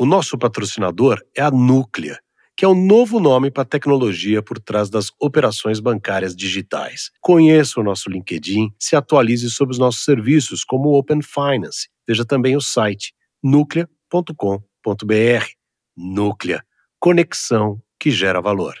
O 0.00 0.06
nosso 0.06 0.38
patrocinador 0.38 1.20
é 1.36 1.42
a 1.42 1.50
Núclea, 1.50 2.20
que 2.56 2.64
é 2.64 2.68
o 2.68 2.74
novo 2.74 3.18
nome 3.18 3.50
para 3.50 3.64
a 3.64 3.66
tecnologia 3.66 4.40
por 4.40 4.60
trás 4.60 4.88
das 4.88 5.10
operações 5.20 5.80
bancárias 5.80 6.36
digitais. 6.36 7.10
Conheça 7.20 7.80
o 7.80 7.82
nosso 7.82 8.08
LinkedIn, 8.08 8.72
se 8.78 8.94
atualize 8.94 9.50
sobre 9.50 9.72
os 9.72 9.78
nossos 9.78 10.04
serviços, 10.04 10.62
como 10.62 10.90
o 10.90 10.96
Open 10.96 11.20
Finance. 11.20 11.88
Veja 12.06 12.24
também 12.24 12.54
o 12.54 12.60
site 12.60 13.12
nuclea.com.br. 13.42 15.46
Núclea, 15.96 16.62
conexão 17.00 17.82
que 17.98 18.12
gera 18.12 18.40
valor. 18.40 18.76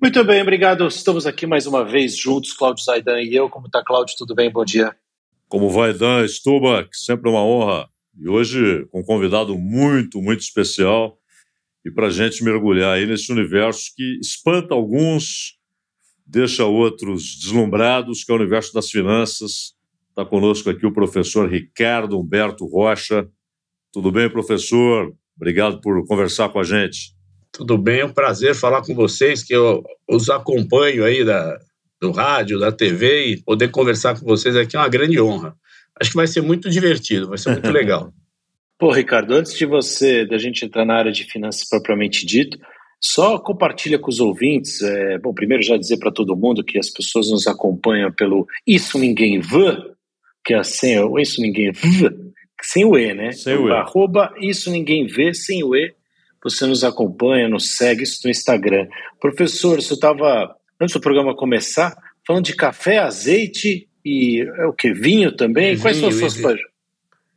Muito 0.00 0.24
bem, 0.24 0.40
obrigado. 0.40 0.86
Estamos 0.86 1.26
aqui 1.26 1.46
mais 1.46 1.66
uma 1.66 1.84
vez 1.84 2.16
juntos, 2.16 2.54
Cláudio 2.54 2.82
Zaidan 2.82 3.20
e 3.20 3.36
eu. 3.36 3.50
Como 3.50 3.66
está, 3.66 3.84
Cláudio? 3.84 4.14
Tudo 4.16 4.34
bem? 4.34 4.50
Bom 4.50 4.64
dia. 4.64 4.96
Como 5.50 5.68
vai, 5.68 5.92
Dan 5.92 6.26
Stubach? 6.26 6.88
Sempre 6.94 7.28
uma 7.28 7.44
honra. 7.44 7.90
E 8.20 8.28
hoje 8.28 8.84
com 8.90 9.00
um 9.00 9.04
convidado 9.04 9.56
muito, 9.56 10.20
muito 10.20 10.40
especial 10.40 11.18
e 11.84 11.90
para 11.90 12.08
a 12.08 12.10
gente 12.10 12.42
mergulhar 12.42 12.96
aí 12.96 13.06
nesse 13.06 13.30
universo 13.30 13.92
que 13.96 14.18
espanta 14.20 14.74
alguns, 14.74 15.56
deixa 16.26 16.64
outros 16.64 17.36
deslumbrados, 17.36 18.24
que 18.24 18.32
é 18.32 18.34
o 18.34 18.38
universo 18.38 18.74
das 18.74 18.90
finanças. 18.90 19.74
Está 20.08 20.24
conosco 20.24 20.68
aqui 20.68 20.84
o 20.84 20.92
professor 20.92 21.48
Ricardo 21.48 22.18
Humberto 22.18 22.66
Rocha. 22.66 23.28
Tudo 23.92 24.10
bem, 24.10 24.28
professor? 24.28 25.14
Obrigado 25.36 25.80
por 25.80 26.04
conversar 26.06 26.48
com 26.48 26.58
a 26.58 26.64
gente. 26.64 27.16
Tudo 27.52 27.78
bem, 27.78 28.00
é 28.00 28.04
um 28.04 28.12
prazer 28.12 28.54
falar 28.54 28.82
com 28.82 28.94
vocês, 28.94 29.42
que 29.42 29.54
eu 29.54 29.82
os 30.08 30.28
acompanho 30.28 31.04
aí 31.04 31.24
da, 31.24 31.58
do 32.00 32.10
rádio, 32.10 32.58
da 32.58 32.70
TV 32.70 33.28
e 33.28 33.42
poder 33.42 33.70
conversar 33.70 34.18
com 34.18 34.26
vocês 34.26 34.54
aqui 34.56 34.76
é 34.76 34.80
uma 34.80 34.88
grande 34.88 35.20
honra. 35.20 35.56
Acho 36.00 36.10
que 36.10 36.16
vai 36.16 36.26
ser 36.26 36.40
muito 36.40 36.70
divertido, 36.70 37.28
vai 37.28 37.38
ser 37.38 37.50
muito 37.50 37.70
legal. 37.72 38.12
Pô, 38.78 38.92
Ricardo, 38.92 39.34
antes 39.34 39.56
de 39.56 39.66
você, 39.66 40.24
da 40.24 40.38
gente 40.38 40.64
entrar 40.64 40.84
na 40.84 40.94
área 40.94 41.10
de 41.10 41.24
finanças 41.24 41.68
propriamente 41.68 42.24
dito, 42.24 42.58
só 43.00 43.38
compartilha 43.38 43.98
com 43.98 44.10
os 44.10 44.20
ouvintes. 44.20 44.80
É, 44.82 45.18
bom, 45.18 45.34
primeiro 45.34 45.62
já 45.62 45.76
dizer 45.76 45.98
para 45.98 46.12
todo 46.12 46.36
mundo 46.36 46.64
que 46.64 46.78
as 46.78 46.90
pessoas 46.90 47.30
nos 47.30 47.46
acompanham 47.46 48.12
pelo 48.12 48.46
Isso 48.66 48.98
Ninguém 48.98 49.40
Vê, 49.40 49.76
que 50.44 50.54
é 50.54 50.62
sem 50.62 50.98
o 51.00 51.18
Isso 51.18 51.40
Ninguém 51.40 51.72
Vê, 51.72 52.10
sem 52.62 52.84
o 52.84 52.96
E, 52.96 53.14
né? 53.14 53.32
Sem 53.32 53.56
o 53.56 53.68
E. 53.68 53.72
Arroba 53.72 54.32
Isso 54.40 54.70
Ninguém 54.70 55.06
Vê, 55.06 55.34
sem 55.34 55.64
o 55.64 55.74
E. 55.74 55.94
Você 56.42 56.66
nos 56.66 56.84
acompanha, 56.84 57.48
nos 57.48 57.76
segue 57.76 58.04
isso 58.04 58.20
no 58.24 58.30
Instagram. 58.30 58.86
Professor, 59.20 59.82
você 59.82 59.94
estava, 59.94 60.54
antes 60.80 60.94
do 60.94 61.00
programa 61.00 61.34
começar, 61.34 61.96
falando 62.24 62.44
de 62.44 62.54
café, 62.54 62.98
azeite 62.98 63.87
e 64.04 64.40
é 64.40 64.66
o 64.66 64.72
que? 64.72 64.92
Vinho 64.92 65.32
também? 65.32 65.72
Vinho, 65.72 65.82
Quais 65.82 65.96
são 65.96 66.08
as 66.08 66.14
suas 66.16 66.36
paixões? 66.36 66.68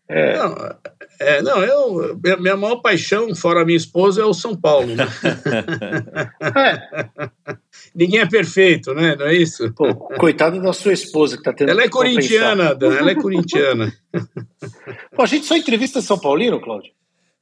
É. 0.08 0.38
Não, 0.38 0.76
é, 1.22 1.42
não, 1.42 1.64
eu, 1.64 2.20
minha 2.40 2.58
maior 2.58 2.78
paixão, 2.78 3.34
fora 3.36 3.62
a 3.62 3.66
minha 3.66 3.78
esposa, 3.78 4.22
é 4.22 4.26
o 4.26 4.34
São 4.34 4.56
Paulo. 4.56 4.95
Né? 4.95 5.06
é. 6.58 7.56
Ninguém 7.94 8.20
é 8.20 8.26
perfeito, 8.26 8.94
né? 8.94 9.16
Não 9.16 9.28
é 9.28 9.36
isso? 9.36 9.72
Pô, 9.73 9.94
coitada 9.94 10.59
da 10.59 10.73
sua 10.73 10.94
esposa 10.94 11.36
que 11.36 11.42
está 11.42 11.54
tendo 11.54 11.70
Ela 11.70 11.84
é 11.84 11.89
corintiana, 11.89 12.73
Dan, 12.73 12.95
ela 12.95 13.12
é 13.12 13.16
corintiana. 13.16 13.94
Pô, 15.16 15.22
a 15.22 15.26
gente 15.28 15.45
só 15.45 15.56
entrevista 15.56 16.02
São 16.02 16.17
Paulino, 16.17 16.59
Cláudio? 16.59 16.92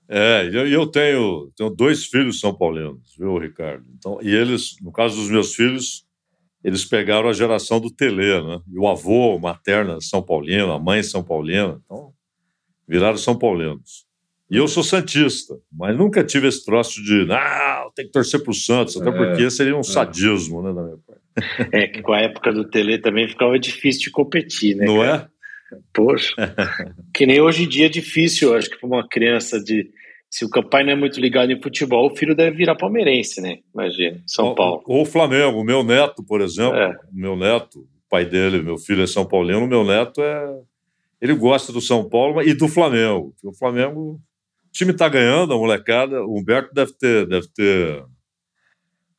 É, 0.09 0.50
e 0.52 0.56
eu, 0.56 0.67
eu, 0.67 0.88
tenho, 0.88 1.52
tenho 1.56 1.70
dois 1.70 2.06
filhos 2.06 2.40
são 2.40 2.53
paulinos, 2.53 3.16
viu, 3.17 3.38
Ricardo? 3.38 3.86
Então, 3.97 4.17
e 4.22 4.34
eles, 4.34 4.75
no 4.81 4.92
caso 4.92 5.16
dos 5.16 5.30
meus 5.30 5.53
filhos, 5.53 6.03
eles 6.64 6.86
pegaram 6.86 7.30
a 7.30 7.34
geração 7.34 7.80
do 7.80 7.90
Tele, 7.90 8.42
né? 8.42 8.59
E 8.72 8.78
o 8.78 8.88
avô 8.88 9.38
materno 9.40 9.97
é 9.97 10.02
São 10.02 10.22
Paulino, 10.22 10.72
a 10.72 10.80
mãe 10.80 11.02
São 11.02 11.24
Paulina. 11.24 11.80
Então, 11.86 12.12
viraram 12.88 13.18
São 13.18 13.38
Paulinos. 13.38 14.08
E 14.52 14.58
eu 14.58 14.68
sou 14.68 14.84
Santista, 14.84 15.56
mas 15.72 15.96
nunca 15.96 16.24
tive 16.24 16.48
esse 16.48 16.66
troço 16.66 17.03
de, 17.03 17.28
ah, 17.31 17.88
tem 17.96 18.06
que 18.06 18.12
torcer 18.12 18.42
para 18.42 18.50
o 18.50 18.56
Santos, 18.56 19.00
até 19.00 19.09
é, 19.09 19.12
porque 19.12 19.50
seria 19.52 19.75
um 19.75 19.81
é. 19.81 19.84
sadismo, 19.84 20.64
né, 20.64 20.74
da 20.74 20.81
minha 20.81 20.98
parte. 20.98 21.19
É 21.72 21.88
que 21.88 22.02
com 22.02 22.12
a 22.12 22.19
época 22.19 22.52
do 22.52 22.68
Tele 22.68 22.98
também 22.98 23.28
ficava 23.28 23.59
difícil 23.59 24.03
de 24.03 24.12
competir, 24.12 24.75
né? 24.75 24.86
Não 24.86 24.98
cara? 25.00 25.31
é? 25.72 25.78
Poxa, 25.94 26.34
que 27.14 27.28
nem 27.28 27.40
hoje 27.40 27.66
em 27.66 27.69
dia 27.69 27.86
é 27.86 27.90
difícil, 27.90 28.56
acho 28.56 28.69
que 28.69 28.78
para 28.78 28.88
uma 28.88 29.08
criança 29.08 29.64
de. 29.64 29.92
Se 30.29 30.45
o 30.45 30.50
pai 30.69 30.84
não 30.84 30.91
é 30.91 30.95
muito 30.95 31.19
ligado 31.19 31.51
em 31.51 31.62
futebol, 31.62 32.12
o 32.12 32.16
filho 32.16 32.35
deve 32.35 32.56
virar 32.56 32.75
palmeirense, 32.75 33.41
né? 33.41 33.59
Imagina, 33.73 34.22
São 34.28 34.53
Paulo. 34.53 34.84
Ou 34.85 35.01
o 35.01 35.06
Flamengo, 35.06 35.59
o 35.59 35.63
meu 35.63 35.84
neto, 35.84 36.23
por 36.23 36.40
exemplo, 36.41 36.78
é. 36.78 36.95
meu 37.12 37.35
neto, 37.35 37.79
o 37.79 38.09
pai 38.09 38.25
dele, 38.25 38.62
meu 38.62 38.78
filho 38.78 39.03
é 39.03 39.07
São 39.07 39.25
Paulino, 39.25 39.68
meu 39.68 39.84
neto 39.84 40.22
é 40.22 40.59
ele 41.22 41.34
gosta 41.35 41.72
do 41.72 41.81
São 41.81 42.07
Paulo 42.07 42.41
e 42.41 42.53
do 42.53 42.68
Flamengo. 42.68 43.35
O 43.44 43.53
Flamengo, 43.53 44.13
o 44.13 44.72
time 44.72 44.91
está 44.91 45.09
ganhando, 45.09 45.53
a 45.53 45.57
molecada. 45.57 46.23
O 46.23 46.39
Humberto 46.39 46.73
deve 46.73 46.94
ter, 46.94 47.28
deve 47.28 47.47
ter, 47.53 48.06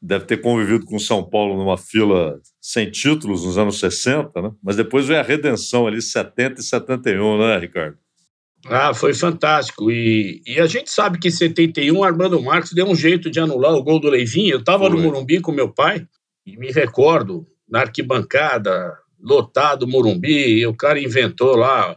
deve 0.01 0.25
ter 0.25 0.39
convivido 0.39 0.87
com 0.87 0.97
o 0.97 1.01
São 1.01 1.29
Paulo 1.29 1.57
numa 1.57 1.77
fila 1.77 2.41
sem 2.61 2.91
títulos 2.91 3.45
nos 3.45 3.59
anos 3.59 3.79
60, 3.79 4.41
né? 4.41 4.53
Mas 4.63 4.77
depois 4.77 5.07
veio 5.07 5.21
a 5.21 5.25
redenção 5.25 5.87
ali, 5.87 6.01
70 6.01 6.61
e 6.61 6.65
71, 6.65 7.39
né, 7.39 7.59
Ricardo? 7.59 7.99
Ah, 8.67 8.93
foi 8.93 9.15
fantástico. 9.15 9.91
E, 9.91 10.43
e 10.47 10.61
a 10.61 10.67
gente 10.67 10.91
sabe 10.91 11.19
que 11.19 11.29
em 11.29 11.33
71 11.33 12.03
Armando 12.05 12.41
Marques 12.43 12.73
deu 12.73 12.87
um 12.87 12.95
jeito 12.95 13.31
de 13.31 13.41
anular 13.41 13.73
o 13.73 13.83
gol 13.83 13.99
do 13.99 14.11
Leivinho. 14.11 14.53
Eu 14.53 14.59
estava 14.61 14.89
no 14.89 14.99
Morumbi 14.99 15.41
com 15.41 15.53
meu 15.53 15.73
pai 15.73 16.07
e 16.47 16.57
me 16.57 16.71
recordo 16.71 17.47
na 17.69 17.81
arquibancada, 17.81 18.93
lotado 19.19 19.87
Morumbi, 19.87 20.59
e 20.59 20.67
o 20.67 20.77
cara 20.77 21.01
inventou 21.01 21.57
lá. 21.57 21.97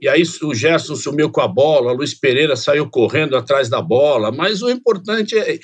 E 0.00 0.08
aí 0.08 0.22
o 0.42 0.54
Gerson 0.54 0.96
sumiu 0.96 1.30
com 1.30 1.40
a 1.40 1.48
bola, 1.48 1.92
o 1.92 1.96
Luiz 1.96 2.14
Pereira 2.14 2.56
saiu 2.56 2.88
correndo 2.88 3.36
atrás 3.36 3.68
da 3.68 3.80
bola, 3.80 4.32
mas 4.32 4.62
o 4.62 4.70
importante 4.70 5.38
é, 5.38 5.58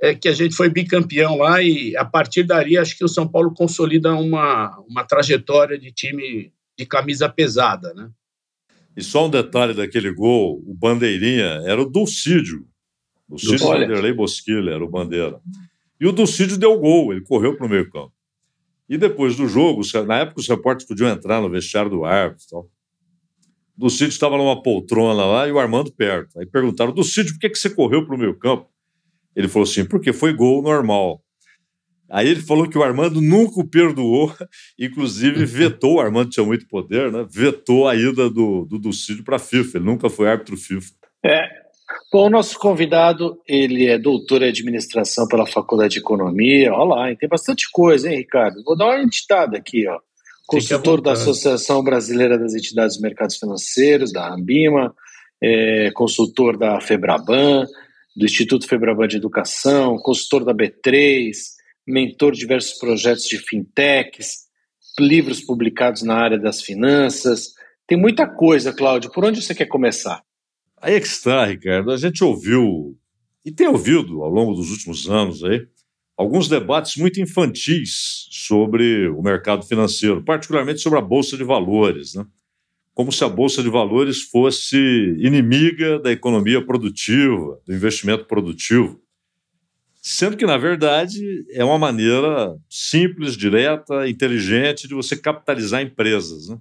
é 0.00 0.14
que 0.14 0.28
a 0.28 0.32
gente 0.32 0.54
foi 0.54 0.68
bicampeão 0.68 1.36
lá 1.36 1.62
e 1.62 1.96
a 1.96 2.04
partir 2.04 2.44
daí 2.44 2.78
acho 2.78 2.96
que 2.96 3.04
o 3.04 3.08
São 3.08 3.28
Paulo 3.28 3.52
consolida 3.52 4.14
uma, 4.14 4.78
uma 4.88 5.04
trajetória 5.04 5.78
de 5.78 5.92
time 5.92 6.52
de 6.78 6.86
camisa 6.86 7.28
pesada, 7.28 7.92
né? 7.94 8.08
E 8.96 9.02
só 9.02 9.26
um 9.26 9.30
detalhe 9.30 9.74
daquele 9.74 10.12
gol, 10.12 10.62
o 10.66 10.74
bandeirinha 10.74 11.62
era 11.64 11.80
o 11.82 11.84
Dulcídio. 11.84 12.66
Dulcídio 13.28 13.66
Vanderlei 13.66 14.12
Bosquilha 14.12 14.70
era 14.70 14.84
o 14.84 14.88
bandeira. 14.88 15.40
E 16.00 16.06
o 16.06 16.12
Dulcídio 16.12 16.56
deu 16.56 16.78
gol, 16.78 17.12
ele 17.12 17.22
correu 17.22 17.56
para 17.56 17.66
o 17.66 17.68
meio 17.68 17.90
campo. 17.90 18.12
E 18.88 18.98
depois 18.98 19.36
do 19.36 19.48
jogo, 19.48 19.82
na 20.06 20.18
época 20.18 20.40
os 20.40 20.48
repórteres 20.48 20.86
podiam 20.86 21.08
entrar 21.08 21.40
no 21.40 21.48
vestiário 21.48 21.90
do 21.90 22.04
árbitro 22.04 22.44
e 22.46 22.50
tal. 22.50 22.70
Cid 23.90 24.10
estava 24.10 24.36
numa 24.36 24.62
poltrona 24.62 25.24
lá 25.24 25.48
e 25.48 25.52
o 25.52 25.58
Armando 25.58 25.90
perto. 25.92 26.38
Aí 26.38 26.46
perguntaram, 26.46 26.94
Cid, 27.02 27.32
por 27.32 27.40
que, 27.40 27.50
que 27.50 27.58
você 27.58 27.70
correu 27.70 28.06
para 28.06 28.14
o 28.14 28.18
meio 28.18 28.38
campo? 28.38 28.68
Ele 29.34 29.48
falou 29.48 29.64
assim, 29.64 29.84
porque 29.84 30.12
foi 30.12 30.32
gol 30.32 30.62
normal. 30.62 31.20
Aí 32.14 32.28
ele 32.28 32.40
falou 32.40 32.68
que 32.68 32.78
o 32.78 32.82
Armando 32.84 33.20
nunca 33.20 33.58
o 33.58 33.68
perdoou, 33.68 34.32
inclusive 34.78 35.42
vetou, 35.44 35.94
o 35.94 36.00
Armando 36.00 36.30
tinha 36.30 36.46
muito 36.46 36.68
poder, 36.68 37.10
né? 37.10 37.26
Vetou 37.28 37.88
a 37.88 37.96
ida 37.96 38.30
do, 38.30 38.64
do 38.64 38.78
Dulcídio 38.78 39.24
para 39.24 39.34
a 39.34 39.40
FIFA, 39.40 39.78
ele 39.78 39.84
nunca 39.84 40.08
foi 40.08 40.28
árbitro 40.28 40.56
FIFA. 40.56 40.92
É, 41.26 41.64
Bom, 42.12 42.26
o 42.26 42.30
nosso 42.30 42.56
convidado, 42.58 43.40
ele 43.48 43.86
é 43.86 43.98
doutor 43.98 44.42
em 44.42 44.48
administração 44.48 45.26
pela 45.26 45.46
Faculdade 45.46 45.94
de 45.94 45.98
Economia. 45.98 46.72
Olha 46.72 46.94
lá, 46.94 47.16
tem 47.16 47.28
bastante 47.28 47.68
coisa, 47.72 48.08
hein, 48.08 48.18
Ricardo? 48.18 48.62
Vou 48.64 48.76
dar 48.76 48.86
uma 48.86 49.02
editada 49.02 49.56
aqui, 49.56 49.86
ó. 49.88 49.98
Consultor 50.46 51.00
da 51.00 51.12
Associação 51.12 51.82
Brasileira 51.82 52.38
das 52.38 52.54
Entidades 52.54 52.94
dos 52.94 53.02
Mercados 53.02 53.36
Financeiros, 53.36 54.12
da 54.12 54.32
Ambima, 54.32 54.94
é, 55.42 55.90
consultor 55.92 56.56
da 56.56 56.80
Febraban, 56.80 57.66
do 58.16 58.24
Instituto 58.24 58.68
Febraban 58.68 59.08
de 59.08 59.16
Educação, 59.16 59.98
consultor 59.98 60.44
da 60.44 60.54
B3, 60.54 61.32
mentor 61.86 62.32
de 62.32 62.40
diversos 62.40 62.78
projetos 62.78 63.24
de 63.24 63.38
fintechs, 63.38 64.44
livros 64.98 65.40
publicados 65.40 66.02
na 66.02 66.14
área 66.14 66.38
das 66.38 66.62
finanças. 66.62 67.52
Tem 67.86 67.98
muita 67.98 68.26
coisa, 68.26 68.72
Cláudio. 68.72 69.10
Por 69.10 69.24
onde 69.24 69.42
você 69.42 69.54
quer 69.54 69.66
começar? 69.66 70.22
Aí 70.80 70.94
é 70.94 71.00
que 71.00 71.06
está, 71.06 71.46
Ricardo. 71.46 71.90
A 71.90 71.96
gente 71.96 72.22
ouviu, 72.22 72.96
e 73.44 73.50
tem 73.50 73.68
ouvido 73.68 74.22
ao 74.22 74.30
longo 74.30 74.54
dos 74.54 74.70
últimos 74.70 75.08
anos 75.08 75.42
aí, 75.44 75.66
alguns 76.16 76.48
debates 76.48 76.96
muito 76.96 77.20
infantis 77.20 78.26
sobre 78.30 79.08
o 79.08 79.22
mercado 79.22 79.64
financeiro, 79.64 80.22
particularmente 80.22 80.80
sobre 80.80 80.98
a 80.98 81.02
Bolsa 81.02 81.36
de 81.36 81.44
Valores, 81.44 82.14
né? 82.14 82.24
Como 82.94 83.10
se 83.10 83.24
a 83.24 83.28
Bolsa 83.28 83.60
de 83.60 83.68
Valores 83.68 84.22
fosse 84.22 84.76
inimiga 85.18 85.98
da 85.98 86.12
economia 86.12 86.64
produtiva, 86.64 87.60
do 87.66 87.74
investimento 87.74 88.24
produtivo. 88.26 89.00
Sendo 90.06 90.36
que, 90.36 90.44
na 90.44 90.58
verdade, 90.58 91.46
é 91.50 91.64
uma 91.64 91.78
maneira 91.78 92.54
simples, 92.68 93.38
direta, 93.38 94.06
inteligente 94.06 94.86
de 94.86 94.92
você 94.92 95.16
capitalizar 95.16 95.80
empresas. 95.80 96.50
Né? 96.50 96.58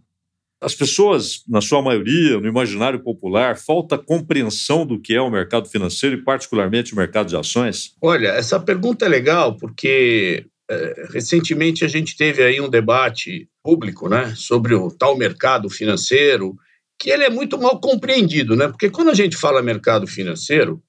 As 0.61 0.73
pessoas, 0.73 1.43
na 1.45 1.59
sua 1.59 1.81
maioria, 1.81 2.39
no 2.39 2.47
imaginário 2.47 3.03
popular, 3.03 3.57
falta 3.57 3.97
compreensão 3.97 4.85
do 4.85 4.97
que 4.97 5.13
é 5.13 5.19
o 5.19 5.29
mercado 5.29 5.67
financeiro 5.67 6.15
e, 6.15 6.23
particularmente, 6.23 6.93
o 6.93 6.95
mercado 6.95 7.27
de 7.27 7.35
ações? 7.35 7.93
Olha, 8.01 8.29
essa 8.29 8.57
pergunta 8.61 9.05
é 9.05 9.09
legal 9.09 9.57
porque 9.57 10.45
é, 10.71 11.07
recentemente 11.11 11.83
a 11.83 11.89
gente 11.89 12.15
teve 12.15 12.41
aí 12.41 12.61
um 12.61 12.69
debate 12.69 13.49
público 13.61 14.07
né, 14.07 14.33
sobre 14.37 14.73
o 14.73 14.89
tal 14.89 15.17
mercado 15.17 15.69
financeiro 15.69 16.55
que 16.97 17.09
ele 17.09 17.25
é 17.25 17.29
muito 17.29 17.57
mal 17.57 17.81
compreendido, 17.81 18.55
né? 18.55 18.69
Porque 18.69 18.89
quando 18.89 19.09
a 19.09 19.13
gente 19.13 19.35
fala 19.35 19.61
mercado 19.61 20.07
financeiro, 20.07 20.81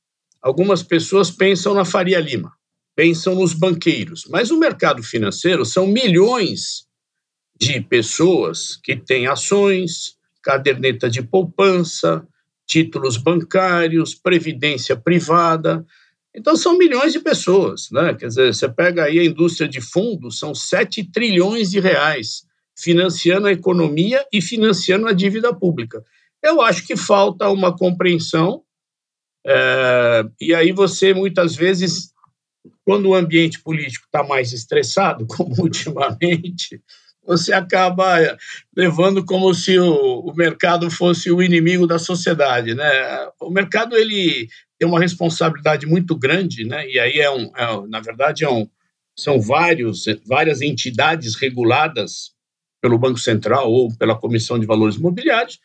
algumas 0.44 0.82
pessoas 0.82 1.30
pensam 1.30 1.72
na 1.72 1.86
Faria 1.86 2.20
Lima, 2.20 2.52
pensam 2.94 3.34
nos 3.34 3.54
banqueiros, 3.54 4.26
mas 4.28 4.50
o 4.50 4.58
mercado 4.58 5.02
financeiro 5.02 5.64
são 5.64 5.86
milhões 5.86 6.84
de 7.58 7.80
pessoas 7.80 8.76
que 8.76 8.94
têm 8.94 9.26
ações, 9.26 10.16
caderneta 10.42 11.08
de 11.08 11.22
poupança, 11.22 12.28
títulos 12.66 13.16
bancários, 13.16 14.14
previdência 14.14 14.94
privada. 14.94 15.84
Então, 16.34 16.56
são 16.56 16.76
milhões 16.76 17.14
de 17.14 17.20
pessoas, 17.20 17.88
né? 17.90 18.12
Quer 18.12 18.26
dizer, 18.26 18.54
você 18.54 18.68
pega 18.68 19.04
aí 19.04 19.18
a 19.18 19.24
indústria 19.24 19.68
de 19.68 19.80
fundos, 19.80 20.38
são 20.38 20.54
7 20.54 21.10
trilhões 21.10 21.70
de 21.70 21.80
reais 21.80 22.44
financiando 22.76 23.46
a 23.46 23.52
economia 23.52 24.26
e 24.30 24.42
financiando 24.42 25.06
a 25.06 25.12
dívida 25.12 25.54
pública. 25.54 26.04
Eu 26.42 26.60
acho 26.60 26.86
que 26.86 26.96
falta 26.96 27.48
uma 27.48 27.74
compreensão, 27.74 28.63
é, 29.46 30.24
e 30.40 30.54
aí 30.54 30.72
você, 30.72 31.12
muitas 31.12 31.54
vezes, 31.54 32.12
quando 32.84 33.08
o 33.08 33.14
ambiente 33.14 33.60
político 33.62 34.06
está 34.06 34.22
mais 34.22 34.52
estressado, 34.52 35.26
como 35.28 35.54
ultimamente, 35.62 36.80
você 37.26 37.52
acaba 37.52 38.16
levando 38.76 39.24
como 39.24 39.52
se 39.54 39.78
o, 39.78 40.20
o, 40.20 40.34
mercado 40.34 40.90
fosse 40.90 41.30
o 41.30 41.42
inimigo 41.42 41.86
da 41.86 41.98
sociedade, 41.98 42.74
né? 42.74 42.86
O 43.40 43.50
mercado 43.50 43.96
ele 43.96 44.48
tem 44.78 44.86
uma 44.86 45.00
responsabilidade 45.00 45.86
muito 45.86 46.16
grande, 46.16 46.64
né? 46.64 46.86
E 46.88 46.98
aí 46.98 47.18
é 47.18 47.30
um, 47.30 47.50
é, 47.56 47.86
na 47.88 48.00
verdade, 48.00 48.44
é 48.44 48.50
um, 48.50 48.68
são 49.16 49.40
vários, 49.40 50.04
várias 50.26 50.60
entidades 50.60 51.34
reguladas 51.34 52.34
pelo 52.82 52.98
Banco 52.98 53.18
Central 53.18 53.72
ou 53.72 53.94
pela 53.96 54.18
Comissão 54.18 54.58
de 54.58 54.66
Valores 54.66 54.96
Imobiliários 54.96 55.58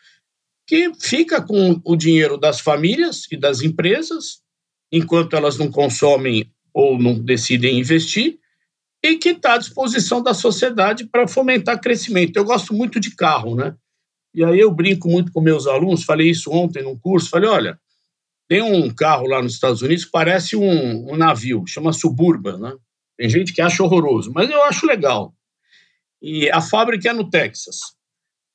que 0.70 0.94
fica 1.00 1.42
com 1.42 1.82
o 1.84 1.96
dinheiro 1.96 2.38
das 2.38 2.60
famílias 2.60 3.24
e 3.32 3.36
das 3.36 3.64
empresas 3.64 4.44
enquanto 4.92 5.36
elas 5.36 5.58
não 5.58 5.72
consomem 5.72 6.48
ou 6.72 7.02
não 7.02 7.20
decidem 7.20 7.80
investir 7.80 8.38
e 9.04 9.16
que 9.16 9.30
está 9.30 9.56
à 9.56 9.58
disposição 9.58 10.22
da 10.22 10.32
sociedade 10.32 11.08
para 11.08 11.28
fomentar 11.28 11.82
crescimento. 11.82 12.38
Eu 12.38 12.46
gosto 12.46 12.72
muito 12.72 13.00
de 13.00 13.16
carro, 13.16 13.56
né? 13.56 13.76
E 14.32 14.46
aí 14.46 14.60
eu 14.60 14.70
brinco 14.70 15.10
muito 15.10 15.32
com 15.32 15.42
meus 15.42 15.66
alunos, 15.66 16.04
falei 16.04 16.30
isso 16.30 16.52
ontem 16.52 16.84
num 16.84 16.96
curso, 17.00 17.32
falei, 17.32 17.50
olha, 17.50 17.80
tem 18.48 18.62
um 18.62 18.94
carro 18.94 19.26
lá 19.26 19.42
nos 19.42 19.54
Estados 19.54 19.82
Unidos 19.82 20.06
que 20.06 20.12
parece 20.12 20.56
um, 20.56 21.12
um 21.12 21.18
navio, 21.18 21.66
chama 21.66 21.92
Suburban, 21.92 22.60
né? 22.60 22.76
Tem 23.18 23.28
gente 23.28 23.54
que 23.54 23.62
acha 23.62 23.82
horroroso, 23.82 24.32
mas 24.32 24.48
eu 24.48 24.62
acho 24.66 24.86
legal. 24.86 25.34
E 26.22 26.48
a 26.52 26.62
fábrica 26.62 27.10
é 27.10 27.14
no 27.14 27.28
Texas. 27.28 27.98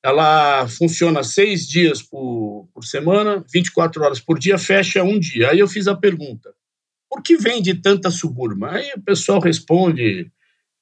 Ela 0.05 0.67
funciona 0.67 1.23
seis 1.23 1.67
dias 1.67 1.99
por, 1.99 2.69
por 2.71 2.85
semana, 2.85 3.43
24 3.51 4.03
horas 4.03 4.19
por 4.19 4.37
dia, 4.37 4.55
fecha 4.55 5.01
um 5.01 5.19
dia. 5.19 5.49
Aí 5.49 5.57
eu 5.57 5.67
fiz 5.67 5.87
a 5.87 5.95
pergunta, 5.95 6.53
por 7.09 7.23
que 7.23 7.35
vende 7.35 7.73
tanta 7.73 8.11
Suburban? 8.11 8.69
Aí 8.69 8.91
o 8.95 9.01
pessoal 9.01 9.39
responde, 9.39 10.31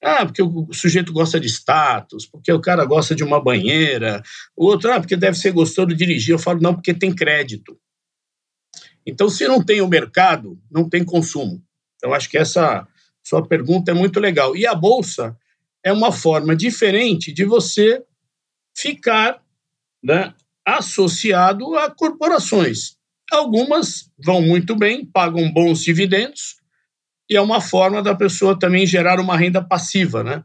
ah, 0.04 0.26
porque 0.26 0.44
o 0.44 0.68
sujeito 0.74 1.14
gosta 1.14 1.40
de 1.40 1.48
status, 1.48 2.26
porque 2.26 2.52
o 2.52 2.60
cara 2.60 2.84
gosta 2.84 3.16
de 3.16 3.24
uma 3.24 3.42
banheira. 3.42 4.22
O 4.58 4.66
outro, 4.66 4.92
ah, 4.92 5.00
porque 5.00 5.16
deve 5.16 5.38
ser 5.38 5.54
gostoso 5.54 5.88
de 5.88 5.96
dirigir. 5.96 6.34
Eu 6.34 6.40
falo, 6.40 6.60
não, 6.60 6.74
porque 6.74 6.94
tem 6.94 7.16
crédito. 7.16 7.80
Então, 9.06 9.30
se 9.30 9.48
não 9.48 9.64
tem 9.64 9.80
o 9.80 9.88
mercado, 9.88 10.60
não 10.70 10.90
tem 10.90 11.02
consumo. 11.02 11.64
Então, 11.96 12.14
acho 12.14 12.30
que 12.30 12.38
essa 12.38 12.86
sua 13.24 13.48
pergunta 13.48 13.90
é 13.90 13.94
muito 13.94 14.20
legal. 14.20 14.54
E 14.54 14.68
a 14.68 14.76
Bolsa 14.76 15.38
é 15.82 15.94
uma 15.94 16.12
forma 16.12 16.54
diferente 16.58 17.32
de 17.32 17.46
você 17.46 18.04
ficar 18.76 19.42
né, 20.04 20.34
associado 20.66 21.76
a 21.76 21.90
corporações. 21.90 22.96
Algumas 23.32 24.12
vão 24.24 24.42
muito 24.42 24.76
bem, 24.76 25.06
pagam 25.06 25.52
bons 25.52 25.84
dividendos, 25.84 26.58
e 27.30 27.36
é 27.36 27.42
uma 27.42 27.62
forma 27.62 28.02
da 28.02 28.14
pessoa 28.14 28.58
também 28.58 28.86
gerar 28.86 29.20
uma 29.20 29.38
renda 29.38 29.64
passiva, 29.64 30.24
né? 30.24 30.44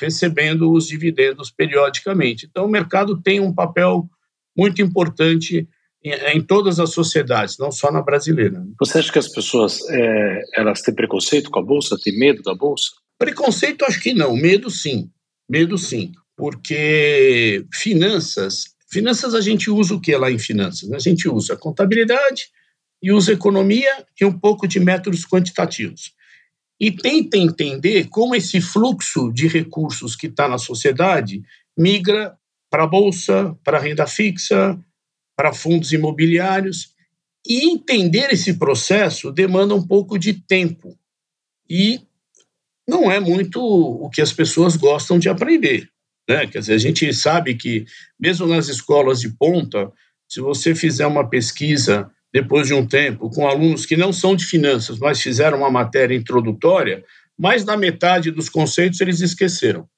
recebendo 0.00 0.72
os 0.72 0.86
dividendos 0.86 1.50
periodicamente. 1.50 2.46
Então, 2.48 2.64
o 2.64 2.70
mercado 2.70 3.20
tem 3.20 3.38
um 3.38 3.54
papel 3.54 4.08
muito 4.56 4.80
importante 4.80 5.68
em, 6.02 6.12
em 6.12 6.40
todas 6.40 6.80
as 6.80 6.90
sociedades, 6.90 7.58
não 7.58 7.70
só 7.70 7.92
na 7.92 8.00
brasileira. 8.00 8.64
Você 8.78 8.98
acha 8.98 9.12
que 9.12 9.18
as 9.18 9.28
pessoas 9.28 9.80
é, 9.90 10.42
elas 10.56 10.80
têm 10.80 10.94
preconceito 10.94 11.50
com 11.50 11.58
a 11.58 11.62
bolsa, 11.62 11.98
têm 12.02 12.18
medo 12.18 12.42
da 12.42 12.54
bolsa? 12.54 12.90
Preconceito, 13.18 13.84
acho 13.84 14.00
que 14.00 14.14
não. 14.14 14.34
Medo, 14.34 14.70
sim. 14.70 15.10
Medo, 15.48 15.76
sim. 15.76 16.12
Porque 16.40 17.66
finanças, 17.72 18.74
finanças 18.90 19.34
a 19.34 19.40
gente 19.40 19.70
usa 19.70 19.94
o 19.94 20.00
que 20.00 20.16
lá 20.16 20.30
em 20.30 20.38
finanças? 20.38 20.90
A 20.92 20.98
gente 20.98 21.28
usa 21.28 21.56
contabilidade 21.56 22.48
e 23.02 23.12
usa 23.12 23.32
economia 23.32 24.06
e 24.20 24.24
um 24.24 24.32
pouco 24.32 24.66
de 24.66 24.80
métodos 24.80 25.24
quantitativos 25.24 26.14
e 26.80 26.90
tenta 26.90 27.36
entender 27.36 28.08
como 28.08 28.34
esse 28.34 28.58
fluxo 28.58 29.30
de 29.30 29.46
recursos 29.46 30.16
que 30.16 30.28
está 30.28 30.48
na 30.48 30.56
sociedade 30.56 31.42
migra 31.76 32.34
para 32.70 32.84
a 32.84 32.86
bolsa, 32.86 33.54
para 33.62 33.76
a 33.76 33.80
renda 33.80 34.06
fixa, 34.06 34.82
para 35.36 35.52
fundos 35.52 35.92
imobiliários. 35.92 36.94
E 37.46 37.70
entender 37.70 38.32
esse 38.32 38.54
processo 38.54 39.30
demanda 39.30 39.74
um 39.74 39.86
pouco 39.86 40.18
de 40.18 40.32
tempo. 40.32 40.98
E 41.68 42.00
não 42.88 43.10
é 43.10 43.20
muito 43.20 43.62
o 43.62 44.08
que 44.08 44.22
as 44.22 44.32
pessoas 44.32 44.76
gostam 44.76 45.18
de 45.18 45.28
aprender. 45.28 45.90
Né? 46.30 46.46
Quer 46.46 46.60
dizer, 46.60 46.74
a 46.74 46.78
gente 46.78 47.12
sabe 47.12 47.56
que, 47.56 47.84
mesmo 48.18 48.46
nas 48.46 48.68
escolas 48.68 49.20
de 49.20 49.30
ponta, 49.30 49.90
se 50.28 50.40
você 50.40 50.76
fizer 50.76 51.04
uma 51.04 51.28
pesquisa 51.28 52.08
depois 52.32 52.68
de 52.68 52.72
um 52.72 52.86
tempo, 52.86 53.28
com 53.30 53.48
alunos 53.48 53.84
que 53.84 53.96
não 53.96 54.12
são 54.12 54.36
de 54.36 54.44
finanças, 54.44 54.96
mas 55.00 55.20
fizeram 55.20 55.58
uma 55.58 55.70
matéria 55.72 56.14
introdutória, 56.14 57.04
mais 57.36 57.64
da 57.64 57.76
metade 57.76 58.30
dos 58.30 58.48
conceitos 58.48 59.00
eles 59.00 59.20
esqueceram. 59.20 59.88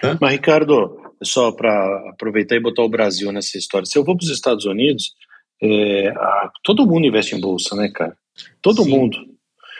Né? 0.00 0.16
Mas, 0.20 0.30
Ricardo, 0.30 0.96
só 1.20 1.50
para 1.50 2.10
aproveitar 2.10 2.54
e 2.54 2.60
botar 2.60 2.84
o 2.84 2.88
Brasil 2.88 3.32
nessa 3.32 3.58
história, 3.58 3.86
se 3.86 3.98
eu 3.98 4.04
vou 4.04 4.16
para 4.16 4.22
os 4.24 4.30
Estados 4.30 4.66
Unidos, 4.66 5.14
é, 5.60 6.10
a, 6.10 6.48
todo 6.62 6.86
mundo 6.86 7.08
investe 7.08 7.34
em 7.34 7.40
bolsa, 7.40 7.74
né, 7.74 7.90
cara? 7.92 8.16
Todo 8.62 8.84
Sim. 8.84 8.90
mundo. 8.90 9.18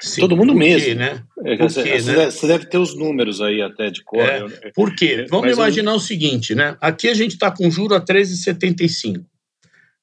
Sim, 0.01 0.21
todo 0.21 0.37
mundo 0.37 0.55
mesmo. 0.55 0.89
Quê, 0.89 0.95
né? 0.95 1.23
É, 1.45 1.57
você, 1.57 1.83
quê, 1.83 2.01
você, 2.01 2.11
né? 2.11 2.19
Deve, 2.19 2.31
você, 2.31 2.47
deve, 2.47 2.67
ter 2.67 2.79
os 2.79 2.95
números 2.95 3.41
aí 3.41 3.63
até 3.63 3.91
de 3.91 4.03
cor. 4.05 4.21
É, 4.21 4.71
por 4.75 4.95
quê? 4.95 5.27
Vamos 5.31 5.53
imaginar 5.53 5.93
eu... 5.93 5.97
o 5.97 6.01
seguinte, 6.01 6.55
né? 6.55 6.77
Aqui 6.81 7.09
a 7.09 7.15
gente 7.15 7.33
está 7.33 7.51
com 7.51 7.71
juro 7.71 7.95
a 7.95 8.01
13,75. 8.01 9.25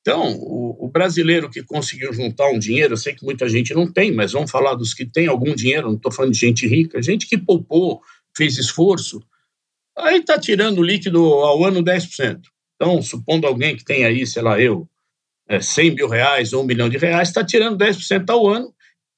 Então, 0.01 0.33
o, 0.33 0.85
o, 0.85 0.89
brasileiro 0.89 1.49
que 1.49 1.63
conseguiu 1.63 2.11
juntar 2.11 2.49
um 2.49 2.59
dinheiro, 2.59 2.93
eu 2.93 2.97
sei 2.97 3.13
que 3.13 3.23
muita 3.23 3.47
gente 3.47 3.73
não 3.73 3.89
tem, 3.89 4.11
mas 4.11 4.33
vamos 4.33 4.51
falar 4.51 4.75
dos 4.75 4.93
que 4.93 5.05
têm 5.05 5.27
algum 5.27 5.55
dinheiro, 5.55 5.87
não 5.87 5.95
estou 5.95 6.11
falando 6.11 6.33
de 6.33 6.39
gente 6.39 6.67
rica, 6.67 7.01
gente 7.01 7.25
que 7.25 7.37
poupou, 7.37 8.01
fez 8.35 8.57
esforço, 8.57 9.23
aí 9.97 10.19
está 10.19 10.37
tirando 10.37 10.83
líquido 10.83 11.23
ao 11.23 11.63
ano 11.63 11.81
10%. 11.81 12.41
Então, 12.75 13.01
supondo 13.01 13.47
alguém 13.47 13.77
que 13.77 13.85
tem 13.85 14.03
aí, 14.03 14.27
sei 14.27 14.41
lá, 14.41 14.59
eu, 14.59 14.89
é, 15.47 15.61
100 15.61 15.95
mil 15.95 16.09
reais 16.09 16.51
ou 16.51 16.63
um 16.63 16.65
milhão 16.65 16.89
de 16.89 16.97
reais, 16.97 17.29
está 17.29 17.43
tirando 17.45 17.77
10% 17.77 18.29
ao 18.29 18.45
ano. 18.47 18.72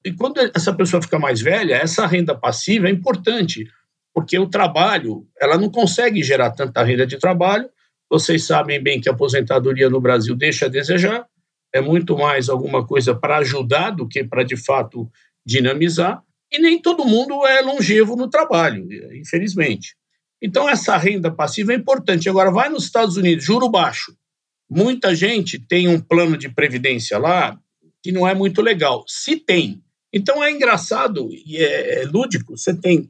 E 0.06 0.14
quando 0.14 0.40
essa 0.56 0.72
pessoa 0.72 1.02
fica 1.02 1.18
mais 1.18 1.42
velha, 1.42 1.74
essa 1.74 2.06
renda 2.06 2.36
passiva 2.36 2.88
é 2.88 2.92
importante, 2.92 3.68
porque 4.14 4.38
o 4.38 4.48
trabalho, 4.48 5.28
ela 5.42 5.58
não 5.58 5.68
consegue 5.70 6.22
gerar 6.22 6.52
tanta 6.52 6.84
renda 6.84 7.08
de 7.08 7.18
trabalho, 7.18 7.68
vocês 8.08 8.44
sabem 8.44 8.82
bem 8.82 9.02
que 9.02 9.10
a 9.10 9.14
aposentadoria 9.14 9.90
no 9.90 10.00
Brasil 10.00 10.36
deixa 10.36 10.68
a 10.68 10.70
desejar, 10.70 11.26
é 11.74 11.82
muito 11.82 12.16
mais 12.16 12.50
alguma 12.50 12.86
coisa 12.86 13.16
para 13.16 13.38
ajudar 13.38 13.90
do 13.90 14.08
que 14.08 14.24
para, 14.24 14.44
de 14.44 14.56
fato, 14.56 15.10
dinamizar, 15.44 16.22
e 16.52 16.60
nem 16.60 16.80
todo 16.80 17.04
mundo 17.04 17.46
é 17.46 17.62
longevo 17.62 18.16
no 18.16 18.30
trabalho, 18.30 18.88
infelizmente. 19.14 19.96
Então, 20.40 20.70
essa 20.70 20.96
renda 20.96 21.32
passiva 21.32 21.74
é 21.74 21.76
importante. 21.76 22.30
Agora, 22.30 22.52
vai 22.52 22.70
nos 22.70 22.86
Estados 22.86 23.18
Unidos, 23.18 23.44
juro 23.44 23.68
baixo. 23.68 24.16
Muita 24.70 25.16
gente 25.16 25.58
tem 25.58 25.88
um 25.88 26.00
plano 26.00 26.38
de 26.38 26.48
previdência 26.48 27.18
lá 27.18 27.60
que 28.04 28.12
não 28.12 28.28
é 28.28 28.36
muito 28.36 28.62
legal. 28.62 29.04
Se 29.08 29.36
tem. 29.36 29.82
Então, 30.18 30.42
é 30.42 30.50
engraçado 30.50 31.30
e 31.46 31.58
é, 31.58 32.04
é 32.04 32.06
lúdico. 32.06 32.58
Você 32.58 32.74
tem 32.74 33.10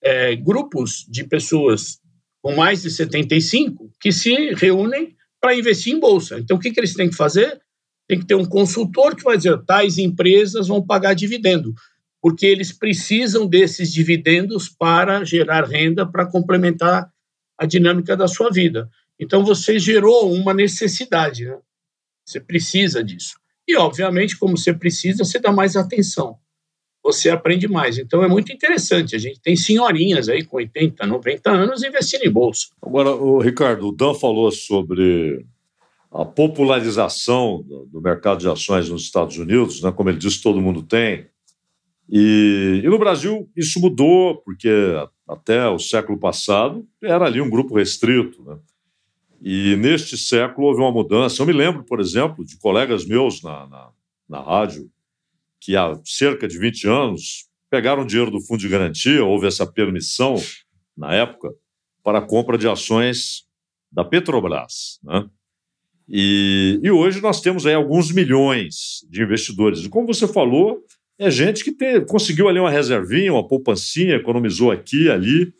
é, 0.00 0.36
grupos 0.36 1.04
de 1.08 1.24
pessoas 1.24 1.98
com 2.40 2.54
mais 2.54 2.82
de 2.82 2.92
75 2.92 3.90
que 4.00 4.12
se 4.12 4.54
reúnem 4.54 5.16
para 5.40 5.56
investir 5.56 5.92
em 5.92 5.98
bolsa. 5.98 6.38
Então, 6.38 6.56
o 6.56 6.60
que, 6.60 6.70
que 6.70 6.78
eles 6.78 6.94
têm 6.94 7.10
que 7.10 7.16
fazer? 7.16 7.60
Tem 8.06 8.20
que 8.20 8.26
ter 8.26 8.36
um 8.36 8.44
consultor 8.44 9.16
que 9.16 9.24
vai 9.24 9.36
dizer 9.36 9.64
tais 9.64 9.98
empresas 9.98 10.68
vão 10.68 10.80
pagar 10.80 11.14
dividendo, 11.14 11.74
porque 12.22 12.46
eles 12.46 12.70
precisam 12.70 13.48
desses 13.48 13.92
dividendos 13.92 14.68
para 14.68 15.24
gerar 15.24 15.64
renda 15.64 16.06
para 16.06 16.24
complementar 16.24 17.10
a 17.58 17.66
dinâmica 17.66 18.16
da 18.16 18.28
sua 18.28 18.50
vida. 18.52 18.88
Então, 19.18 19.44
você 19.44 19.76
gerou 19.76 20.32
uma 20.32 20.54
necessidade, 20.54 21.46
né? 21.46 21.58
Você 22.24 22.38
precisa 22.38 23.02
disso. 23.02 23.34
E, 23.66 23.76
obviamente, 23.76 24.38
como 24.38 24.56
você 24.56 24.72
precisa, 24.72 25.24
você 25.24 25.40
dá 25.40 25.50
mais 25.50 25.74
atenção 25.74 26.38
você 27.04 27.28
aprende 27.28 27.68
mais. 27.68 27.98
Então 27.98 28.24
é 28.24 28.28
muito 28.28 28.50
interessante. 28.50 29.14
A 29.14 29.18
gente 29.18 29.38
tem 29.38 29.54
senhorinhas 29.54 30.30
aí 30.30 30.42
com 30.42 30.56
80, 30.56 31.06
90 31.06 31.50
anos 31.50 31.84
investindo 31.84 32.22
em 32.22 32.30
bolsa. 32.30 32.68
Agora, 32.80 33.10
o 33.10 33.38
Ricardo, 33.38 33.88
o 33.88 33.92
Dan 33.92 34.14
falou 34.14 34.50
sobre 34.50 35.44
a 36.10 36.24
popularização 36.24 37.62
do, 37.62 37.84
do, 37.86 38.00
mercado 38.00 38.38
de 38.38 38.48
ações 38.48 38.88
nos 38.88 39.02
Estados 39.02 39.36
Unidos, 39.36 39.82
né? 39.82 39.92
como 39.92 40.08
ele 40.08 40.18
disse, 40.18 40.42
todo 40.42 40.62
mundo 40.62 40.82
tem. 40.82 41.26
E, 42.08 42.80
e 42.82 42.88
no 42.88 42.98
Brasil 42.98 43.50
isso 43.54 43.80
mudou, 43.80 44.36
porque 44.38 44.70
até 45.28 45.68
o 45.68 45.78
século 45.78 46.18
passado 46.18 46.86
era 47.02 47.26
ali 47.26 47.40
um 47.40 47.50
grupo 47.50 47.76
restrito. 47.76 48.42
Né? 48.44 48.56
E 49.42 49.76
neste 49.76 50.16
século 50.16 50.68
houve 50.68 50.80
uma 50.80 50.92
mudança. 50.92 51.42
Eu 51.42 51.46
me 51.46 51.52
lembro, 51.52 51.84
por 51.84 52.00
exemplo, 52.00 52.44
de 52.46 52.56
colegas 52.56 53.04
meus 53.04 53.42
na, 53.42 53.66
na, 53.66 53.88
na 54.28 54.40
rádio 54.40 54.88
que 55.64 55.74
há 55.74 55.98
cerca 56.04 56.46
de 56.46 56.58
20 56.58 56.86
anos 56.86 57.46
pegaram 57.70 58.04
dinheiro 58.04 58.30
do 58.30 58.40
fundo 58.40 58.60
de 58.60 58.68
garantia, 58.68 59.24
houve 59.24 59.46
essa 59.46 59.66
permissão 59.66 60.34
na 60.94 61.14
época 61.14 61.48
para 62.02 62.18
a 62.18 62.22
compra 62.22 62.58
de 62.58 62.68
ações 62.68 63.44
da 63.90 64.04
Petrobras. 64.04 65.00
Né? 65.02 65.26
E, 66.06 66.78
e, 66.82 66.90
hoje 66.90 67.22
nós 67.22 67.40
temos 67.40 67.64
aí 67.64 67.72
alguns 67.72 68.12
milhões 68.12 69.06
de 69.08 69.22
investidores. 69.22 69.80
E 69.80 69.88
como 69.88 70.06
você 70.06 70.28
falou, 70.28 70.84
é 71.18 71.30
gente 71.30 71.64
que 71.64 71.72
tem, 71.72 72.04
conseguiu 72.04 72.46
ali 72.46 72.60
uma 72.60 72.70
reservinha, 72.70 73.32
uma 73.32 73.48
poupancinha, 73.48 74.16
economizou 74.16 74.70
aqui 74.70 75.08
ali, 75.08 75.50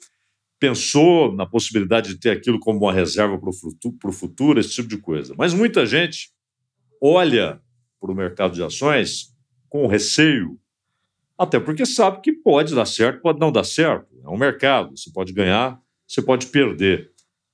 pensou 0.61 1.35
na 1.35 1.47
possibilidade 1.47 2.11
de 2.11 2.21
ter 2.21 2.31
aquilo 2.31 2.61
como 2.61 2.79
uma 2.79 2.93
reserva 2.93 3.39
para 3.39 3.49
o 3.49 3.55
futuro, 3.55 4.13
futuro, 4.13 4.61
esse 4.61 4.71
tipo 4.71 4.89
de 4.89 4.99
coisa. 4.99 5.35
Mas 5.39 5.55
muita 5.55 5.87
gente 5.87 6.29
olha 7.01 7.59
para 7.99 8.13
o 8.13 8.15
mercado 8.15 8.55
de 8.55 8.63
ações 8.63 9.34
com 9.75 9.89
receio, 9.89 10.57
até 11.37 11.59
porque 11.59 11.85
sabe 11.85 12.21
que 12.21 12.33
pode 12.33 12.77
dar 12.77 12.87
certo, 12.87 13.21
pode 13.21 13.41
não 13.41 13.51
dar 13.51 13.65
certo. 13.65 14.07
É 14.25 14.29
um 14.29 14.37
mercado, 14.37 14.97
você 14.97 15.11
pode 15.13 15.33
ganhar, 15.33 15.81
você 16.07 16.23
pode 16.23 16.47
perder. 16.47 17.11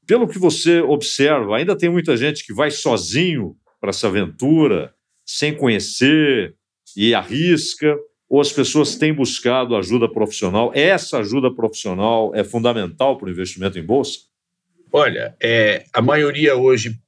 Pelo 0.06 0.28
que 0.28 0.38
você 0.38 0.82
observa, 0.82 1.56
ainda 1.56 1.74
tem 1.74 1.88
muita 1.88 2.18
gente 2.18 2.44
que 2.44 2.52
vai 2.52 2.70
sozinho 2.70 3.56
para 3.80 3.88
essa 3.88 4.08
aventura, 4.08 4.92
sem 5.24 5.56
conhecer 5.56 6.54
e 6.94 7.14
arrisca, 7.14 7.96
ou 8.28 8.42
as 8.42 8.52
pessoas 8.52 8.96
têm 8.96 9.14
buscado 9.14 9.74
ajuda 9.74 10.06
profissional? 10.06 10.70
Essa 10.74 11.20
ajuda 11.20 11.50
profissional 11.50 12.34
é 12.34 12.44
fundamental 12.44 13.16
para 13.16 13.28
o 13.28 13.30
investimento 13.30 13.78
em 13.78 13.82
bolsa? 13.82 14.18
Olha, 14.92 15.34
é, 15.42 15.86
a 15.90 16.02
maioria 16.02 16.54
hoje 16.54 17.00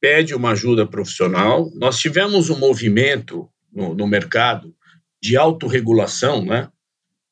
pede 0.00 0.32
uma 0.32 0.52
ajuda 0.52 0.86
profissional. 0.86 1.68
Nós 1.74 1.98
tivemos 1.98 2.50
um 2.50 2.56
movimento 2.56 3.50
no, 3.72 3.94
no 3.94 4.06
mercado 4.06 4.74
de 5.22 5.36
autorregulação, 5.36 6.44
né, 6.44 6.68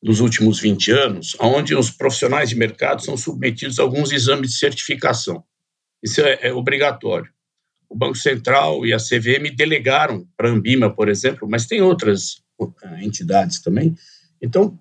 nos 0.02 0.20
últimos 0.20 0.60
20 0.60 0.90
anos, 0.92 1.36
onde 1.40 1.74
os 1.74 1.90
profissionais 1.90 2.50
de 2.50 2.56
mercado 2.56 3.02
são 3.02 3.16
submetidos 3.16 3.78
a 3.78 3.82
alguns 3.82 4.12
exames 4.12 4.50
de 4.50 4.58
certificação. 4.58 5.42
Isso 6.02 6.20
é, 6.20 6.38
é 6.42 6.52
obrigatório. 6.52 7.30
O 7.88 7.96
Banco 7.96 8.16
Central 8.16 8.86
e 8.86 8.92
a 8.92 8.98
CVM 8.98 9.54
delegaram 9.56 10.26
para 10.36 10.48
a 10.48 10.52
Ambima, 10.52 10.94
por 10.94 11.08
exemplo, 11.08 11.48
mas 11.48 11.66
tem 11.66 11.80
outras 11.80 12.42
eh, 12.60 13.02
entidades 13.04 13.60
também. 13.60 13.94
Então, 14.40 14.78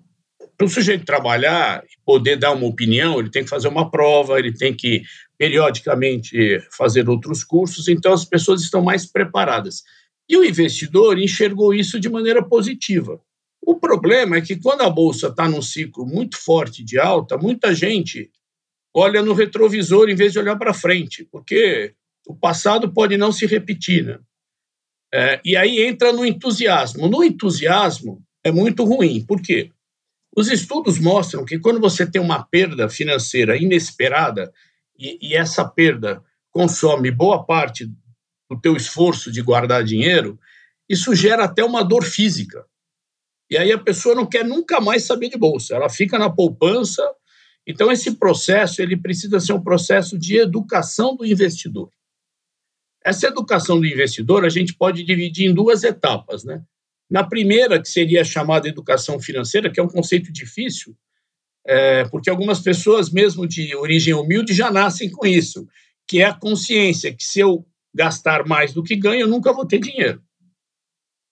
para 0.56 0.66
o 0.66 0.70
sujeito 0.70 1.04
trabalhar 1.04 1.82
e 1.84 2.04
poder 2.04 2.36
dar 2.36 2.52
uma 2.52 2.66
opinião, 2.66 3.18
ele 3.18 3.30
tem 3.30 3.44
que 3.44 3.48
fazer 3.48 3.68
uma 3.68 3.90
prova, 3.90 4.38
ele 4.38 4.52
tem 4.52 4.74
que 4.74 5.02
periodicamente 5.38 6.60
fazer 6.76 7.08
outros 7.08 7.44
cursos, 7.44 7.88
então 7.88 8.12
as 8.12 8.24
pessoas 8.24 8.60
estão 8.60 8.82
mais 8.82 9.06
preparadas. 9.06 9.84
E 10.28 10.36
o 10.36 10.44
investidor 10.44 11.18
enxergou 11.18 11.72
isso 11.72 11.98
de 11.98 12.08
maneira 12.08 12.42
positiva. 12.42 13.20
O 13.62 13.76
problema 13.76 14.36
é 14.36 14.40
que 14.40 14.56
quando 14.56 14.82
a 14.82 14.90
bolsa 14.90 15.28
está 15.28 15.48
num 15.48 15.62
ciclo 15.62 16.06
muito 16.06 16.36
forte 16.36 16.84
de 16.84 16.98
alta, 16.98 17.36
muita 17.36 17.74
gente 17.74 18.30
olha 18.94 19.22
no 19.22 19.32
retrovisor 19.32 20.08
em 20.08 20.14
vez 20.14 20.32
de 20.32 20.38
olhar 20.38 20.56
para 20.56 20.74
frente, 20.74 21.26
porque 21.30 21.94
o 22.26 22.34
passado 22.34 22.92
pode 22.92 23.16
não 23.16 23.32
se 23.32 23.46
repetir. 23.46 24.04
Né? 24.04 24.18
É, 25.12 25.40
e 25.44 25.56
aí 25.56 25.80
entra 25.80 26.12
no 26.12 26.24
entusiasmo. 26.24 27.08
No 27.08 27.24
entusiasmo 27.24 28.22
é 28.44 28.50
muito 28.50 28.84
ruim. 28.84 29.24
Por 29.24 29.40
quê? 29.40 29.70
Os 30.36 30.50
estudos 30.50 30.98
mostram 30.98 31.44
que 31.44 31.58
quando 31.58 31.80
você 31.80 32.06
tem 32.06 32.20
uma 32.20 32.42
perda 32.42 32.88
financeira 32.88 33.56
inesperada 33.56 34.52
e, 34.98 35.18
e 35.20 35.34
essa 35.34 35.64
perda 35.64 36.22
consome 36.50 37.10
boa 37.10 37.44
parte 37.44 37.90
o 38.50 38.56
teu 38.56 38.76
esforço 38.76 39.30
de 39.30 39.42
guardar 39.42 39.84
dinheiro, 39.84 40.38
isso 40.88 41.14
gera 41.14 41.44
até 41.44 41.62
uma 41.64 41.82
dor 41.82 42.02
física. 42.02 42.64
E 43.50 43.56
aí 43.56 43.72
a 43.72 43.78
pessoa 43.78 44.14
não 44.14 44.26
quer 44.26 44.44
nunca 44.44 44.80
mais 44.80 45.04
saber 45.04 45.28
de 45.28 45.38
bolsa, 45.38 45.74
ela 45.74 45.88
fica 45.88 46.18
na 46.18 46.30
poupança. 46.30 47.02
Então 47.66 47.92
esse 47.92 48.16
processo 48.16 48.80
ele 48.80 48.96
precisa 48.96 49.40
ser 49.40 49.52
um 49.52 49.62
processo 49.62 50.18
de 50.18 50.38
educação 50.38 51.16
do 51.16 51.24
investidor. 51.24 51.90
Essa 53.04 53.28
educação 53.28 53.78
do 53.78 53.86
investidor 53.86 54.44
a 54.44 54.48
gente 54.48 54.74
pode 54.74 55.02
dividir 55.02 55.48
em 55.48 55.54
duas 55.54 55.84
etapas, 55.84 56.44
né? 56.44 56.62
Na 57.10 57.24
primeira, 57.24 57.80
que 57.80 57.88
seria 57.88 58.20
a 58.20 58.24
chamada 58.24 58.68
educação 58.68 59.18
financeira, 59.18 59.70
que 59.70 59.80
é 59.80 59.82
um 59.82 59.88
conceito 59.88 60.30
difícil, 60.30 60.94
é, 61.66 62.04
porque 62.04 62.28
algumas 62.28 62.60
pessoas, 62.60 63.10
mesmo 63.10 63.46
de 63.46 63.74
origem 63.74 64.12
humilde, 64.12 64.52
já 64.52 64.70
nascem 64.70 65.10
com 65.10 65.26
isso, 65.26 65.66
que 66.06 66.20
é 66.20 66.26
a 66.26 66.34
consciência 66.34 67.14
que 67.14 67.24
se 67.24 67.40
eu 67.40 67.66
gastar 67.94 68.46
mais 68.46 68.72
do 68.72 68.82
que 68.82 68.96
ganho, 68.96 69.22
eu 69.22 69.28
nunca 69.28 69.52
vou 69.52 69.66
ter 69.66 69.78
dinheiro. 69.78 70.22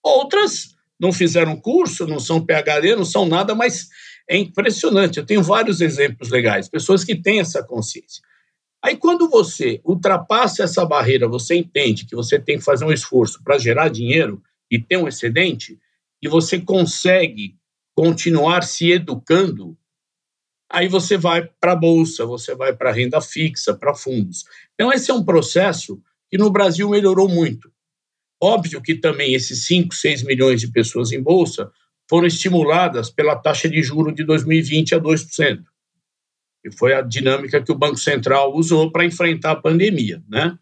Outras 0.02 0.74
não 0.98 1.12
fizeram 1.12 1.60
curso, 1.60 2.06
não 2.06 2.18
são 2.18 2.44
PhD, 2.44 2.96
não 2.96 3.04
são 3.04 3.26
nada, 3.26 3.54
mas 3.54 3.88
é 4.28 4.36
impressionante. 4.36 5.18
Eu 5.18 5.26
tenho 5.26 5.42
vários 5.42 5.80
exemplos 5.80 6.30
legais, 6.30 6.68
pessoas 6.68 7.04
que 7.04 7.14
têm 7.14 7.40
essa 7.40 7.62
consciência. 7.62 8.22
Aí, 8.82 8.96
quando 8.96 9.28
você 9.28 9.80
ultrapassa 9.84 10.62
essa 10.62 10.84
barreira, 10.84 11.28
você 11.28 11.56
entende 11.56 12.06
que 12.06 12.14
você 12.14 12.38
tem 12.38 12.58
que 12.58 12.64
fazer 12.64 12.84
um 12.84 12.92
esforço 12.92 13.42
para 13.42 13.58
gerar 13.58 13.88
dinheiro 13.88 14.42
e 14.70 14.80
ter 14.80 14.96
um 14.96 15.08
excedente, 15.08 15.78
e 16.22 16.28
você 16.28 16.60
consegue 16.60 17.56
continuar 17.94 18.62
se 18.62 18.92
educando, 18.92 19.76
aí 20.70 20.88
você 20.88 21.16
vai 21.16 21.48
para 21.60 21.72
a 21.72 21.76
bolsa, 21.76 22.26
você 22.26 22.54
vai 22.54 22.74
para 22.74 22.92
renda 22.92 23.20
fixa, 23.20 23.74
para 23.74 23.94
fundos. 23.94 24.44
Então, 24.74 24.92
esse 24.92 25.10
é 25.10 25.14
um 25.14 25.24
processo 25.24 26.00
que 26.30 26.38
no 26.38 26.50
Brasil 26.50 26.88
melhorou 26.88 27.28
muito. 27.28 27.70
Óbvio 28.42 28.82
que 28.82 28.94
também 28.94 29.34
esses 29.34 29.64
5, 29.64 29.94
6 29.94 30.22
milhões 30.22 30.60
de 30.60 30.68
pessoas 30.68 31.12
em 31.12 31.22
bolsa 31.22 31.70
foram 32.08 32.26
estimuladas 32.26 33.10
pela 33.10 33.36
taxa 33.36 33.68
de 33.68 33.82
juro 33.82 34.12
de 34.12 34.24
2020 34.24 34.94
a 34.94 35.00
2%. 35.00 35.64
E 36.64 36.72
foi 36.72 36.94
a 36.94 37.00
dinâmica 37.00 37.62
que 37.62 37.72
o 37.72 37.78
Banco 37.78 37.96
Central 37.96 38.54
usou 38.54 38.90
para 38.90 39.04
enfrentar 39.04 39.52
a 39.52 39.56
pandemia, 39.56 40.22
né? 40.28 40.58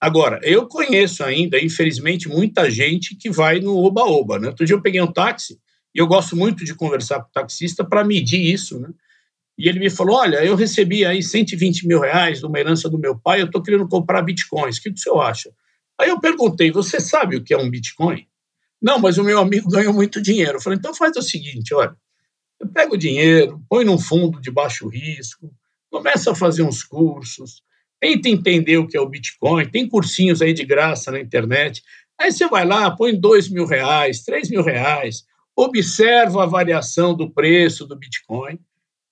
Agora, 0.00 0.40
eu 0.42 0.66
conheço 0.66 1.24
ainda, 1.24 1.58
infelizmente, 1.58 2.28
muita 2.28 2.70
gente 2.70 3.14
que 3.14 3.30
vai 3.30 3.60
no 3.60 3.76
oba-oba, 3.76 4.38
né? 4.38 4.48
Outro 4.48 4.66
dia 4.66 4.74
eu 4.74 4.82
peguei 4.82 5.00
um 5.00 5.10
táxi 5.10 5.58
e 5.94 5.98
eu 5.98 6.06
gosto 6.06 6.36
muito 6.36 6.64
de 6.64 6.74
conversar 6.74 7.20
com 7.20 7.28
o 7.28 7.32
taxista 7.32 7.84
para 7.84 8.04
medir 8.04 8.40
isso, 8.40 8.78
né? 8.78 8.88
E 9.58 9.68
ele 9.68 9.78
me 9.78 9.88
falou: 9.88 10.16
Olha, 10.16 10.44
eu 10.44 10.54
recebi 10.54 11.04
aí 11.04 11.22
120 11.22 11.86
mil 11.86 12.00
reais 12.00 12.40
de 12.40 12.46
uma 12.46 12.58
herança 12.58 12.88
do 12.88 12.98
meu 12.98 13.18
pai, 13.18 13.40
eu 13.40 13.46
estou 13.46 13.62
querendo 13.62 13.88
comprar 13.88 14.22
bitcoins. 14.22 14.76
O 14.76 14.82
que 14.82 14.90
o 14.90 14.96
senhor 14.96 15.20
acha? 15.20 15.50
Aí 15.98 16.10
eu 16.10 16.20
perguntei: 16.20 16.70
Você 16.70 17.00
sabe 17.00 17.36
o 17.36 17.42
que 17.42 17.54
é 17.54 17.58
um 17.58 17.70
bitcoin? 17.70 18.26
Não, 18.80 18.98
mas 18.98 19.16
o 19.16 19.24
meu 19.24 19.38
amigo 19.38 19.68
ganhou 19.70 19.94
muito 19.94 20.20
dinheiro. 20.20 20.58
Eu 20.58 20.60
falei: 20.60 20.78
Então 20.78 20.94
faz 20.94 21.16
o 21.16 21.22
seguinte: 21.22 21.74
olha, 21.74 21.96
eu 22.60 22.68
pego 22.68 22.94
o 22.94 22.98
dinheiro, 22.98 23.62
põe 23.68 23.84
num 23.84 23.98
fundo 23.98 24.40
de 24.40 24.50
baixo 24.50 24.88
risco, 24.88 25.50
começa 25.90 26.32
a 26.32 26.34
fazer 26.34 26.62
uns 26.62 26.82
cursos, 26.82 27.62
tenta 27.98 28.28
entender 28.28 28.76
o 28.76 28.86
que 28.86 28.96
é 28.96 29.00
o 29.00 29.08
bitcoin, 29.08 29.70
tem 29.70 29.88
cursinhos 29.88 30.42
aí 30.42 30.52
de 30.52 30.64
graça 30.64 31.10
na 31.10 31.18
internet. 31.18 31.82
Aí 32.18 32.30
você 32.30 32.46
vai 32.46 32.66
lá, 32.66 32.90
põe 32.90 33.18
dois 33.18 33.48
mil 33.48 33.66
reais, 33.66 34.22
três 34.22 34.50
mil 34.50 34.62
reais, 34.62 35.24
observa 35.54 36.42
a 36.42 36.46
variação 36.46 37.14
do 37.14 37.30
preço 37.30 37.86
do 37.86 37.96
bitcoin 37.96 38.58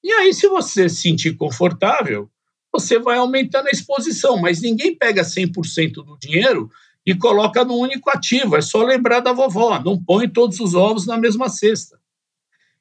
e 0.05 0.13
aí, 0.13 0.35
se 0.35 0.47
você 0.47 0.87
se 0.87 0.97
sentir 0.97 1.35
confortável, 1.35 2.31
você 2.71 2.99
vai 2.99 3.17
aumentando 3.17 3.69
a 3.69 3.71
exposição, 3.71 4.37
mas 4.37 4.61
ninguém 4.61 4.95
pega 4.95 5.23
100% 5.23 5.95
do 6.05 6.19
dinheiro 6.19 6.71
e 7.07 7.15
coloca 7.15 7.65
no 7.65 7.75
único 7.75 8.11
ativo. 8.11 8.55
É 8.55 8.61
só 8.61 8.83
lembrar 8.83 9.21
da 9.21 9.33
vovó, 9.33 9.81
não 9.83 9.99
põe 9.99 10.29
todos 10.29 10.61
os 10.61 10.75
ovos 10.75 11.07
na 11.07 11.17
mesma 11.17 11.49
cesta. 11.49 11.99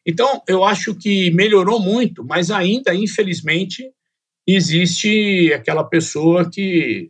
Então, 0.06 0.42
eu 0.48 0.66
acho 0.66 0.94
que 0.94 1.32
melhorou 1.32 1.80
muito, 1.80 2.26
mas 2.26 2.52
ainda, 2.52 2.94
infelizmente, 2.94 3.90
existe 4.46 5.54
aquela 5.54 5.84
pessoa 5.86 6.50
que 6.50 7.10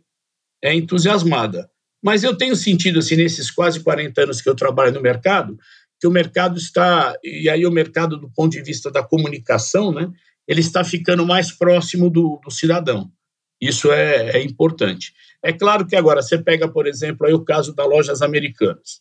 é 0.62 0.72
entusiasmada. 0.72 1.68
Mas 2.00 2.22
eu 2.22 2.36
tenho 2.36 2.54
sentido, 2.54 3.00
assim, 3.00 3.16
nesses 3.16 3.50
quase 3.50 3.80
40 3.80 4.22
anos 4.22 4.40
que 4.40 4.48
eu 4.48 4.54
trabalho 4.54 4.92
no 4.92 5.00
mercado, 5.00 5.58
que 6.04 6.08
o 6.08 6.10
mercado 6.10 6.58
está, 6.58 7.16
e 7.24 7.48
aí 7.48 7.64
o 7.64 7.70
mercado 7.70 8.18
do 8.18 8.28
ponto 8.28 8.52
de 8.52 8.60
vista 8.60 8.90
da 8.90 9.02
comunicação, 9.02 9.90
né, 9.90 10.12
ele 10.46 10.60
está 10.60 10.84
ficando 10.84 11.24
mais 11.24 11.50
próximo 11.50 12.10
do, 12.10 12.38
do 12.44 12.50
cidadão. 12.50 13.10
Isso 13.58 13.90
é, 13.90 14.32
é, 14.36 14.42
importante. 14.42 15.14
É 15.42 15.50
claro 15.50 15.86
que 15.86 15.96
agora 15.96 16.20
você 16.20 16.36
pega, 16.36 16.68
por 16.68 16.86
exemplo, 16.86 17.26
aí 17.26 17.32
o 17.32 17.42
caso 17.42 17.74
das 17.74 17.88
lojas 17.88 18.20
americanas. 18.20 19.00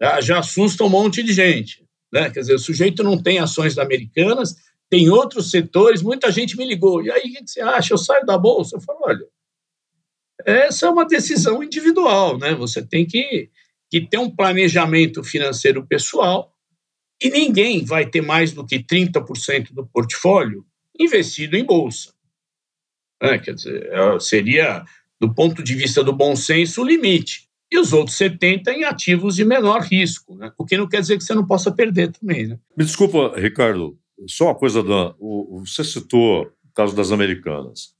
Já, 0.00 0.20
já 0.22 0.38
assusta 0.38 0.82
um 0.82 0.88
monte 0.88 1.22
de 1.22 1.34
gente. 1.34 1.84
Né? 2.10 2.30
Quer 2.30 2.40
dizer, 2.40 2.54
o 2.54 2.58
sujeito 2.58 3.02
não 3.02 3.22
tem 3.22 3.38
ações 3.38 3.76
americanas, 3.76 4.56
tem 4.88 5.10
outros 5.10 5.50
setores, 5.50 6.00
muita 6.00 6.32
gente 6.32 6.56
me 6.56 6.66
ligou. 6.66 7.02
E 7.02 7.10
aí, 7.10 7.20
o 7.20 7.34
que 7.34 7.42
você 7.46 7.60
acha? 7.60 7.92
Eu 7.92 7.98
saio 7.98 8.24
da 8.24 8.38
bolsa? 8.38 8.76
Eu 8.76 8.80
falo, 8.80 9.00
olha, 9.02 9.26
Essa 10.46 10.86
é 10.86 10.88
uma 10.88 11.04
decisão 11.04 11.62
individual, 11.62 12.38
né? 12.38 12.54
Você 12.54 12.82
tem 12.82 13.04
que, 13.04 13.50
que 13.90 14.00
ter 14.00 14.18
um 14.18 14.30
planejamento 14.30 15.22
financeiro 15.24 15.86
pessoal 15.86 16.54
e 17.22 17.30
ninguém 17.30 17.84
vai 17.84 18.06
ter 18.06 18.20
mais 18.20 18.52
do 18.52 18.64
que 18.64 18.78
30% 18.78 19.72
do 19.72 19.86
portfólio 19.86 20.64
investido 20.98 21.56
em 21.56 21.64
bolsa. 21.64 22.12
É, 23.20 23.38
quer 23.38 23.54
dizer, 23.54 23.88
é, 23.90 24.20
seria, 24.20 24.84
do 25.20 25.34
ponto 25.34 25.62
de 25.62 25.74
vista 25.74 26.04
do 26.04 26.12
bom 26.12 26.36
senso, 26.36 26.82
o 26.82 26.86
limite. 26.86 27.48
E 27.70 27.78
os 27.78 27.92
outros 27.92 28.16
70% 28.16 28.68
em 28.68 28.84
ativos 28.84 29.36
de 29.36 29.44
menor 29.44 29.82
risco, 29.82 30.34
né? 30.36 30.52
o 30.56 30.64
que 30.64 30.76
não 30.76 30.88
quer 30.88 31.00
dizer 31.00 31.18
que 31.18 31.24
você 31.24 31.34
não 31.34 31.46
possa 31.46 31.70
perder 31.70 32.12
também. 32.12 32.46
Né? 32.46 32.58
Me 32.76 32.84
desculpa, 32.84 33.34
Ricardo, 33.38 33.98
só 34.26 34.46
uma 34.46 34.54
coisa, 34.54 34.82
da, 34.82 35.14
o, 35.18 35.62
você 35.64 35.84
citou 35.84 36.44
o 36.44 36.72
caso 36.74 36.94
das 36.96 37.12
americanas. 37.12 37.94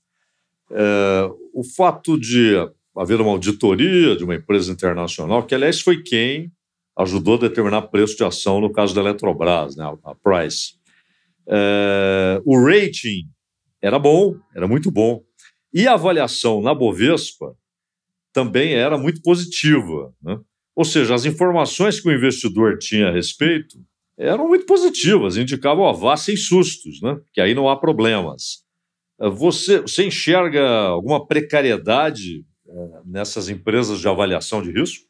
É, 0.71 1.29
o 1.53 1.63
fato 1.63 2.19
de 2.19 2.55
haver 2.97 3.21
uma 3.21 3.31
auditoria 3.31 4.15
de 4.15 4.23
uma 4.23 4.35
empresa 4.35 4.71
internacional, 4.71 5.45
que 5.45 5.55
aliás 5.55 5.81
foi 5.81 6.01
quem 6.01 6.51
ajudou 6.97 7.35
a 7.35 7.39
determinar 7.39 7.83
preço 7.83 8.17
de 8.17 8.23
ação 8.23 8.59
no 8.59 8.71
caso 8.71 8.93
da 8.93 9.01
Eletrobras, 9.01 9.75
né, 9.75 9.85
a 10.03 10.15
Price. 10.15 10.73
É, 11.47 12.41
o 12.45 12.59
rating 12.61 13.23
era 13.81 13.97
bom, 13.97 14.35
era 14.55 14.67
muito 14.67 14.91
bom. 14.91 15.21
E 15.73 15.87
a 15.87 15.93
avaliação 15.93 16.61
na 16.61 16.73
Bovespa 16.73 17.55
também 18.33 18.73
era 18.73 18.97
muito 18.97 19.21
positiva. 19.21 20.13
Né? 20.21 20.37
Ou 20.75 20.83
seja, 20.83 21.15
as 21.15 21.25
informações 21.25 21.99
que 21.99 22.09
o 22.09 22.13
investidor 22.13 22.77
tinha 22.77 23.07
a 23.07 23.11
respeito 23.11 23.77
eram 24.17 24.47
muito 24.47 24.65
positivas, 24.65 25.37
indicavam 25.37 25.87
a 25.87 25.93
vá 25.93 26.17
sem 26.17 26.35
sustos, 26.35 27.01
né? 27.01 27.17
que 27.31 27.39
aí 27.39 27.53
não 27.53 27.69
há 27.69 27.77
problemas. 27.77 28.63
Você, 29.17 29.79
você 29.81 30.05
enxerga 30.05 30.67
alguma 30.69 31.25
precariedade 31.25 32.45
nessas 33.05 33.49
empresas 33.49 33.99
de 33.99 34.07
avaliação 34.07 34.61
de 34.61 34.71
risco? 34.71 35.05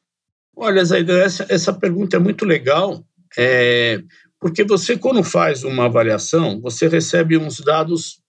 Olha, 0.56 0.84
Zaidan, 0.84 1.20
essa, 1.22 1.46
essa 1.50 1.74
pergunta 1.74 2.18
é 2.18 2.20
muito 2.20 2.46
legal, 2.46 3.06
é, 3.38 4.02
porque 4.40 4.64
você, 4.64 4.98
quando 4.98 5.24
faz 5.24 5.64
uma 5.64 5.86
avaliação, 5.86 6.60
você 6.60 6.88
recebe 6.88 7.38
uns 7.38 7.60
dados 7.60 8.22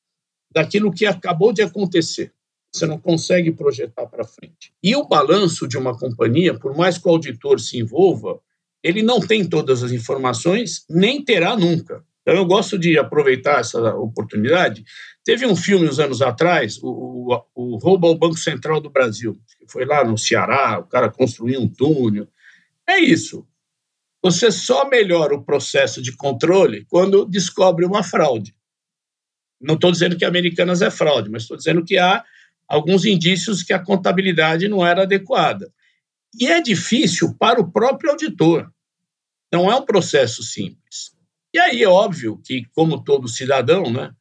daquilo 0.52 0.92
que 0.92 1.06
acabou 1.06 1.52
de 1.52 1.62
acontecer. 1.62 2.32
Você 2.72 2.86
não 2.86 2.98
consegue 2.98 3.50
projetar 3.50 4.06
para 4.06 4.24
frente. 4.24 4.72
E 4.82 4.94
o 4.94 5.06
balanço 5.06 5.66
de 5.66 5.76
uma 5.76 5.96
companhia, 5.96 6.56
por 6.56 6.76
mais 6.76 6.98
que 6.98 7.08
o 7.08 7.10
auditor 7.10 7.58
se 7.58 7.78
envolva, 7.78 8.40
ele 8.82 9.02
não 9.02 9.20
tem 9.20 9.44
todas 9.44 9.82
as 9.82 9.92
informações, 9.92 10.84
nem 10.88 11.24
terá 11.24 11.56
nunca. 11.56 12.04
Então, 12.22 12.34
eu 12.34 12.44
gosto 12.44 12.78
de 12.78 12.98
aproveitar 12.98 13.60
essa 13.60 13.94
oportunidade. 13.96 14.84
Teve 15.30 15.46
um 15.46 15.54
filme 15.54 15.88
uns 15.88 16.00
anos 16.00 16.20
atrás, 16.22 16.82
o, 16.82 16.88
o, 16.88 17.44
o 17.54 17.76
Roubo 17.76 18.08
ao 18.08 18.18
Banco 18.18 18.36
Central 18.36 18.80
do 18.80 18.90
Brasil, 18.90 19.40
que 19.60 19.64
foi 19.70 19.84
lá 19.84 20.02
no 20.02 20.18
Ceará, 20.18 20.80
o 20.80 20.88
cara 20.88 21.08
construiu 21.08 21.60
um 21.60 21.68
túnel. 21.68 22.26
É 22.84 22.98
isso. 22.98 23.46
Você 24.20 24.50
só 24.50 24.88
melhora 24.88 25.32
o 25.32 25.44
processo 25.44 26.02
de 26.02 26.16
controle 26.16 26.84
quando 26.86 27.24
descobre 27.24 27.86
uma 27.86 28.02
fraude. 28.02 28.56
Não 29.60 29.76
estou 29.76 29.92
dizendo 29.92 30.16
que 30.16 30.24
Americanas 30.24 30.82
é 30.82 30.90
fraude, 30.90 31.30
mas 31.30 31.42
estou 31.42 31.56
dizendo 31.56 31.84
que 31.84 31.96
há 31.96 32.24
alguns 32.66 33.04
indícios 33.04 33.62
que 33.62 33.72
a 33.72 33.78
contabilidade 33.78 34.66
não 34.66 34.84
era 34.84 35.02
adequada. 35.02 35.72
E 36.40 36.48
é 36.48 36.60
difícil 36.60 37.36
para 37.38 37.60
o 37.60 37.70
próprio 37.70 38.10
auditor. 38.10 38.68
Não 39.52 39.70
é 39.70 39.76
um 39.76 39.86
processo 39.86 40.42
simples. 40.42 41.12
E 41.54 41.58
aí 41.60 41.84
é 41.84 41.88
óbvio 41.88 42.42
que, 42.44 42.64
como 42.74 43.04
todo 43.04 43.28
cidadão, 43.28 43.92
né, 43.92 44.12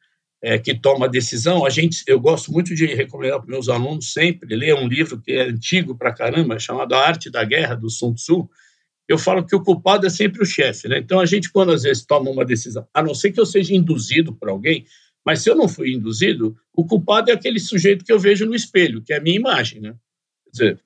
é, 0.42 0.58
que 0.58 0.74
toma 0.74 1.10
decisão, 1.10 1.66
a 1.66 1.70
gente, 1.70 2.04
eu 2.08 2.20
gosto 2.20 2.52
muito 2.52 2.74
de 2.74 2.86
recomendar 2.86 3.40
para 3.40 3.50
meus 3.50 3.68
alunos 3.68 4.14
sempre 4.14 4.56
ler 4.56 4.74
um 4.74 4.88
livro 4.88 5.20
que 5.20 5.34
é 5.34 5.44
antigo 5.44 5.96
para 5.96 6.14
caramba, 6.14 6.58
chamado 6.60 6.96
A 6.96 7.06
Arte 7.06 7.30
da 7.30 7.44
Guerra 7.44 7.76
do 7.76 7.90
Sun 7.90 8.14
Tzu. 8.14 8.50
Eu 9.08 9.18
falo 9.18 9.46
que 9.46 9.56
o 9.56 9.62
culpado 9.62 10.08
é 10.08 10.10
sempre 10.10 10.42
o 10.42 10.46
chefe, 10.46 10.88
né? 10.88 11.00
Então 11.00 11.20
a 11.20 11.26
gente 11.26 11.52
quando 11.52 11.72
às 11.72 11.84
vezes 11.84 12.06
toma 12.06 12.30
uma 12.30 12.46
decisão, 12.46 12.88
a 12.94 13.04
não 13.04 13.14
ser 13.14 13.32
que 13.32 13.40
eu 13.40 13.46
seja 13.46 13.74
induzido 13.74 14.34
por 14.34 14.50
alguém, 14.50 14.86
mas 15.26 15.42
se 15.42 15.50
eu 15.50 15.56
não 15.56 15.68
fui 15.68 15.92
induzido, 15.94 16.56
o 16.74 16.86
culpado 16.86 17.30
é 17.30 17.34
aquele 17.34 17.60
sujeito 17.60 18.06
que 18.06 18.12
eu 18.12 18.20
vejo 18.20 18.46
no 18.46 18.56
espelho, 18.56 19.02
que 19.02 19.12
é 19.12 19.18
a 19.18 19.22
minha 19.22 19.36
imagem, 19.36 19.82
né? 19.82 19.96
Quer 20.46 20.52
dizer, 20.52 20.80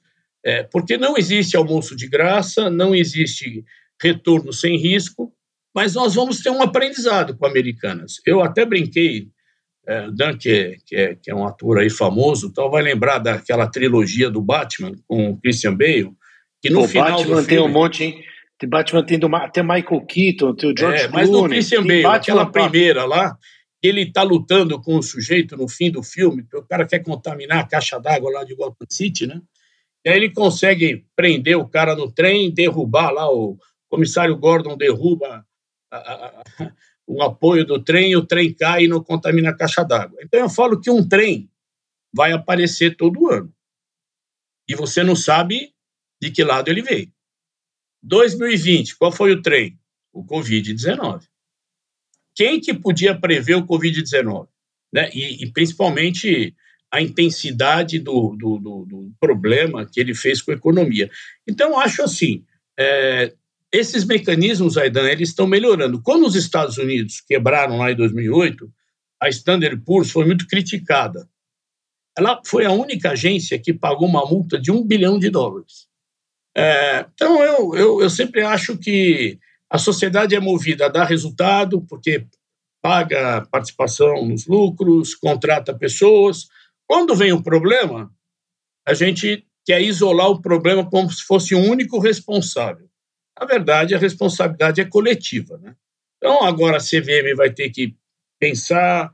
é, 0.43 0.63
porque 0.63 0.97
não 0.97 1.15
existe 1.17 1.55
almoço 1.55 1.95
de 1.95 2.07
graça, 2.07 2.69
não 2.69 2.95
existe 2.95 3.63
retorno 4.01 4.51
sem 4.51 4.77
risco, 4.77 5.33
mas 5.73 5.93
nós 5.93 6.15
vamos 6.15 6.41
ter 6.41 6.49
um 6.49 6.61
aprendizado 6.61 7.35
com 7.37 7.45
Americanas. 7.45 8.21
Eu 8.25 8.41
até 8.41 8.65
brinquei, 8.65 9.29
é, 9.85 10.09
Dan, 10.11 10.37
que, 10.37 10.77
que, 10.85 10.95
é, 10.95 11.15
que 11.15 11.29
é 11.29 11.35
um 11.35 11.45
ator 11.45 11.79
aí 11.79 11.89
famoso, 11.89 12.47
então 12.47 12.69
vai 12.69 12.81
lembrar 12.81 13.19
daquela 13.19 13.67
trilogia 13.67 14.29
do 14.29 14.41
Batman 14.41 14.93
com 15.07 15.31
o 15.31 15.37
Christian 15.37 15.75
Bale, 15.75 16.11
que 16.61 16.69
no 16.69 16.83
o 16.83 16.87
final 16.87 17.17
Batman 17.17 17.19
do 17.19 17.43
filme, 17.43 17.47
tem 17.47 17.59
um 17.59 17.67
monte, 17.67 18.03
hein? 18.03 18.23
Tem 18.57 18.69
Batman 18.69 19.03
tem 19.03 19.19
do, 19.19 19.35
até 19.35 19.61
Michael 19.61 20.05
Keaton, 20.05 20.55
tem 20.55 20.71
o 20.71 20.77
George 20.77 21.03
é, 21.03 21.07
Mas 21.09 21.29
no 21.29 21.49
Christian 21.49 21.83
Bale, 21.83 22.05
aquela 22.05 22.45
primeira 22.45 23.03
lá, 23.03 23.37
ele 23.81 24.03
está 24.03 24.23
lutando 24.23 24.81
com 24.81 24.97
o 24.97 25.03
sujeito 25.03 25.57
no 25.57 25.67
fim 25.67 25.91
do 25.91 26.01
filme, 26.01 26.45
o 26.53 26.63
cara 26.63 26.85
quer 26.87 26.99
contaminar 26.99 27.59
a 27.59 27.67
caixa 27.67 27.99
d'água 27.99 28.31
lá 28.31 28.43
de 28.45 28.55
Gotham 28.55 28.87
City, 28.89 29.27
né? 29.27 29.41
E 30.05 30.09
aí 30.09 30.17
ele 30.17 30.31
consegue 30.31 31.05
prender 31.15 31.57
o 31.57 31.67
cara 31.67 31.95
no 31.95 32.11
trem, 32.11 32.53
derrubar 32.53 33.11
lá, 33.11 33.29
o 33.29 33.57
comissário 33.89 34.37
Gordon 34.37 34.77
derruba 34.77 35.45
a, 35.91 35.97
a, 35.97 36.43
a, 36.59 36.71
o 37.07 37.21
apoio 37.21 37.65
do 37.65 37.83
trem, 37.83 38.15
o 38.15 38.25
trem 38.25 38.53
cai 38.53 38.85
e 38.85 38.87
não 38.87 39.03
contamina 39.03 39.49
a 39.49 39.55
caixa 39.55 39.83
d'água. 39.83 40.19
Então 40.23 40.39
eu 40.39 40.49
falo 40.49 40.79
que 40.79 40.89
um 40.89 41.07
trem 41.07 41.49
vai 42.13 42.31
aparecer 42.31 42.95
todo 42.95 43.29
ano. 43.29 43.53
E 44.67 44.75
você 44.75 45.03
não 45.03 45.15
sabe 45.15 45.73
de 46.21 46.31
que 46.31 46.43
lado 46.43 46.69
ele 46.69 46.81
veio. 46.81 47.11
2020, 48.01 48.97
qual 48.97 49.11
foi 49.11 49.31
o 49.31 49.41
trem? 49.41 49.77
O 50.13 50.25
Covid-19 50.25 51.25
quem 52.35 52.59
que 52.59 52.73
podia 52.73 53.17
prever 53.17 53.55
o 53.55 53.65
Covid-19? 53.65 54.47
Né? 54.91 55.09
E, 55.13 55.43
e, 55.43 55.51
principalmente 55.51 56.55
a 56.91 57.01
intensidade 57.01 57.99
do, 57.99 58.35
do, 58.35 58.57
do, 58.59 58.85
do, 58.85 59.11
problema 59.19 59.85
que 59.85 59.99
ele 59.99 60.13
fez 60.13 60.41
com 60.41 60.51
a 60.51 60.55
economia. 60.55 61.09
Então, 61.47 61.79
acho 61.79 62.03
assim, 62.03 62.45
é, 62.77 63.33
esses 63.73 64.05
mecanismos, 64.05 64.77
Aidan, 64.77 65.09
eles 65.09 65.29
estão 65.29 65.47
melhorando. 65.47 65.99
Quando 65.99 66.27
os 66.27 66.35
Estados 66.35 66.77
Unidos 66.77 67.19
quebraram 67.21 67.79
lá 67.79 67.91
em 67.91 67.95
2008, 67.95 68.71
a 69.19 69.27
Standard 69.29 69.75
Poor's 69.83 70.11
foi 70.11 70.25
muito 70.25 70.45
criticada. 70.45 71.27
Ela 72.15 72.39
foi 72.45 72.65
a 72.65 72.71
única 72.71 73.11
agência 73.11 73.57
que 73.57 73.73
pagou 73.73 74.07
uma 74.07 74.23
multa 74.27 74.59
de 74.61 74.71
um 74.71 74.85
bilhão 74.85 75.17
de 75.17 75.31
dólares. 75.31 75.87
É, 76.55 77.07
então, 77.15 77.43
eu, 77.43 77.73
eu, 77.73 78.01
eu 78.01 78.09
sempre 78.11 78.43
acho 78.43 78.77
que 78.77 79.39
a 79.67 79.79
sociedade 79.79 80.35
é 80.35 80.39
movida 80.39 80.85
a 80.85 80.89
dar 80.89 81.05
resultado, 81.05 81.81
porque 81.89 82.27
paga 82.79 83.47
participação 83.49 84.23
nos 84.27 84.45
lucros, 84.45 85.15
contrata 85.15 85.73
pessoas. 85.73 86.47
Quando 86.85 87.15
vem 87.15 87.33
um 87.33 87.41
problema, 87.41 88.13
a 88.85 88.93
gente 88.93 89.47
quer 89.65 89.81
isolar 89.81 90.27
o 90.27 90.41
problema 90.41 90.87
como 90.87 91.09
se 91.09 91.23
fosse 91.23 91.55
um 91.55 91.67
único 91.67 91.97
responsável. 91.97 92.87
Na 93.43 93.47
verdade, 93.47 93.93
a 93.93 93.99
responsabilidade 93.99 94.79
é 94.79 94.85
coletiva. 94.85 95.57
Né? 95.57 95.75
Então, 96.17 96.45
agora 96.45 96.77
a 96.77 96.79
CVM 96.79 97.35
vai 97.35 97.51
ter 97.51 97.69
que 97.69 97.93
pensar 98.39 99.13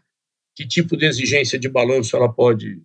que 0.56 0.68
tipo 0.68 0.96
de 0.96 1.08
exigência 1.08 1.58
de 1.58 1.68
balanço 1.68 2.16
ela 2.16 2.32
pode 2.32 2.80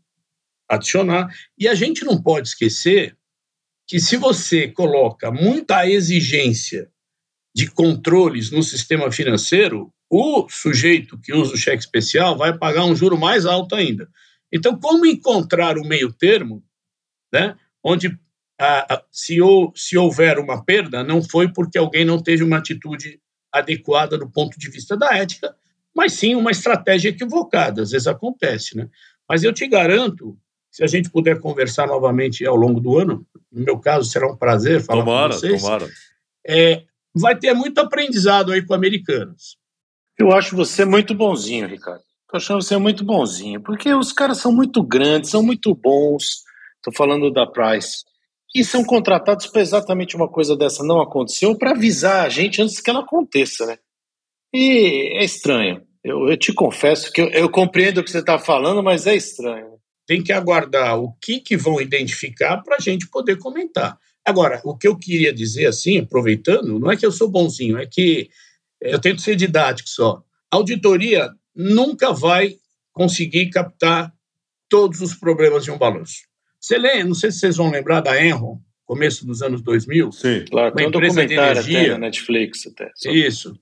adicionar. 0.66 1.28
E 1.58 1.68
a 1.68 1.74
gente 1.74 2.02
não 2.02 2.22
pode 2.22 2.48
esquecer 2.48 3.14
que 3.86 4.00
se 4.00 4.16
você 4.16 4.68
coloca 4.68 5.30
muita 5.30 5.86
exigência 5.86 6.90
de 7.54 7.70
controles 7.70 8.50
no 8.50 8.62
sistema 8.62 9.12
financeiro, 9.12 9.92
o 10.10 10.48
sujeito 10.48 11.18
que 11.18 11.34
usa 11.34 11.52
o 11.52 11.58
cheque 11.58 11.82
especial 11.82 12.38
vai 12.38 12.56
pagar 12.56 12.86
um 12.86 12.96
juro 12.96 13.18
mais 13.18 13.44
alto 13.44 13.74
ainda. 13.74 14.08
Então, 14.50 14.80
como 14.80 15.04
encontrar 15.04 15.76
o 15.76 15.84
meio 15.84 16.10
termo, 16.10 16.64
né, 17.30 17.54
onde 17.84 18.18
a, 18.64 18.94
a, 18.94 19.02
se, 19.10 19.40
ou, 19.40 19.72
se 19.74 19.96
houver 19.96 20.38
uma 20.38 20.64
perda, 20.64 21.04
não 21.04 21.22
foi 21.22 21.52
porque 21.52 21.78
alguém 21.78 22.04
não 22.04 22.22
teve 22.22 22.42
uma 22.42 22.58
atitude 22.58 23.20
adequada 23.52 24.18
do 24.18 24.30
ponto 24.30 24.58
de 24.58 24.70
vista 24.70 24.96
da 24.96 25.16
ética, 25.16 25.54
mas 25.94 26.14
sim 26.14 26.34
uma 26.34 26.50
estratégia 26.50 27.10
equivocada. 27.10 27.82
Às 27.82 27.90
vezes 27.90 28.06
acontece, 28.06 28.76
né? 28.76 28.88
Mas 29.28 29.44
eu 29.44 29.52
te 29.52 29.66
garanto, 29.66 30.36
se 30.70 30.82
a 30.82 30.86
gente 30.86 31.10
puder 31.10 31.38
conversar 31.40 31.86
novamente 31.86 32.44
ao 32.44 32.56
longo 32.56 32.80
do 32.80 32.98
ano, 32.98 33.26
no 33.52 33.64
meu 33.64 33.78
caso 33.78 34.10
será 34.10 34.30
um 34.30 34.36
prazer 34.36 34.82
falar 34.82 35.04
tomara, 35.04 35.34
com 35.34 35.38
vocês. 35.38 35.62
Tomara. 35.62 35.88
É, 36.46 36.82
vai 37.14 37.38
ter 37.38 37.54
muito 37.54 37.78
aprendizado 37.78 38.52
aí 38.52 38.64
com 38.66 38.74
americanos. 38.74 39.56
Eu 40.18 40.32
acho 40.32 40.56
você 40.56 40.84
muito 40.84 41.14
bonzinho, 41.14 41.68
Ricardo. 41.68 42.02
Estou 42.22 42.38
achando 42.38 42.62
você 42.62 42.76
muito 42.76 43.04
bonzinho, 43.04 43.60
porque 43.60 43.92
os 43.94 44.12
caras 44.12 44.38
são 44.38 44.52
muito 44.52 44.82
grandes, 44.82 45.30
são 45.30 45.42
muito 45.42 45.74
bons. 45.74 46.42
Estou 46.76 46.92
falando 46.94 47.30
da 47.32 47.46
Price. 47.46 48.04
E 48.54 48.62
são 48.64 48.84
contratados 48.84 49.48
para 49.48 49.60
exatamente 49.60 50.14
uma 50.14 50.28
coisa 50.28 50.56
dessa 50.56 50.84
não 50.84 51.00
aconteceu, 51.00 51.56
para 51.58 51.72
avisar 51.72 52.24
a 52.24 52.28
gente 52.28 52.62
antes 52.62 52.80
que 52.80 52.88
ela 52.88 53.00
aconteça, 53.00 53.66
né? 53.66 53.78
E 54.52 55.18
é 55.18 55.24
estranho. 55.24 55.82
Eu, 56.04 56.28
eu 56.28 56.36
te 56.36 56.52
confesso 56.52 57.12
que 57.12 57.20
eu, 57.20 57.28
eu 57.30 57.50
compreendo 57.50 57.98
o 57.98 58.04
que 58.04 58.10
você 58.10 58.20
está 58.20 58.38
falando, 58.38 58.82
mas 58.82 59.06
é 59.06 59.16
estranho. 59.16 59.74
tem 60.06 60.22
que 60.22 60.32
aguardar 60.32 61.00
o 61.00 61.12
que, 61.20 61.40
que 61.40 61.56
vão 61.56 61.80
identificar 61.80 62.58
para 62.58 62.76
a 62.76 62.80
gente 62.80 63.08
poder 63.08 63.38
comentar. 63.38 63.98
Agora, 64.24 64.60
o 64.64 64.76
que 64.76 64.86
eu 64.86 64.96
queria 64.96 65.32
dizer, 65.32 65.66
assim, 65.66 65.98
aproveitando, 65.98 66.78
não 66.78 66.90
é 66.90 66.96
que 66.96 67.04
eu 67.04 67.10
sou 67.10 67.28
bonzinho, 67.28 67.78
é 67.78 67.86
que 67.86 68.28
eu 68.80 69.00
tento 69.00 69.20
ser 69.20 69.34
didático 69.34 69.88
só. 69.88 70.22
A 70.50 70.56
auditoria 70.56 71.28
nunca 71.54 72.12
vai 72.12 72.56
conseguir 72.92 73.50
captar 73.50 74.14
todos 74.68 75.00
os 75.00 75.14
problemas 75.14 75.64
de 75.64 75.70
um 75.70 75.78
balanço. 75.78 76.22
Você 76.64 76.78
lê, 76.78 77.04
não 77.04 77.14
sei 77.14 77.30
se 77.30 77.40
vocês 77.40 77.58
vão 77.58 77.70
lembrar 77.70 78.00
da 78.00 78.24
Enron, 78.24 78.58
começo 78.86 79.26
dos 79.26 79.42
anos 79.42 79.60
2000. 79.60 80.12
Sim, 80.12 80.46
claro, 80.50 80.74
tem 80.74 80.86
um 80.86 80.90
documentário 80.90 81.60
até 81.60 81.88
na 81.88 81.98
Netflix. 81.98 82.66
Até, 82.66 82.90
só. 82.94 83.10
Isso. 83.10 83.60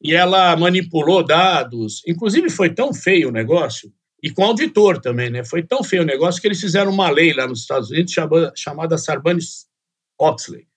E 0.00 0.14
ela 0.14 0.56
manipulou 0.56 1.24
dados, 1.24 2.00
inclusive 2.06 2.48
foi 2.48 2.70
tão 2.70 2.94
feio 2.94 3.30
o 3.30 3.32
negócio, 3.32 3.92
e 4.22 4.30
com 4.30 4.44
auditor 4.44 5.00
também, 5.00 5.30
né? 5.30 5.44
Foi 5.44 5.64
tão 5.64 5.82
feio 5.82 6.02
o 6.02 6.06
negócio 6.06 6.40
que 6.40 6.46
eles 6.46 6.60
fizeram 6.60 6.92
uma 6.92 7.10
lei 7.10 7.32
lá 7.32 7.44
nos 7.44 7.62
Estados 7.62 7.90
Unidos 7.90 8.12
chamada, 8.12 8.52
chamada 8.54 8.98
Sarbanes-Oxley, 8.98 10.68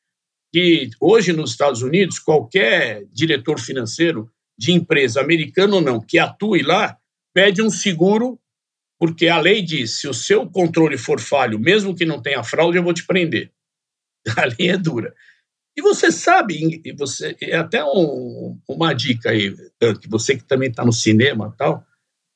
que 0.52 0.90
hoje 1.00 1.32
nos 1.32 1.52
Estados 1.52 1.84
Unidos, 1.84 2.18
qualquer 2.18 3.06
diretor 3.14 3.60
financeiro 3.60 4.28
de 4.58 4.72
empresa, 4.72 5.22
americano 5.22 5.76
ou 5.76 5.82
não, 5.82 6.02
que 6.02 6.18
atue 6.18 6.64
lá, 6.64 6.98
pede 7.36 7.62
um 7.62 7.70
seguro, 7.70 8.40
porque 9.00 9.28
a 9.28 9.40
lei 9.40 9.62
diz: 9.62 10.00
se 10.00 10.08
o 10.08 10.14
seu 10.14 10.50
controle 10.50 10.98
for 10.98 11.20
falho, 11.20 11.60
mesmo 11.60 11.96
que 11.96 12.06
não 12.06 12.22
tenha 12.22 12.44
fraude, 12.44 12.78
eu 12.78 12.84
vou 12.84 12.94
te 12.94 13.06
prender. 13.06 13.52
A 14.38 14.46
lei 14.46 14.70
é 14.72 14.78
dura. 14.78 15.14
E 15.76 15.82
você 15.82 16.12
sabe, 16.12 16.82
e 16.84 16.92
você, 16.92 17.36
é 17.40 17.56
até 17.56 17.84
um, 17.86 18.60
uma 18.68 18.94
dica 18.94 19.30
aí, 19.30 19.56
que 20.02 20.10
você 20.10 20.36
que 20.36 20.44
também 20.44 20.70
está 20.70 20.84
no 20.84 20.92
cinema 20.92 21.54
tal, 21.56 21.86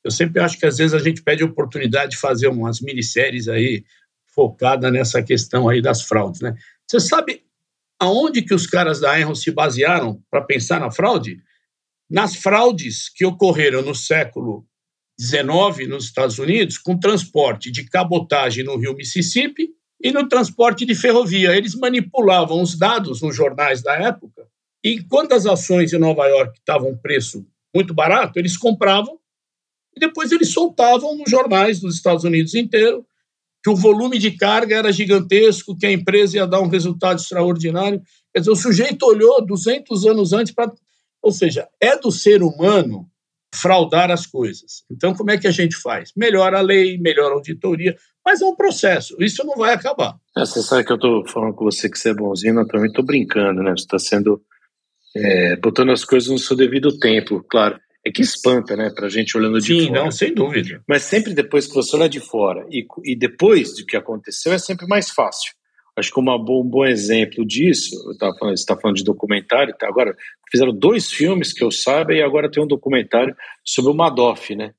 eu 0.03 0.11
sempre 0.11 0.39
acho 0.39 0.59
que 0.59 0.65
às 0.65 0.77
vezes 0.77 0.93
a 0.93 0.99
gente 0.99 1.23
pede 1.23 1.43
oportunidade 1.43 2.11
de 2.11 2.17
fazer 2.17 2.47
umas 2.47 2.79
minisséries 2.81 3.47
aí 3.47 3.83
focada 4.27 4.91
nessa 4.91 5.23
questão 5.23 5.67
aí 5.67 5.81
das 5.81 6.03
fraudes, 6.03 6.41
né? 6.41 6.55
Você 6.87 6.99
sabe 6.99 7.43
aonde 7.99 8.43
que 8.43 8.53
os 8.53 8.67
caras 8.67 8.99
da 8.99 9.19
Enron 9.19 9.35
se 9.35 9.51
basearam 9.51 10.23
para 10.29 10.41
pensar 10.41 10.79
na 10.79 10.91
fraude? 10.91 11.41
Nas 12.09 12.35
fraudes 12.35 13.09
que 13.09 13.25
ocorreram 13.25 13.81
no 13.81 13.95
século 13.95 14.67
19 15.17 15.87
nos 15.87 16.05
Estados 16.05 16.39
Unidos, 16.39 16.77
com 16.77 16.99
transporte 16.99 17.71
de 17.71 17.85
cabotagem 17.85 18.63
no 18.63 18.77
rio 18.77 18.95
Mississippi 18.95 19.69
e 20.03 20.11
no 20.11 20.27
transporte 20.27 20.85
de 20.85 20.95
ferrovia. 20.95 21.55
Eles 21.55 21.75
manipulavam 21.75 22.61
os 22.61 22.77
dados 22.77 23.21
nos 23.21 23.35
jornais 23.35 23.81
da 23.81 23.93
época 23.95 24.47
e 24.83 25.03
quando 25.03 25.33
as 25.33 25.45
ações 25.45 25.93
em 25.93 25.99
Nova 25.99 26.25
York 26.27 26.57
estavam 26.57 26.97
preço 26.97 27.45
muito 27.73 27.93
barato, 27.93 28.39
eles 28.39 28.57
compravam 28.57 29.19
e 29.95 29.99
depois 29.99 30.31
eles 30.31 30.49
soltavam 30.49 31.15
nos 31.17 31.29
jornais 31.29 31.79
dos 31.79 31.95
Estados 31.95 32.23
Unidos 32.23 32.55
inteiro 32.55 33.05
que 33.63 33.69
o 33.69 33.75
volume 33.75 34.17
de 34.17 34.31
carga 34.31 34.75
era 34.75 34.91
gigantesco, 34.91 35.77
que 35.77 35.85
a 35.85 35.91
empresa 35.91 36.37
ia 36.37 36.47
dar 36.47 36.61
um 36.61 36.67
resultado 36.67 37.19
extraordinário. 37.19 38.01
Quer 38.33 38.39
dizer, 38.39 38.51
o 38.51 38.55
sujeito 38.55 39.05
olhou 39.05 39.45
200 39.45 40.05
anos 40.07 40.33
antes 40.33 40.51
para. 40.51 40.71
Ou 41.21 41.31
seja, 41.31 41.69
é 41.79 41.95
do 41.95 42.11
ser 42.11 42.41
humano 42.41 43.07
fraudar 43.53 44.09
as 44.11 44.25
coisas. 44.25 44.83
Então, 44.89 45.13
como 45.13 45.31
é 45.31 45.37
que 45.37 45.47
a 45.47 45.51
gente 45.51 45.75
faz? 45.75 46.11
Melhora 46.15 46.59
a 46.59 46.61
lei, 46.61 46.97
melhora 46.97 47.33
a 47.33 47.37
auditoria, 47.37 47.95
mas 48.25 48.41
é 48.41 48.45
um 48.45 48.55
processo, 48.55 49.15
isso 49.19 49.45
não 49.45 49.55
vai 49.55 49.73
acabar. 49.73 50.15
É, 50.37 50.41
você 50.41 50.61
sabe 50.61 50.85
que 50.85 50.91
eu 50.91 50.95
estou 50.95 51.27
falando 51.27 51.53
com 51.53 51.65
você 51.65 51.89
que 51.89 51.97
você 51.97 52.09
é 52.09 52.13
bonzinho, 52.13 52.59
eu 52.59 52.67
também 52.67 52.87
estou 52.87 53.05
brincando, 53.05 53.61
né? 53.61 53.71
Você 53.71 53.83
está 53.83 53.99
sendo. 53.99 54.41
É, 55.13 55.57
botando 55.57 55.91
as 55.91 56.05
coisas 56.05 56.29
no 56.29 56.37
seu 56.37 56.55
devido 56.55 56.97
tempo, 56.97 57.43
claro. 57.49 57.77
É 58.03 58.11
que 58.11 58.23
espanta, 58.23 58.75
né, 58.75 58.89
para 58.95 59.05
a 59.05 59.09
gente 59.09 59.37
olhando 59.37 59.59
de 59.59 59.67
Sim, 59.67 59.73
fora. 59.73 59.85
Sim, 59.85 59.91
não, 59.91 60.11
sem 60.11 60.33
dúvida. 60.33 60.81
Mas 60.87 61.03
sempre 61.03 61.35
depois 61.35 61.67
que 61.67 61.75
você 61.75 61.95
olha 61.95 62.09
de 62.09 62.19
fora 62.19 62.65
e, 62.71 62.83
e 63.03 63.15
depois 63.15 63.75
do 63.75 63.85
que 63.85 63.95
aconteceu, 63.95 64.51
é 64.53 64.57
sempre 64.57 64.87
mais 64.87 65.11
fácil. 65.11 65.53
Acho 65.97 66.11
que 66.11 66.19
uma, 66.19 66.35
um 66.35 66.63
bom 66.63 66.85
exemplo 66.85 67.45
disso, 67.45 67.95
falando, 68.17 68.55
você 68.55 68.61
está 68.61 68.77
falando 68.77 68.97
de 68.97 69.03
documentário, 69.03 69.75
tá? 69.77 69.87
agora 69.87 70.15
fizeram 70.49 70.73
dois 70.73 71.11
filmes 71.11 71.51
que 71.53 71.63
eu 71.63 71.71
saiba 71.71 72.13
e 72.13 72.21
agora 72.21 72.49
tem 72.49 72.63
um 72.63 72.67
documentário 72.67 73.35
sobre 73.63 73.91
o 73.91 73.95
Madoff, 73.95 74.55
né? 74.55 74.73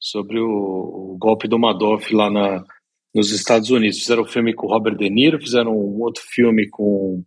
Sobre 0.00 0.40
o, 0.40 0.46
o 0.46 1.16
golpe 1.18 1.46
do 1.46 1.58
Madoff 1.58 2.12
lá 2.12 2.28
na, 2.30 2.64
nos 3.14 3.30
Estados 3.30 3.70
Unidos. 3.70 4.00
Fizeram 4.00 4.22
um 4.22 4.26
filme 4.26 4.52
com 4.52 4.66
o 4.66 4.70
Robert 4.70 4.96
De 4.96 5.08
Niro, 5.08 5.40
fizeram 5.40 5.72
um 5.72 6.02
outro 6.02 6.22
filme 6.26 6.68
com, 6.68 7.24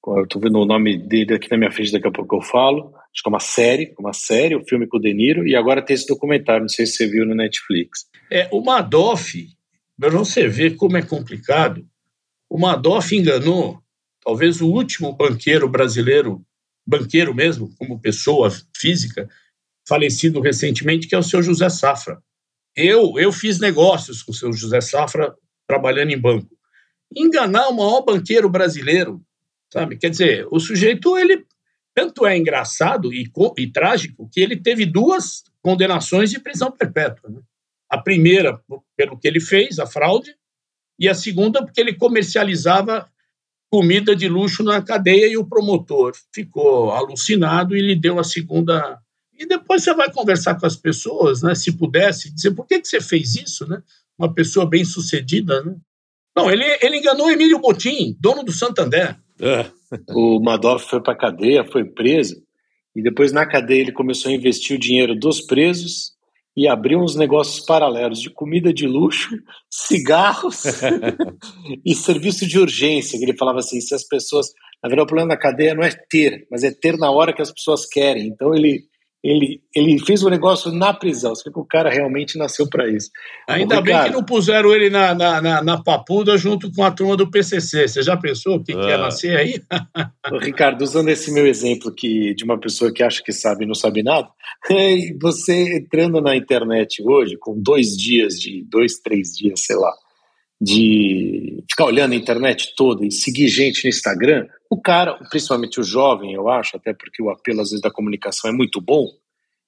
com 0.00 0.18
eu 0.18 0.24
estou 0.24 0.40
vendo 0.40 0.58
o 0.58 0.66
nome 0.66 0.96
dele 0.96 1.34
aqui 1.34 1.50
na 1.50 1.58
minha 1.58 1.70
frente, 1.70 1.92
daqui 1.92 2.08
a 2.08 2.12
pouco 2.12 2.36
eu 2.36 2.42
falo. 2.42 2.94
Acho 3.12 3.22
que 3.22 3.28
é 3.28 3.30
uma 3.30 3.40
série, 3.40 3.94
uma 3.98 4.12
série, 4.12 4.56
o 4.56 4.60
um 4.60 4.64
filme 4.64 4.86
com 4.86 4.96
o 4.96 5.00
De 5.00 5.12
Niro, 5.12 5.46
e 5.46 5.54
agora 5.54 5.84
tem 5.84 5.94
esse 5.94 6.06
documentário, 6.06 6.62
não 6.62 6.68
sei 6.68 6.86
se 6.86 6.94
você 6.94 7.06
viu 7.06 7.26
no 7.26 7.34
Netflix. 7.34 8.06
É, 8.30 8.48
o 8.50 8.62
Madoff, 8.62 9.46
para 9.98 10.10
você 10.10 10.48
ver 10.48 10.76
como 10.76 10.96
é 10.96 11.02
complicado, 11.02 11.84
o 12.50 12.58
Madoff 12.58 13.16
enganou 13.16 13.80
talvez 14.22 14.60
o 14.60 14.66
último 14.66 15.12
banqueiro 15.12 15.68
brasileiro, 15.68 16.44
banqueiro 16.84 17.32
mesmo, 17.32 17.72
como 17.78 18.00
pessoa 18.00 18.50
física, 18.76 19.30
falecido 19.88 20.40
recentemente, 20.40 21.06
que 21.06 21.14
é 21.14 21.18
o 21.18 21.22
seu 21.22 21.42
José 21.42 21.68
Safra. 21.70 22.20
Eu, 22.76 23.14
eu 23.18 23.32
fiz 23.32 23.60
negócios 23.60 24.22
com 24.22 24.32
o 24.32 24.34
seu 24.34 24.52
José 24.52 24.80
Safra 24.80 25.34
trabalhando 25.66 26.10
em 26.10 26.18
banco. 26.18 26.50
Enganar 27.14 27.68
o 27.68 27.76
maior 27.76 28.02
banqueiro 28.02 28.50
brasileiro, 28.50 29.24
sabe? 29.72 29.96
Quer 29.96 30.10
dizer, 30.10 30.46
o 30.50 30.58
sujeito, 30.58 31.16
ele 31.16 31.46
tanto 31.94 32.26
é 32.26 32.36
engraçado 32.36 33.12
e, 33.12 33.30
e 33.58 33.66
trágico 33.70 34.28
que 34.32 34.40
ele 34.40 34.56
teve 34.56 34.86
duas 34.86 35.44
condenações 35.62 36.30
de 36.30 36.40
prisão 36.40 36.70
perpétua. 36.70 37.30
Né? 37.30 37.40
A 37.88 37.98
primeira, 37.98 38.60
pelo 38.96 39.18
que 39.18 39.26
ele 39.26 39.40
fez, 39.40 39.78
a 39.78 39.86
fraude, 39.86 40.34
e 41.00 41.08
a 41.08 41.14
segunda 41.14 41.64
porque 41.64 41.80
ele 41.80 41.94
comercializava 41.94 43.08
comida 43.70 44.14
de 44.14 44.28
luxo 44.28 44.62
na 44.62 44.82
cadeia 44.82 45.26
e 45.26 45.38
o 45.38 45.46
promotor 45.46 46.12
ficou 46.34 46.90
alucinado 46.90 47.74
e 47.74 47.80
lhe 47.80 47.96
deu 47.96 48.18
a 48.18 48.24
segunda. 48.24 49.00
E 49.38 49.46
depois 49.46 49.82
você 49.82 49.94
vai 49.94 50.12
conversar 50.12 50.56
com 50.56 50.66
as 50.66 50.76
pessoas, 50.76 51.42
né? 51.42 51.54
Se 51.54 51.72
pudesse, 51.72 52.34
dizer 52.34 52.50
por 52.50 52.66
que, 52.66 52.80
que 52.80 52.88
você 52.88 53.00
fez 53.00 53.36
isso, 53.36 53.66
né? 53.66 53.82
Uma 54.18 54.34
pessoa 54.34 54.68
bem 54.68 54.84
sucedida, 54.84 55.62
né? 55.62 55.74
Não, 56.36 56.50
ele, 56.50 56.64
ele 56.82 56.98
enganou 56.98 57.30
Emílio 57.30 57.58
Botim, 57.58 58.16
dono 58.20 58.42
do 58.42 58.52
Santander. 58.52 59.16
É. 59.40 59.66
O 60.10 60.40
Madoff 60.40 60.88
foi 60.88 61.02
para 61.02 61.14
a 61.14 61.18
cadeia, 61.18 61.64
foi 61.64 61.84
preso, 61.84 62.42
e 62.94 63.02
depois 63.02 63.32
na 63.32 63.46
cadeia 63.46 63.80
ele 63.80 63.92
começou 63.92 64.30
a 64.30 64.34
investir 64.34 64.76
o 64.76 64.80
dinheiro 64.80 65.18
dos 65.18 65.40
presos 65.40 66.12
e 66.56 66.68
abriu 66.68 67.00
uns 67.00 67.14
negócios 67.14 67.64
paralelos 67.64 68.20
de 68.20 68.30
comida 68.30 68.72
de 68.72 68.86
luxo, 68.86 69.30
cigarros 69.70 70.64
e 71.84 71.94
serviço 71.94 72.46
de 72.46 72.58
urgência. 72.58 73.16
Ele 73.16 73.36
falava 73.36 73.58
assim: 73.58 73.80
se 73.80 73.94
as 73.94 74.04
pessoas. 74.04 74.48
Na 74.82 74.88
verdade, 74.88 75.04
o 75.04 75.08
problema 75.08 75.28
da 75.28 75.36
cadeia 75.36 75.74
não 75.74 75.82
é 75.82 75.90
ter, 76.08 76.46
mas 76.50 76.64
é 76.64 76.70
ter 76.70 76.96
na 76.96 77.10
hora 77.10 77.34
que 77.34 77.42
as 77.42 77.52
pessoas 77.52 77.84
querem. 77.86 78.28
Então 78.28 78.54
ele 78.54 78.80
ele, 79.22 79.60
ele 79.74 79.98
fez 79.98 80.22
o 80.22 80.26
um 80.26 80.30
negócio 80.30 80.72
na 80.72 80.94
prisão. 80.94 81.34
Você 81.34 81.48
vê 81.48 81.52
que 81.52 81.60
o 81.60 81.64
cara 81.64 81.90
realmente 81.90 82.38
nasceu 82.38 82.68
para 82.68 82.88
isso. 82.88 83.10
Ainda 83.46 83.76
Ricardo, 83.76 83.84
bem 83.84 84.04
que 84.04 84.16
não 84.16 84.24
puseram 84.24 84.72
ele 84.72 84.88
na, 84.88 85.14
na, 85.14 85.42
na, 85.42 85.62
na, 85.62 85.82
papuda 85.82 86.38
junto 86.38 86.72
com 86.72 86.82
a 86.82 86.90
turma 86.90 87.16
do 87.16 87.30
PCC. 87.30 87.86
Você 87.86 88.02
já 88.02 88.16
pensou 88.16 88.56
o 88.56 88.64
que 88.64 88.72
ah. 88.72 88.80
quer 88.80 88.98
nascer 88.98 89.36
aí? 89.36 89.60
Ricardo, 90.40 90.82
usando 90.82 91.10
esse 91.10 91.30
meu 91.32 91.46
exemplo 91.46 91.92
que, 91.92 92.34
de 92.34 92.44
uma 92.44 92.58
pessoa 92.58 92.92
que 92.92 93.02
acha 93.02 93.22
que 93.22 93.32
sabe 93.32 93.64
e 93.64 93.68
não 93.68 93.74
sabe 93.74 94.02
nada, 94.02 94.28
você 95.20 95.76
entrando 95.76 96.20
na 96.20 96.34
internet 96.34 97.02
hoje, 97.02 97.36
com 97.36 97.60
dois 97.60 97.88
dias, 97.96 98.40
de 98.40 98.64
dois, 98.64 98.98
três 99.00 99.36
dias, 99.36 99.60
sei 99.60 99.76
lá, 99.76 99.92
de 100.60 101.64
ficar 101.70 101.86
olhando 101.86 102.12
a 102.12 102.16
internet 102.16 102.74
toda 102.76 103.06
e 103.06 103.10
seguir 103.10 103.48
gente 103.48 103.84
no 103.84 103.88
Instagram, 103.88 104.46
o 104.68 104.80
cara, 104.80 105.14
principalmente 105.30 105.80
o 105.80 105.84
jovem, 105.84 106.34
eu 106.34 106.48
acho, 106.48 106.76
até 106.76 106.92
porque 106.92 107.22
o 107.22 107.30
apelo 107.30 107.62
às 107.62 107.70
vezes 107.70 107.80
da 107.80 107.90
comunicação 107.90 108.50
é 108.50 108.52
muito 108.52 108.80
bom, 108.80 109.06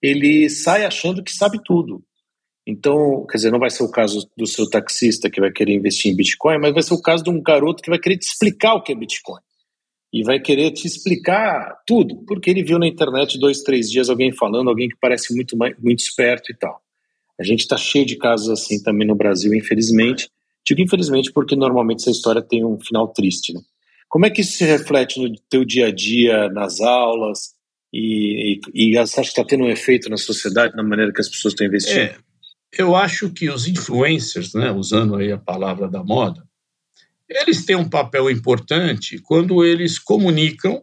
ele 0.02 0.50
sai 0.50 0.84
achando 0.84 1.22
que 1.22 1.32
sabe 1.32 1.58
tudo. 1.64 2.04
Então, 2.66 3.26
quer 3.28 3.38
dizer, 3.38 3.50
não 3.50 3.58
vai 3.58 3.70
ser 3.70 3.82
o 3.82 3.90
caso 3.90 4.28
do 4.36 4.46
seu 4.46 4.68
taxista 4.68 5.30
que 5.30 5.40
vai 5.40 5.50
querer 5.50 5.74
investir 5.74 6.12
em 6.12 6.16
Bitcoin, 6.16 6.58
mas 6.60 6.74
vai 6.74 6.82
ser 6.82 6.94
o 6.94 7.02
caso 7.02 7.24
de 7.24 7.30
um 7.30 7.42
garoto 7.42 7.82
que 7.82 7.90
vai 7.90 7.98
querer 7.98 8.18
te 8.18 8.26
explicar 8.26 8.74
o 8.74 8.82
que 8.82 8.92
é 8.92 8.94
Bitcoin. 8.94 9.40
E 10.12 10.22
vai 10.22 10.38
querer 10.38 10.70
te 10.72 10.86
explicar 10.86 11.74
tudo, 11.86 12.22
porque 12.26 12.50
ele 12.50 12.62
viu 12.62 12.78
na 12.78 12.86
internet 12.86 13.38
dois, 13.38 13.62
três 13.62 13.90
dias 13.90 14.10
alguém 14.10 14.30
falando, 14.30 14.68
alguém 14.68 14.88
que 14.88 14.96
parece 15.00 15.34
muito, 15.34 15.56
muito 15.56 16.00
esperto 16.00 16.52
e 16.52 16.56
tal. 16.56 16.80
A 17.40 17.42
gente 17.42 17.60
está 17.60 17.76
cheio 17.76 18.04
de 18.04 18.16
casos 18.16 18.50
assim 18.50 18.80
também 18.80 19.08
no 19.08 19.16
Brasil, 19.16 19.52
infelizmente. 19.54 20.28
Digo 20.66 20.80
infelizmente 20.80 21.32
porque 21.32 21.56
normalmente 21.56 22.00
essa 22.00 22.10
história 22.10 22.42
tem 22.42 22.64
um 22.64 22.78
final 22.80 23.08
triste, 23.08 23.52
né? 23.52 23.60
Como 24.08 24.26
é 24.26 24.30
que 24.30 24.42
isso 24.42 24.58
se 24.58 24.64
reflete 24.64 25.20
no 25.20 25.34
teu 25.48 25.64
dia 25.64 25.86
a 25.86 25.90
dia, 25.90 26.48
nas 26.50 26.80
aulas? 26.80 27.54
E, 27.92 28.60
e, 28.74 28.92
e 28.92 28.98
acha 28.98 29.22
que 29.22 29.28
está 29.28 29.44
tendo 29.44 29.64
um 29.64 29.70
efeito 29.70 30.08
na 30.08 30.16
sociedade, 30.16 30.76
na 30.76 30.82
maneira 30.82 31.12
que 31.12 31.20
as 31.20 31.28
pessoas 31.28 31.52
estão 31.52 31.66
investindo? 31.66 31.98
É, 31.98 32.16
eu 32.78 32.96
acho 32.96 33.30
que 33.30 33.50
os 33.50 33.66
influencers, 33.66 34.54
né, 34.54 34.70
usando 34.70 35.16
aí 35.16 35.32
a 35.32 35.38
palavra 35.38 35.88
da 35.88 36.02
moda, 36.02 36.42
eles 37.28 37.64
têm 37.64 37.76
um 37.76 37.88
papel 37.88 38.30
importante 38.30 39.18
quando 39.18 39.64
eles 39.64 39.98
comunicam, 39.98 40.82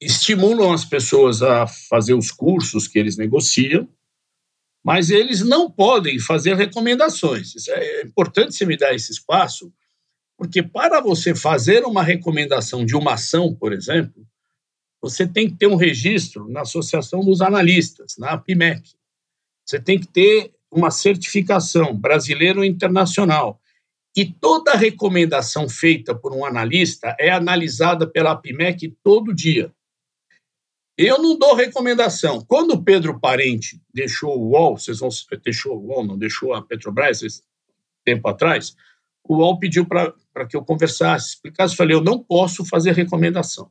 estimulam 0.00 0.72
as 0.72 0.84
pessoas 0.84 1.42
a 1.42 1.66
fazer 1.66 2.14
os 2.14 2.30
cursos 2.30 2.88
que 2.88 2.98
eles 2.98 3.16
negociam, 3.16 3.88
mas 4.84 5.08
eles 5.08 5.40
não 5.40 5.70
podem 5.70 6.18
fazer 6.18 6.54
recomendações. 6.56 7.54
É 7.68 8.02
importante 8.02 8.54
você 8.54 8.66
me 8.66 8.76
dar 8.76 8.94
esse 8.94 9.10
espaço, 9.10 9.72
porque 10.36 10.62
para 10.62 11.00
você 11.00 11.34
fazer 11.34 11.84
uma 11.84 12.02
recomendação 12.02 12.84
de 12.84 12.94
uma 12.94 13.14
ação, 13.14 13.54
por 13.54 13.72
exemplo, 13.72 14.26
você 15.00 15.26
tem 15.26 15.48
que 15.48 15.56
ter 15.56 15.66
um 15.66 15.76
registro 15.76 16.48
na 16.48 16.62
Associação 16.62 17.20
dos 17.20 17.40
Analistas, 17.40 18.16
na 18.18 18.32
APIMEC. 18.32 18.90
Você 19.64 19.80
tem 19.80 19.98
que 19.98 20.06
ter 20.06 20.52
uma 20.70 20.90
certificação 20.90 21.96
brasileira 21.96 22.58
ou 22.58 22.64
internacional. 22.64 23.60
E 24.16 24.26
toda 24.26 24.76
recomendação 24.76 25.68
feita 25.68 26.14
por 26.14 26.34
um 26.34 26.44
analista 26.44 27.16
é 27.18 27.30
analisada 27.30 28.06
pela 28.06 28.32
APIMEC 28.32 28.94
todo 29.02 29.34
dia. 29.34 29.72
Eu 30.96 31.20
não 31.20 31.36
dou 31.36 31.54
recomendação. 31.54 32.40
Quando 32.46 32.72
o 32.72 32.82
Pedro 32.82 33.18
Parente 33.18 33.80
deixou 33.92 34.38
o 34.38 34.50
UOL, 34.50 34.78
vocês 34.78 35.00
vão 35.00 35.08
deixou 35.42 35.76
o 35.76 35.86
UOL, 35.86 36.06
não 36.06 36.16
deixou 36.16 36.54
a 36.54 36.62
Petrobras 36.62 37.20
tempo 38.04 38.28
atrás, 38.28 38.76
o 39.26 39.36
UOL 39.36 39.58
pediu 39.58 39.86
para 39.86 40.46
que 40.48 40.56
eu 40.56 40.64
conversasse, 40.64 41.30
explicasse, 41.30 41.74
falei, 41.74 41.96
eu 41.96 42.02
não 42.02 42.22
posso 42.22 42.64
fazer 42.64 42.92
recomendação. 42.92 43.70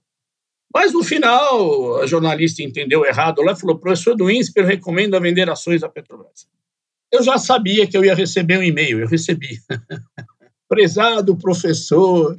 Mas 0.73 0.91
no 0.91 1.03
final, 1.03 2.01
a 2.01 2.07
jornalista 2.07 2.63
entendeu 2.63 3.05
errado 3.05 3.43
lá 3.43 3.51
e 3.51 3.55
falou: 3.55 3.77
professor 3.77 4.15
do 4.15 4.29
INSPER 4.29 4.65
recomenda 4.65 5.19
vender 5.19 5.47
ações 5.49 5.81
da 5.81 5.89
Petrobras. 5.89 6.47
Eu 7.11 7.21
já 7.21 7.37
sabia 7.37 7.85
que 7.85 7.95
eu 7.95 8.03
ia 8.03 8.15
receber 8.15 8.57
um 8.57 8.63
e-mail, 8.63 8.99
eu 8.99 9.07
recebi. 9.07 9.59
Prezado 10.67 11.37
professor, 11.37 12.35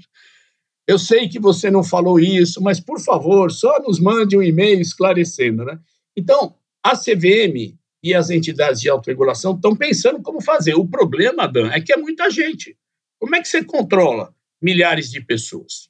eu 0.86 0.98
sei 0.98 1.28
que 1.28 1.38
você 1.38 1.70
não 1.70 1.82
falou 1.82 2.20
isso, 2.20 2.62
mas 2.62 2.78
por 2.78 3.00
favor, 3.00 3.50
só 3.50 3.80
nos 3.80 3.98
mande 3.98 4.36
um 4.36 4.42
e-mail 4.42 4.80
esclarecendo. 4.80 5.64
Né? 5.64 5.78
Então, 6.16 6.54
a 6.82 6.96
CVM 6.96 7.76
e 8.02 8.14
as 8.14 8.28
entidades 8.28 8.80
de 8.82 8.90
autorregulação 8.90 9.54
estão 9.54 9.74
pensando 9.74 10.20
como 10.22 10.42
fazer. 10.42 10.74
O 10.74 10.86
problema, 10.86 11.46
Dan, 11.46 11.70
é 11.70 11.80
que 11.80 11.92
é 11.92 11.96
muita 11.96 12.30
gente. 12.30 12.76
Como 13.18 13.34
é 13.34 13.40
que 13.40 13.48
você 13.48 13.64
controla 13.64 14.34
milhares 14.60 15.10
de 15.10 15.22
pessoas? 15.22 15.88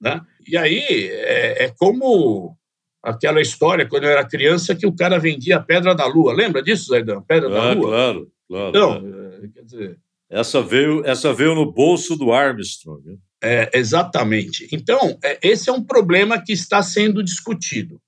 Né? 0.00 0.20
E 0.48 0.56
aí 0.56 0.80
é, 0.80 1.64
é, 1.64 1.74
como 1.76 2.56
aquela 3.02 3.40
história, 3.40 3.86
quando 3.86 4.04
eu 4.04 4.10
era 4.10 4.26
criança, 4.26 4.74
que 4.74 4.86
o 4.86 4.94
cara 4.94 5.18
vendia 5.18 5.58
a 5.58 5.62
pedra 5.62 5.94
da 5.94 6.06
lua. 6.06 6.32
Lembra 6.32 6.62
disso, 6.62 6.88
Zaidan? 6.88 7.20
Pedra 7.22 7.48
ah, 7.48 7.52
da 7.52 7.72
lua? 7.72 7.88
Claro, 7.88 8.32
claro. 8.48 8.68
Então, 8.70 9.42
é. 9.44 9.48
quer 9.48 9.64
dizer. 9.64 9.98
Essa 10.28 10.60
veio, 10.60 11.06
essa 11.06 11.32
veio 11.32 11.54
no 11.54 11.70
bolso 11.70 12.16
do 12.16 12.32
Armstrong. 12.32 13.18
É, 13.42 13.70
exatamente. 13.74 14.66
Então, 14.72 15.18
é, 15.22 15.38
esse 15.42 15.68
é 15.68 15.72
um 15.72 15.84
problema 15.84 16.42
que 16.42 16.52
está 16.52 16.82
sendo 16.82 17.22
discutido. 17.22 18.00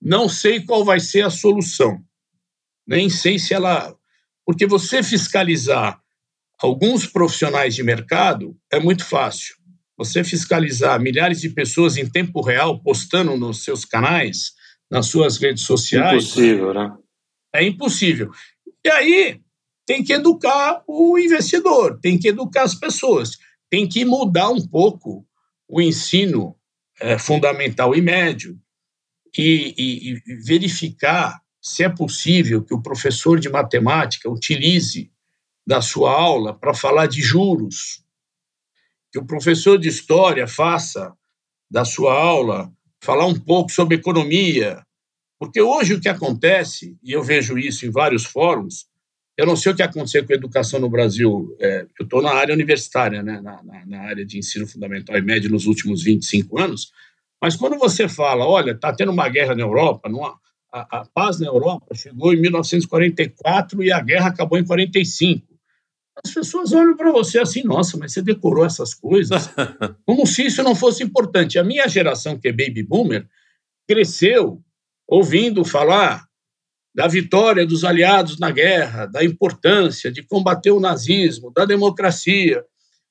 Não 0.00 0.28
sei 0.28 0.60
qual 0.60 0.84
vai 0.84 1.00
ser 1.00 1.22
a 1.22 1.30
solução. 1.30 1.98
Nem 2.86 3.08
sei 3.08 3.38
se 3.38 3.54
ela. 3.54 3.96
Porque 4.44 4.66
você 4.66 5.02
fiscalizar 5.02 6.00
alguns 6.58 7.06
profissionais 7.06 7.74
de 7.74 7.82
mercado 7.82 8.56
é 8.70 8.78
muito 8.78 9.04
fácil 9.04 9.56
você 9.96 10.22
fiscalizar 10.22 11.00
milhares 11.00 11.40
de 11.40 11.48
pessoas 11.48 11.96
em 11.96 12.08
tempo 12.08 12.42
real 12.42 12.78
postando 12.80 13.36
nos 13.36 13.64
seus 13.64 13.84
canais, 13.84 14.52
nas 14.90 15.06
suas 15.06 15.38
redes 15.38 15.64
sociais. 15.64 16.24
Impossível, 16.24 16.74
né? 16.74 16.92
É 17.54 17.64
impossível. 17.64 18.30
E 18.84 18.90
aí 18.90 19.40
tem 19.86 20.04
que 20.04 20.12
educar 20.12 20.82
o 20.86 21.18
investidor, 21.18 21.98
tem 22.00 22.18
que 22.18 22.28
educar 22.28 22.64
as 22.64 22.74
pessoas, 22.74 23.38
tem 23.70 23.88
que 23.88 24.04
mudar 24.04 24.50
um 24.50 24.66
pouco 24.66 25.26
o 25.68 25.80
ensino 25.80 26.56
é, 27.00 27.18
fundamental 27.18 27.94
e 27.94 28.00
médio 28.00 28.58
e, 29.36 29.74
e, 29.76 30.12
e 30.14 30.36
verificar 30.44 31.40
se 31.60 31.82
é 31.82 31.88
possível 31.88 32.64
que 32.64 32.72
o 32.72 32.80
professor 32.80 33.40
de 33.40 33.48
matemática 33.48 34.30
utilize 34.30 35.10
da 35.66 35.82
sua 35.82 36.12
aula 36.12 36.56
para 36.56 36.72
falar 36.72 37.06
de 37.06 37.20
juros, 37.20 38.04
que 39.10 39.18
o 39.18 39.26
professor 39.26 39.76
de 39.76 39.88
história 39.88 40.46
faça 40.46 41.12
da 41.68 41.84
sua 41.84 42.14
aula 42.14 42.72
falar 43.00 43.26
um 43.26 43.38
pouco 43.38 43.72
sobre 43.72 43.96
economia, 43.96 44.86
porque 45.38 45.60
hoje 45.60 45.94
o 45.94 46.00
que 46.00 46.08
acontece, 46.08 46.96
e 47.02 47.12
eu 47.12 47.22
vejo 47.22 47.58
isso 47.58 47.84
em 47.84 47.90
vários 47.90 48.24
fóruns, 48.24 48.86
eu 49.36 49.46
não 49.46 49.56
sei 49.56 49.72
o 49.72 49.76
que 49.76 49.82
aconteceu 49.82 50.24
com 50.24 50.32
a 50.32 50.36
educação 50.36 50.80
no 50.80 50.88
Brasil, 50.88 51.56
é, 51.60 51.86
eu 51.98 52.04
estou 52.04 52.22
na 52.22 52.32
área 52.32 52.54
universitária, 52.54 53.22
né, 53.22 53.40
na, 53.40 53.62
na, 53.62 53.86
na, 53.86 54.00
área 54.02 54.24
de 54.24 54.38
ensino 54.38 54.66
fundamental 54.66 55.16
e 55.16 55.22
médio 55.22 55.50
nos 55.50 55.66
últimos 55.66 56.02
25 56.02 56.58
anos, 56.58 56.92
mas 57.42 57.54
quando 57.54 57.78
você 57.78 58.08
fala, 58.08 58.46
olha, 58.46 58.72
está 58.72 58.92
tendo 58.92 59.12
uma 59.12 59.28
guerra 59.28 59.54
na 59.54 59.62
Europa, 59.62 60.08
não, 60.08 60.24
a, 60.24 60.38
a 60.72 61.04
paz 61.12 61.38
na 61.38 61.46
Europa 61.46 61.94
chegou 61.94 62.32
em 62.32 62.40
1944 62.40 63.82
e 63.82 63.92
a 63.92 64.00
guerra 64.00 64.28
acabou 64.28 64.58
em 64.58 64.64
45 64.64 65.56
as 66.24 66.32
pessoas 66.32 66.72
olham 66.72 66.96
para 66.96 67.12
você 67.12 67.38
assim, 67.38 67.62
nossa, 67.62 67.96
mas 67.98 68.12
você 68.12 68.22
decorou 68.22 68.64
essas 68.64 68.94
coisas, 68.94 69.50
como 70.06 70.26
se 70.26 70.46
isso 70.46 70.62
não 70.62 70.74
fosse 70.74 71.02
importante. 71.02 71.58
A 71.58 71.64
minha 71.64 71.86
geração, 71.88 72.38
que 72.38 72.48
é 72.48 72.52
baby 72.52 72.82
boomer, 72.82 73.28
cresceu 73.88 74.62
ouvindo 75.06 75.64
falar 75.64 76.25
da 76.96 77.06
vitória 77.06 77.66
dos 77.66 77.84
aliados 77.84 78.38
na 78.38 78.50
guerra, 78.50 79.04
da 79.04 79.22
importância 79.22 80.10
de 80.10 80.22
combater 80.22 80.70
o 80.70 80.80
nazismo, 80.80 81.52
da 81.52 81.66
democracia. 81.66 82.64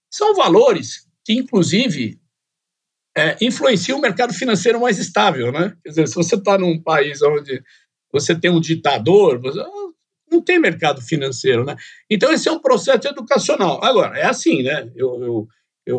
São 0.09 0.33
valores 0.33 1.07
que, 1.23 1.33
inclusive, 1.33 2.19
é, 3.15 3.37
influenciam 3.39 3.99
o 3.99 4.01
mercado 4.01 4.33
financeiro 4.33 4.81
mais 4.81 4.97
estável. 4.97 5.51
Né? 5.51 5.77
Quer 5.83 5.89
dizer, 5.89 6.07
se 6.07 6.15
você 6.15 6.33
está 6.33 6.57
num 6.57 6.81
país 6.81 7.21
onde 7.21 7.61
você 8.11 8.33
tem 8.33 8.49
um 8.49 8.59
ditador, 8.59 9.39
você, 9.39 9.63
não 10.31 10.41
tem 10.41 10.57
mercado 10.57 10.99
financeiro, 10.99 11.63
né? 11.63 11.75
Então, 12.09 12.33
esse 12.33 12.49
é 12.49 12.51
um 12.51 12.59
processo 12.59 13.07
educacional. 13.07 13.83
Agora, 13.83 14.17
é 14.17 14.25
assim, 14.25 14.63
né? 14.63 14.89
Eu 14.95 15.47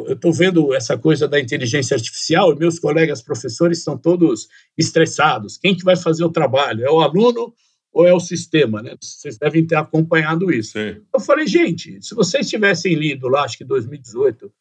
estou 0.09 0.33
vendo 0.33 0.75
essa 0.75 0.99
coisa 0.99 1.29
da 1.29 1.39
inteligência 1.39 1.95
artificial 1.95 2.53
e 2.53 2.59
meus 2.59 2.81
colegas 2.81 3.23
professores 3.23 3.79
estão 3.79 3.97
todos 3.97 4.49
estressados. 4.77 5.57
Quem 5.57 5.77
que 5.77 5.85
vai 5.85 5.95
fazer 5.95 6.25
o 6.25 6.33
trabalho? 6.33 6.85
É 6.85 6.91
o 6.91 7.01
aluno 7.01 7.55
ou 7.97 8.07
é 8.07 8.13
o 8.13 8.21
sistema, 8.21 8.83
né? 8.83 8.95
Vocês 9.01 9.39
devem 9.39 9.67
ter 9.67 9.77
acompanhado 9.77 10.53
isso. 10.53 10.73
Sim. 10.73 11.01
Eu 11.15 11.19
falei, 11.19 11.47
gente, 11.47 11.99
se 12.03 12.15
vocês 12.15 12.47
tivessem 12.47 12.95
lido 12.95 13.27
lá, 13.27 13.43
acho 13.43 13.57
que 13.57 13.65
2018, 13.65 14.53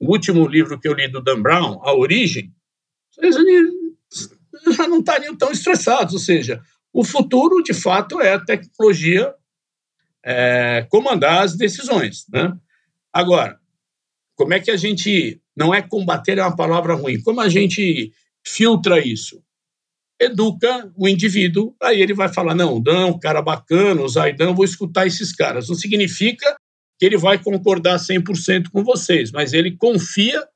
o 0.00 0.10
último 0.10 0.44
livro 0.48 0.76
que 0.76 0.88
eu 0.88 0.92
li 0.92 1.06
do 1.06 1.20
Dan 1.20 1.40
Brown, 1.40 1.80
A 1.84 1.94
Origem, 1.94 2.52
vocês 3.08 3.36
já 4.76 4.88
não 4.88 4.98
estariam 4.98 5.36
tão 5.36 5.52
estressados. 5.52 6.14
Ou 6.14 6.18
seja, 6.18 6.60
o 6.92 7.04
futuro, 7.04 7.62
de 7.62 7.72
fato, 7.72 8.20
é 8.20 8.32
a 8.32 8.44
tecnologia 8.44 9.32
é, 10.24 10.84
comandar 10.90 11.44
as 11.44 11.56
decisões. 11.56 12.26
Né? 12.28 12.52
Agora, 13.12 13.56
como 14.34 14.52
é 14.52 14.58
que 14.58 14.70
a 14.70 14.76
gente. 14.76 15.40
Não 15.56 15.72
é 15.72 15.80
combater 15.80 16.38
é 16.38 16.42
uma 16.42 16.56
palavra 16.56 16.94
ruim. 16.94 17.22
Como 17.22 17.40
a 17.40 17.48
gente 17.48 18.12
filtra 18.44 18.98
isso? 18.98 19.40
Educa 20.20 20.92
o 20.96 21.08
indivíduo, 21.08 21.74
aí 21.82 22.02
ele 22.02 22.12
vai 22.12 22.28
falar: 22.28 22.54
não, 22.54 22.80
Dan 22.80 23.18
cara 23.18 23.40
bacana, 23.40 24.02
o 24.02 24.08
Zaidan, 24.08 24.52
vou 24.52 24.64
escutar 24.64 25.06
esses 25.06 25.32
caras. 25.32 25.68
Não 25.68 25.74
significa 25.74 26.54
que 26.98 27.06
ele 27.06 27.16
vai 27.16 27.42
concordar 27.42 27.98
100% 27.98 28.68
com 28.70 28.84
vocês, 28.84 29.32
mas 29.32 29.54
ele 29.54 29.74
confia 29.76 30.46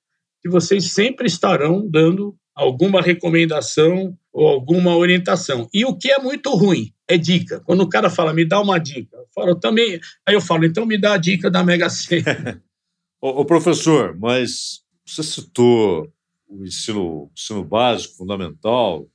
que 0.43 0.51
vocês 0.51 0.93
sempre 0.93 1.27
estarão 1.27 1.89
dando 1.89 2.37
alguma 2.55 3.01
recomendação 3.01 4.17
ou 4.31 4.47
alguma 4.47 4.95
orientação. 4.95 5.69
E 5.73 5.85
o 5.87 5.97
que 5.97 6.11
é 6.11 6.19
muito 6.19 6.51
ruim 6.51 6.93
é 7.09 7.17
dica. 7.17 7.61
Quando 7.61 7.81
o 7.81 7.89
cara 7.89 8.11
fala, 8.11 8.35
me 8.35 8.45
dá 8.45 8.61
uma 8.61 8.79
dica, 8.79 9.17
eu 9.17 9.27
falo 9.35 9.55
também. 9.55 9.99
Aí 10.27 10.35
eu 10.35 10.41
falo, 10.41 10.67
então 10.67 10.85
me 10.85 10.99
dá 10.99 11.15
a 11.15 11.19
dica 11.19 11.51
da 11.51 11.65
Mega 11.65 11.89
Sena. 11.89 12.63
ô, 13.21 13.45
professor, 13.45 14.15
mas 14.19 14.83
você 15.07 15.23
citou 15.23 16.13
o 16.47 16.65
ensino, 16.65 17.31
ensino 17.37 17.65
básico, 17.65 18.17
fundamental, 18.17 19.09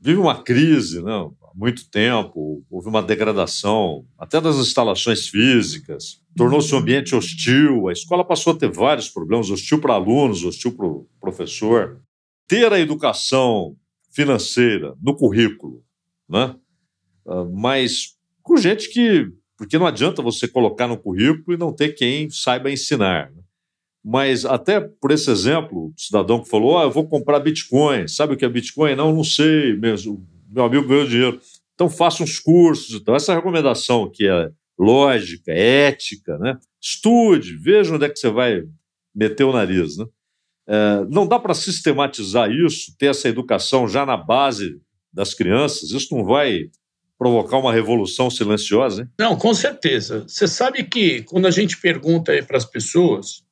vive 0.00 0.18
uma 0.18 0.42
crise 0.42 1.02
não, 1.02 1.28
né, 1.28 1.34
há 1.42 1.50
muito 1.54 1.88
tempo, 1.90 2.64
houve 2.70 2.88
uma 2.88 3.02
degradação 3.02 4.04
até 4.18 4.40
das 4.40 4.56
instalações 4.56 5.28
físicas, 5.28 6.22
tornou-se 6.36 6.74
um 6.74 6.78
ambiente 6.78 7.14
hostil, 7.14 7.88
a 7.88 7.92
escola 7.92 8.24
passou 8.24 8.54
a 8.54 8.56
ter 8.56 8.70
vários 8.70 9.08
problemas, 9.08 9.50
hostil 9.50 9.80
para 9.80 9.94
alunos, 9.94 10.44
hostil 10.44 10.72
para 10.76 10.86
o 10.86 11.06
professor 11.20 12.00
ter 12.48 12.72
a 12.72 12.80
educação 12.80 13.76
financeira 14.10 14.96
no 15.00 15.14
currículo, 15.14 15.84
né? 16.28 16.56
Ah, 17.26 17.44
mas 17.44 18.16
com 18.42 18.56
gente 18.56 18.88
que. 18.88 19.30
Porque 19.56 19.78
não 19.78 19.86
adianta 19.86 20.22
você 20.22 20.48
colocar 20.48 20.88
no 20.88 20.96
currículo 20.96 21.54
e 21.54 21.58
não 21.58 21.72
ter 21.72 21.90
quem 21.90 22.30
saiba 22.30 22.70
ensinar. 22.70 23.30
Mas 24.04 24.44
até 24.44 24.80
por 24.80 25.10
esse 25.10 25.30
exemplo, 25.30 25.88
o 25.88 25.92
cidadão 25.96 26.42
que 26.42 26.48
falou: 26.48 26.78
ah, 26.78 26.84
eu 26.84 26.90
vou 26.90 27.06
comprar 27.06 27.40
Bitcoin. 27.40 28.08
Sabe 28.08 28.34
o 28.34 28.36
que 28.36 28.44
é 28.44 28.48
Bitcoin? 28.48 28.94
Não, 28.94 29.14
não 29.14 29.24
sei 29.24 29.76
mesmo. 29.76 30.26
Meu 30.50 30.64
amigo 30.64 30.88
ganhou 30.88 31.06
dinheiro. 31.06 31.40
Então 31.74 31.88
faça 31.88 32.22
uns 32.22 32.38
cursos. 32.38 32.94
Então, 32.94 33.14
essa 33.14 33.34
recomendação 33.34 34.10
que 34.10 34.26
é 34.26 34.50
lógica, 34.78 35.52
ética, 35.52 36.38
né? 36.38 36.58
Estude, 36.80 37.56
veja 37.56 37.94
onde 37.94 38.06
é 38.06 38.08
que 38.08 38.18
você 38.18 38.30
vai 38.30 38.62
meter 39.14 39.44
o 39.44 39.52
nariz, 39.52 39.96
né? 39.96 40.06
É, 40.66 41.04
não 41.10 41.26
dá 41.26 41.38
para 41.38 41.52
sistematizar 41.52 42.50
isso, 42.50 42.94
ter 42.98 43.06
essa 43.06 43.28
educação 43.28 43.88
já 43.88 44.06
na 44.06 44.16
base 44.16 44.80
das 45.12 45.34
crianças? 45.34 45.90
Isso 45.90 46.14
não 46.14 46.24
vai 46.24 46.70
provocar 47.18 47.58
uma 47.58 47.72
revolução 47.72 48.30
silenciosa, 48.30 49.02
hein? 49.02 49.08
Não, 49.18 49.36
com 49.36 49.52
certeza. 49.52 50.24
Você 50.26 50.48
sabe 50.48 50.84
que 50.84 51.22
quando 51.24 51.46
a 51.46 51.50
gente 51.50 51.78
pergunta 51.78 52.32
para 52.44 52.56
as 52.56 52.64
pessoas 52.64 53.42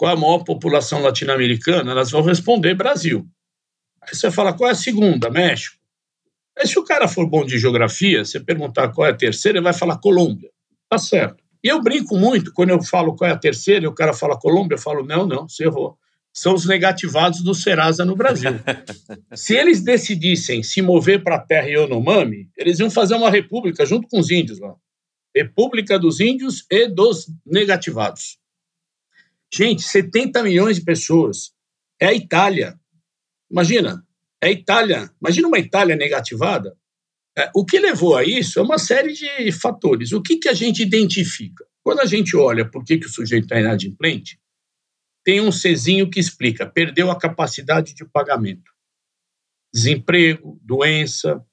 qual 0.00 0.12
é 0.12 0.14
a 0.14 0.18
maior 0.18 0.44
população 0.44 1.02
latino-americana, 1.02 1.90
elas 1.90 2.10
vão 2.10 2.22
responder 2.22 2.74
Brasil. 2.74 3.28
Aí 4.00 4.14
você 4.14 4.30
fala 4.30 4.54
qual 4.54 4.70
é 4.70 4.72
a 4.72 4.74
segunda, 4.74 5.28
México. 5.28 5.76
Aí 6.58 6.66
se 6.66 6.78
o 6.78 6.84
cara 6.84 7.06
for 7.06 7.28
bom 7.28 7.44
de 7.44 7.58
geografia, 7.58 8.24
você 8.24 8.40
perguntar 8.40 8.88
qual 8.88 9.06
é 9.06 9.10
a 9.10 9.14
terceira, 9.14 9.58
ele 9.58 9.64
vai 9.64 9.74
falar 9.74 9.98
Colômbia. 9.98 10.48
Tá 10.88 10.96
certo. 10.96 11.44
E 11.62 11.68
eu 11.68 11.82
brinco 11.82 12.16
muito 12.16 12.50
quando 12.54 12.70
eu 12.70 12.82
falo 12.82 13.14
qual 13.14 13.28
é 13.28 13.34
a 13.34 13.36
terceira 13.36 13.84
e 13.84 13.88
o 13.88 13.92
cara 13.92 14.14
fala 14.14 14.38
Colômbia, 14.38 14.76
eu 14.76 14.80
falo 14.80 15.04
não, 15.04 15.26
não, 15.26 15.46
você 15.46 15.64
errou 15.64 15.98
são 16.32 16.54
os 16.54 16.64
negativados 16.64 17.42
do 17.42 17.52
Serasa 17.52 18.04
no 18.04 18.14
Brasil. 18.14 18.52
se 19.34 19.56
eles 19.56 19.82
decidissem 19.82 20.62
se 20.62 20.80
mover 20.80 21.24
para 21.24 21.34
a 21.34 21.40
terra 21.40 21.66
Yonomami, 21.66 22.48
eles 22.56 22.78
iam 22.78 22.88
fazer 22.88 23.16
uma 23.16 23.28
república 23.28 23.84
junto 23.84 24.06
com 24.06 24.20
os 24.20 24.30
índios 24.30 24.60
lá. 24.60 24.74
República 25.36 25.98
dos 25.98 26.20
Índios 26.20 26.64
e 26.70 26.88
dos 26.88 27.26
negativados. 27.44 28.39
Gente, 29.52 29.82
70 29.82 30.42
milhões 30.42 30.76
de 30.76 30.84
pessoas. 30.84 31.52
É 32.00 32.06
a 32.06 32.14
Itália. 32.14 32.78
Imagina, 33.50 34.06
é 34.42 34.48
a 34.48 34.50
Itália. 34.50 35.10
Imagina 35.20 35.48
uma 35.48 35.58
Itália 35.58 35.96
negativada. 35.96 36.76
É, 37.36 37.50
o 37.54 37.64
que 37.64 37.78
levou 37.78 38.16
a 38.16 38.24
isso 38.24 38.58
é 38.58 38.62
uma 38.62 38.78
série 38.78 39.12
de 39.12 39.52
fatores. 39.52 40.12
O 40.12 40.22
que, 40.22 40.36
que 40.36 40.48
a 40.48 40.54
gente 40.54 40.82
identifica? 40.82 41.64
Quando 41.82 42.00
a 42.00 42.06
gente 42.06 42.36
olha 42.36 42.68
por 42.68 42.84
que, 42.84 42.98
que 42.98 43.06
o 43.06 43.10
sujeito 43.10 43.44
está 43.44 43.58
inadimplente, 43.58 44.40
tem 45.24 45.40
um 45.40 45.50
Czinho 45.50 46.10
que 46.10 46.20
explica: 46.20 46.66
perdeu 46.66 47.10
a 47.10 47.18
capacidade 47.18 47.94
de 47.94 48.04
pagamento. 48.04 48.70
Desemprego, 49.72 50.58
doença, 50.62 51.44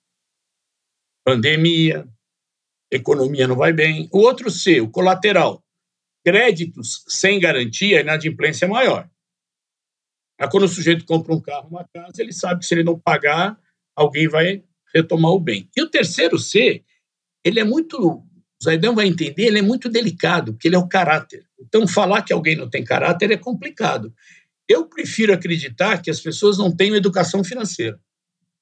pandemia, 1.23 2.07
economia 2.91 3.47
não 3.47 3.55
vai 3.55 3.73
bem. 3.73 4.10
O 4.12 4.19
outro 4.19 4.49
C, 4.49 4.81
o 4.81 4.89
colateral, 4.89 5.63
créditos 6.27 7.05
sem 7.07 7.39
garantia, 7.39 7.99
a 7.99 8.01
inadimplência 8.01 8.65
é 8.65 8.67
maior. 8.67 9.09
Quando 10.51 10.63
o 10.63 10.67
sujeito 10.67 11.05
compra 11.05 11.33
um 11.33 11.39
carro, 11.39 11.69
uma 11.69 11.87
casa, 11.87 12.21
ele 12.21 12.33
sabe 12.33 12.59
que 12.59 12.65
se 12.65 12.75
ele 12.75 12.83
não 12.83 12.99
pagar, 12.99 13.57
alguém 13.95 14.27
vai 14.27 14.61
retomar 14.93 15.31
o 15.31 15.39
bem. 15.39 15.69
E 15.73 15.81
o 15.81 15.89
terceiro 15.89 16.37
C, 16.37 16.83
ele 17.45 17.61
é 17.61 17.63
muito 17.63 17.97
o 17.97 18.27
Zaidan 18.61 18.93
vai 18.93 19.07
entender, 19.07 19.45
ele 19.45 19.59
é 19.59 19.61
muito 19.61 19.87
delicado, 19.87 20.51
porque 20.51 20.67
ele 20.67 20.75
é 20.75 20.79
o 20.79 20.87
caráter. 20.87 21.45
Então, 21.57 21.87
falar 21.87 22.23
que 22.23 22.33
alguém 22.33 22.57
não 22.57 22.69
tem 22.69 22.83
caráter 22.83 23.31
é 23.31 23.37
complicado. 23.37 24.13
Eu 24.67 24.85
prefiro 24.85 25.31
acreditar 25.31 26.01
que 26.01 26.09
as 26.09 26.19
pessoas 26.19 26.57
não 26.57 26.75
têm 26.75 26.93
educação 26.93 27.41
financeira. 27.41 27.97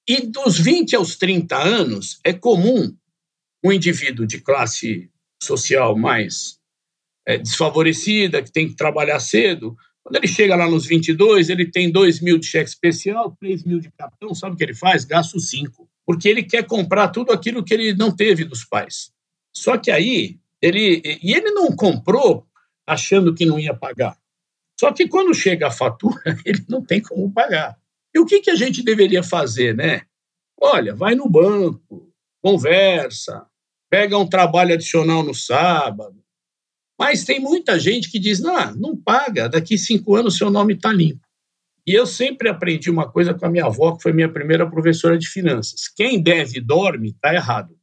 E 0.08 0.28
dos 0.28 0.60
20 0.60 0.96
aos 0.98 1.16
30 1.16 1.58
anos, 1.58 2.20
é 2.24 2.32
comum 2.32 2.96
um 3.64 3.72
indivíduo 3.72 4.28
de 4.28 4.40
classe 4.40 5.10
social 5.42 5.98
mais 5.98 6.60
é, 7.26 7.38
desfavorecida, 7.38 8.42
que 8.42 8.52
tem 8.52 8.68
que 8.68 8.76
trabalhar 8.76 9.20
cedo, 9.20 9.76
quando 10.06 10.18
ele 10.18 10.28
chega 10.28 10.56
lá 10.56 10.70
nos 10.70 10.86
22, 10.86 11.50
ele 11.50 11.66
tem 11.66 11.92
2 11.92 12.22
mil 12.22 12.38
de 12.38 12.46
cheque 12.46 12.70
especial, 12.70 13.36
3 13.40 13.64
mil 13.64 13.80
de 13.80 13.92
cartão, 13.92 14.36
sabe 14.36 14.54
o 14.54 14.58
que 14.58 14.64
ele 14.64 14.76
faz? 14.76 15.04
Gasta 15.04 15.40
5. 15.40 15.90
Porque 16.06 16.30
ele 16.30 16.44
quer 16.44 16.64
comprar 16.64 17.08
tudo 17.08 17.32
aquilo 17.32 17.64
que 17.64 17.74
ele 17.74 17.92
não 17.96 18.16
teve 18.16 18.44
dos 18.44 18.64
pais. 18.64 19.12
Só 19.52 19.78
que 19.78 19.90
aí, 19.90 20.38
ele, 20.62 21.02
e 21.24 21.34
ele 21.34 21.50
não 21.50 21.76
comprou 21.76 22.46
achando 22.86 23.34
que 23.34 23.48
não 23.48 23.60
ia 23.60 23.74
pagar. 23.74 24.16
Só 24.80 24.92
que 24.92 25.08
quando 25.08 25.34
chega 25.34 25.68
a 25.68 25.72
fatura, 25.72 26.22
ele 26.46 26.64
não 26.70 26.86
tem 26.86 27.02
como 27.02 27.34
pagar. 27.34 27.76
E 28.14 28.20
o 28.20 28.26
que, 28.28 28.42
que 28.42 28.52
a 28.52 28.56
gente 28.56 28.84
deveria 28.84 29.24
fazer, 29.24 29.76
né? 29.76 30.04
Olha, 30.62 30.94
vai 30.94 31.16
no 31.16 31.28
banco, 31.28 32.14
conversa, 32.44 33.48
pega 33.90 34.18
um 34.18 34.28
trabalho 34.28 34.76
adicional 34.76 35.24
no 35.24 35.34
sábado. 35.34 36.24
Mas 36.98 37.24
tem 37.24 37.40
muita 37.40 37.80
gente 37.80 38.10
que 38.10 38.20
diz: 38.20 38.40
não, 38.40 38.76
não 38.76 38.96
paga, 38.96 39.50
daqui 39.50 39.78
cinco 39.78 40.16
anos 40.16 40.38
seu 40.38 40.50
nome 40.50 40.74
está 40.74 40.92
limpo. 40.92 41.26
E 41.88 41.94
eu 41.94 42.08
sempre 42.08 42.50
aprendi 42.50 42.90
uma 42.90 43.10
coisa 43.10 43.34
com 43.34 43.46
a 43.46 43.50
minha 43.50 43.66
avó, 43.66 43.96
que 43.96 44.02
foi 44.02 44.12
minha 44.12 44.32
primeira 44.32 44.70
professora 44.70 45.18
de 45.18 45.28
finanças: 45.28 45.88
quem 45.88 46.22
deve 46.22 46.60
dorme, 46.60 47.10
está 47.10 47.34
errado. 47.34 47.78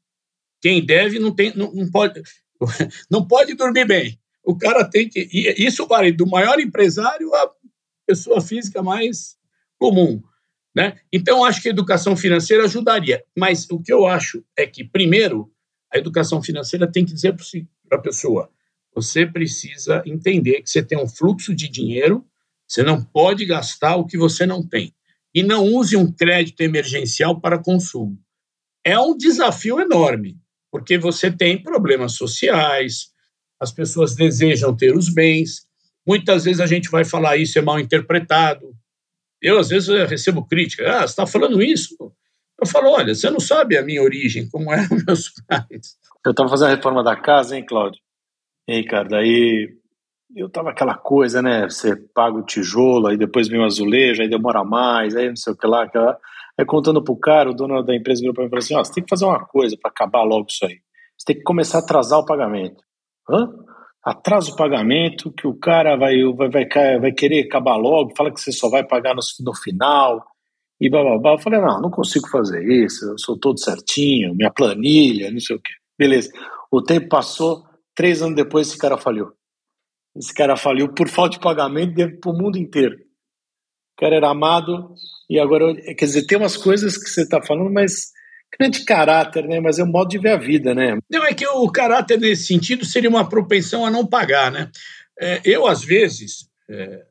Quem 0.61 0.85
deve 0.85 1.19
não, 1.19 1.35
tem, 1.35 1.55
não, 1.57 1.73
não, 1.73 1.91
pode, 1.91 2.23
não 3.11 3.27
pode 3.27 3.55
dormir 3.55 3.87
bem. 3.87 4.19
O 4.45 4.57
cara 4.57 4.85
tem 4.85 5.09
que. 5.09 5.29
Isso 5.59 5.87
vale 5.87 6.13
do 6.13 6.27
maior 6.27 6.59
empresário 6.59 7.33
à 7.35 7.51
pessoa 8.07 8.41
física 8.41 8.83
mais 8.83 9.37
comum. 9.79 10.23
Né? 10.75 10.99
Então, 11.13 11.45
acho 11.45 11.61
que 11.61 11.69
a 11.69 11.73
educação 11.73 12.17
financeira 12.17 12.65
ajudaria. 12.65 13.23
Mas 13.37 13.69
o 13.71 13.81
que 13.81 13.93
eu 13.93 14.07
acho 14.07 14.43
é 14.57 14.67
que, 14.67 14.83
primeiro, 14.83 15.53
a 15.93 15.99
educação 15.99 16.43
financeira 16.43 16.91
tem 16.91 17.05
que 17.05 17.13
dizer 17.13 17.37
para 17.89 17.99
a 17.99 18.01
pessoa: 18.01 18.51
você 18.95 19.27
precisa 19.27 20.03
entender 20.07 20.63
que 20.63 20.71
você 20.71 20.83
tem 20.83 20.99
um 20.99 21.09
fluxo 21.09 21.55
de 21.55 21.69
dinheiro, 21.69 22.27
você 22.67 22.83
não 22.83 23.03
pode 23.03 23.45
gastar 23.45 23.97
o 23.97 24.07
que 24.07 24.19
você 24.19 24.47
não 24.47 24.67
tem. 24.67 24.95
E 25.35 25.43
não 25.43 25.65
use 25.65 25.97
um 25.97 26.13
crédito 26.13 26.61
emergencial 26.61 27.41
para 27.41 27.63
consumo. 27.63 28.19
É 28.85 28.99
um 28.99 29.17
desafio 29.17 29.81
enorme 29.81 30.43
porque 30.73 30.97
você 30.97 31.31
tem 31.31 31.63
problemas 31.63 32.15
sociais, 32.15 33.13
as 33.61 33.71
pessoas 33.71 34.17
desejam 34.17 34.75
ter 34.75 34.97
os 34.97 35.13
bens. 35.13 35.67
Muitas 36.05 36.45
vezes 36.45 36.61
a 36.61 36.67
gente 36.67 36.91
vai 36.91 37.05
falar 37.05 37.37
isso 37.37 37.59
é 37.59 37.63
mal 37.63 37.79
interpretado. 37.79 38.75
Eu, 39.41 39.59
às 39.59 39.69
vezes, 39.69 39.89
eu 39.89 40.07
recebo 40.07 40.47
crítica. 40.47 40.91
Ah, 40.91 41.01
você 41.01 41.13
está 41.13 41.27
falando 41.27 41.63
isso? 41.63 41.95
Eu 42.59 42.67
falo, 42.67 42.91
olha, 42.91 43.15
você 43.15 43.29
não 43.29 43.41
sabe 43.41 43.77
a 43.77 43.83
minha 43.83 44.03
origem, 44.03 44.49
como 44.49 44.73
eram 44.73 44.89
meus 45.07 45.31
pais. 45.47 45.99
Eu 46.25 46.31
estava 46.31 46.49
fazendo 46.49 46.69
a 46.69 46.75
reforma 46.75 47.05
da 47.05 47.17
casa, 47.17 47.57
hein, 47.57 47.67
Cláudio? 47.67 48.01
E 48.69 48.73
aí, 48.75 48.85
cara, 48.85 49.09
daí 49.09 49.69
eu 50.35 50.49
tava 50.49 50.71
aquela 50.71 50.97
coisa, 50.97 51.43
né? 51.43 51.65
Você 51.69 51.97
paga 51.97 52.37
o 52.37 52.45
tijolo, 52.45 53.09
aí 53.09 53.17
depois 53.17 53.49
vem 53.49 53.61
o 53.61 53.65
azulejo, 53.65 54.23
aí 54.23 54.29
demora 54.29 54.65
mais, 54.65 55.15
aí 55.15 55.29
não 55.29 55.37
sei 55.37 55.53
o 55.53 55.57
que 55.57 55.67
lá, 55.67 55.85
aquela... 55.85 56.19
Aí 56.59 56.67
contando 56.67 57.03
pro 57.03 57.17
cara, 57.17 57.51
o 57.51 57.55
dono 57.55 57.83
da 57.83 57.95
empresa 57.95 58.21
virou 58.21 58.35
para 58.35 58.45
mim 58.45 58.49
e 58.49 58.51
falou 58.51 58.63
assim: 58.63 58.75
ó, 58.75 58.81
oh, 58.81 58.85
você 58.85 58.93
tem 58.93 59.05
que 59.05 59.11
fazer 59.11 59.25
uma 59.25 59.45
coisa 59.47 59.77
para 59.81 59.91
acabar 59.91 60.23
logo 60.23 60.47
isso 60.51 60.65
aí. 60.67 60.77
Você 61.17 61.27
tem 61.27 61.37
que 61.37 61.43
começar 61.43 61.79
a 61.79 61.81
atrasar 61.81 62.19
o 62.19 62.27
pagamento. 62.27 62.83
Hã? 63.29 63.49
Atrasa 64.05 64.51
o 64.51 64.57
pagamento, 64.57 65.33
que 65.33 65.47
o 65.47 65.55
cara 65.55 65.97
vai, 65.97 66.17
vai, 66.35 66.49
vai, 66.51 66.99
vai 66.99 67.13
querer 67.13 67.47
acabar 67.47 67.77
logo, 67.77 68.15
fala 68.17 68.33
que 68.33 68.41
você 68.41 68.53
só 68.53 68.69
vai 68.69 68.85
pagar 68.85 69.15
no, 69.15 69.21
no 69.41 69.55
final, 69.55 70.23
e 70.81 70.91
blá. 70.91 71.01
Eu 71.01 71.39
falei: 71.39 71.61
não, 71.61 71.81
não 71.81 71.91
consigo 71.91 72.29
fazer 72.29 72.63
isso, 72.69 73.05
eu 73.07 73.19
sou 73.19 73.39
todo 73.39 73.61
certinho, 73.61 74.35
minha 74.35 74.51
planilha, 74.51 75.31
não 75.31 75.41
sei 75.41 75.57
o 75.57 75.61
quê. 75.61 75.73
Beleza. 75.97 76.33
O 76.71 76.83
tempo 76.83 77.09
passou, 77.09 77.63
três 77.95 78.23
anos 78.23 78.37
depois 78.37 78.69
esse 78.69 78.79
cara 78.79 78.97
falhou. 78.97 79.33
Esse 80.17 80.33
cara 80.33 80.57
faliu 80.57 80.93
por 80.93 81.09
falta 81.09 81.37
de 81.37 81.41
pagamento 81.41 82.21
para 82.21 82.31
o 82.31 82.37
mundo 82.37 82.59
inteiro. 82.59 82.97
O 82.97 84.01
cara 84.01 84.17
era 84.17 84.31
amado, 84.31 84.95
e 85.29 85.39
agora, 85.39 85.75
quer 85.75 86.05
dizer, 86.05 86.27
tem 86.27 86.37
umas 86.37 86.57
coisas 86.57 86.97
que 86.97 87.09
você 87.09 87.23
está 87.23 87.41
falando, 87.43 87.73
mas 87.73 88.11
grande 88.59 88.85
caráter, 88.85 89.47
né? 89.47 89.61
Mas 89.61 89.79
é 89.79 89.85
um 89.85 89.91
modo 89.91 90.09
de 90.09 90.19
ver 90.19 90.33
a 90.33 90.37
vida, 90.37 90.75
né? 90.75 90.99
Não, 91.11 91.25
é 91.25 91.33
que 91.33 91.47
o 91.47 91.71
caráter 91.71 92.19
nesse 92.19 92.47
sentido 92.47 92.85
seria 92.85 93.09
uma 93.09 93.29
propensão 93.29 93.87
a 93.87 93.91
não 93.91 94.07
pagar, 94.07 94.51
né? 94.51 94.71
É, 95.19 95.41
eu, 95.45 95.67
às 95.67 95.83
vezes, 95.83 96.49
é, 96.69 97.05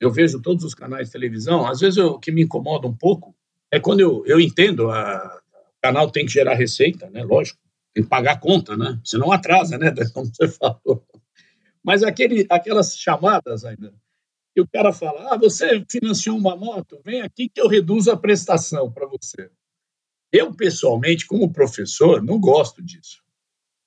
eu 0.00 0.10
vejo 0.10 0.40
todos 0.40 0.64
os 0.64 0.74
canais 0.74 1.06
de 1.06 1.12
televisão, 1.12 1.66
às 1.66 1.80
vezes 1.80 1.98
eu, 1.98 2.08
o 2.08 2.18
que 2.18 2.32
me 2.32 2.42
incomoda 2.42 2.86
um 2.86 2.96
pouco 2.96 3.34
é 3.70 3.78
quando 3.78 4.00
eu, 4.00 4.24
eu 4.26 4.40
entendo, 4.40 4.90
a, 4.90 5.40
o 5.76 5.80
canal 5.82 6.10
tem 6.10 6.24
que 6.24 6.32
gerar 6.32 6.54
receita, 6.54 7.08
né? 7.10 7.22
Lógico, 7.22 7.58
tem 7.98 8.04
que 8.04 8.08
pagar 8.08 8.32
a 8.32 8.38
conta, 8.38 8.76
né? 8.76 9.00
Senão 9.04 9.32
atrasa, 9.32 9.76
né? 9.76 9.92
Como 10.14 10.26
você 10.32 10.46
falou. 10.56 11.04
Mas 11.82 12.02
aquele, 12.02 12.46
aquelas 12.48 12.96
chamadas 12.96 13.64
ainda, 13.64 13.92
que 14.54 14.60
o 14.60 14.68
cara 14.68 14.92
fala: 14.92 15.34
ah, 15.34 15.36
você 15.36 15.84
financiou 15.90 16.36
uma 16.36 16.56
moto, 16.56 17.00
vem 17.04 17.22
aqui 17.22 17.48
que 17.48 17.60
eu 17.60 17.66
reduzo 17.66 18.10
a 18.10 18.16
prestação 18.16 18.90
para 18.90 19.06
você. 19.06 19.50
Eu, 20.30 20.54
pessoalmente, 20.54 21.26
como 21.26 21.52
professor, 21.52 22.22
não 22.22 22.38
gosto 22.38 22.82
disso, 22.82 23.22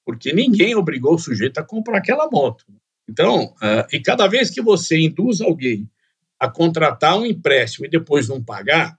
porque 0.04 0.34
ninguém 0.34 0.76
obrigou 0.76 1.16
o 1.16 1.20
sujeito 1.20 1.60
a 1.60 1.64
comprar 1.64 2.00
aquela 2.00 2.28
moto. 2.30 2.66
Então, 3.08 3.54
uh, 3.56 3.88
e 3.92 4.00
cada 4.00 4.28
vez 4.28 4.50
que 4.50 4.62
você 4.62 5.00
induz 5.00 5.40
alguém 5.40 5.90
a 6.40 6.50
contratar 6.50 7.18
um 7.18 7.26
empréstimo 7.26 7.86
e 7.86 7.90
depois 7.90 8.28
não 8.28 8.44
pagar, 8.44 8.98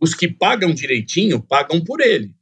os 0.00 0.14
que 0.14 0.28
pagam 0.28 0.72
direitinho 0.72 1.42
pagam 1.42 1.82
por 1.82 2.00
ele. 2.00 2.34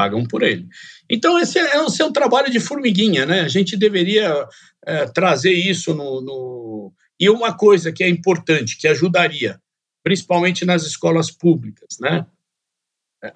Pagam 0.00 0.24
por 0.24 0.42
ele. 0.42 0.66
Então, 1.10 1.38
esse 1.38 1.58
é, 1.58 1.74
é 1.74 2.04
um 2.04 2.12
trabalho 2.12 2.50
de 2.50 2.58
formiguinha, 2.58 3.26
né? 3.26 3.40
A 3.42 3.48
gente 3.48 3.76
deveria 3.76 4.48
é, 4.86 5.04
trazer 5.04 5.52
isso 5.52 5.92
no, 5.92 6.22
no, 6.22 6.94
e 7.20 7.28
uma 7.28 7.54
coisa 7.54 7.92
que 7.92 8.02
é 8.02 8.08
importante, 8.08 8.78
que 8.78 8.88
ajudaria, 8.88 9.60
principalmente 10.02 10.64
nas 10.64 10.84
escolas 10.84 11.30
públicas, 11.30 11.98
né? 12.00 12.26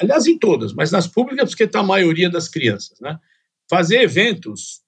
Aliás, 0.01 0.27
em 0.27 0.39
todas, 0.39 0.73
mas 0.73 0.91
nas 0.91 1.07
públicas, 1.07 1.51
porque 1.51 1.65
está 1.65 1.81
a 1.81 1.83
maioria 1.83 2.31
das 2.31 2.49
crianças, 2.49 2.99
né? 2.99 3.21
Fazer 3.69 4.01
eventos 4.01 4.81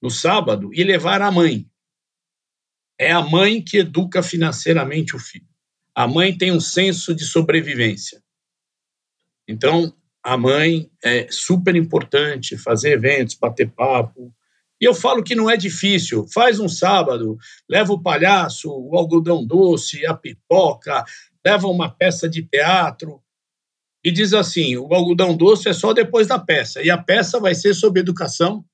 no 0.00 0.08
sábado 0.08 0.70
e 0.72 0.84
levar 0.84 1.20
a 1.20 1.32
mãe. 1.32 1.68
É 2.96 3.10
a 3.10 3.22
mãe 3.22 3.60
que 3.60 3.78
educa 3.78 4.22
financeiramente 4.22 5.16
o 5.16 5.18
filho. 5.18 5.48
A 5.96 6.06
mãe 6.06 6.38
tem 6.38 6.52
um 6.52 6.60
senso 6.60 7.12
de 7.12 7.24
sobrevivência. 7.24 8.22
Então, 9.48 9.92
a 10.24 10.38
mãe 10.38 10.90
é 11.04 11.26
super 11.30 11.76
importante, 11.76 12.56
fazer 12.56 12.92
eventos, 12.92 13.34
bater 13.34 13.70
papo. 13.70 14.34
E 14.80 14.86
eu 14.86 14.94
falo 14.94 15.22
que 15.22 15.34
não 15.34 15.50
é 15.50 15.56
difícil. 15.56 16.26
Faz 16.32 16.58
um 16.58 16.68
sábado, 16.68 17.36
leva 17.68 17.92
o 17.92 18.02
palhaço, 18.02 18.70
o 18.70 18.96
algodão 18.96 19.46
doce, 19.46 20.06
a 20.06 20.14
pipoca, 20.14 21.04
leva 21.44 21.68
uma 21.68 21.90
peça 21.90 22.26
de 22.26 22.42
teatro 22.42 23.20
e 24.02 24.10
diz 24.10 24.32
assim: 24.32 24.78
o 24.78 24.92
algodão 24.94 25.36
doce 25.36 25.68
é 25.68 25.74
só 25.74 25.92
depois 25.92 26.26
da 26.26 26.38
peça. 26.38 26.82
E 26.82 26.90
a 26.90 26.96
peça 26.96 27.38
vai 27.38 27.54
ser 27.54 27.74
sobre 27.74 28.00
educação 28.00 28.64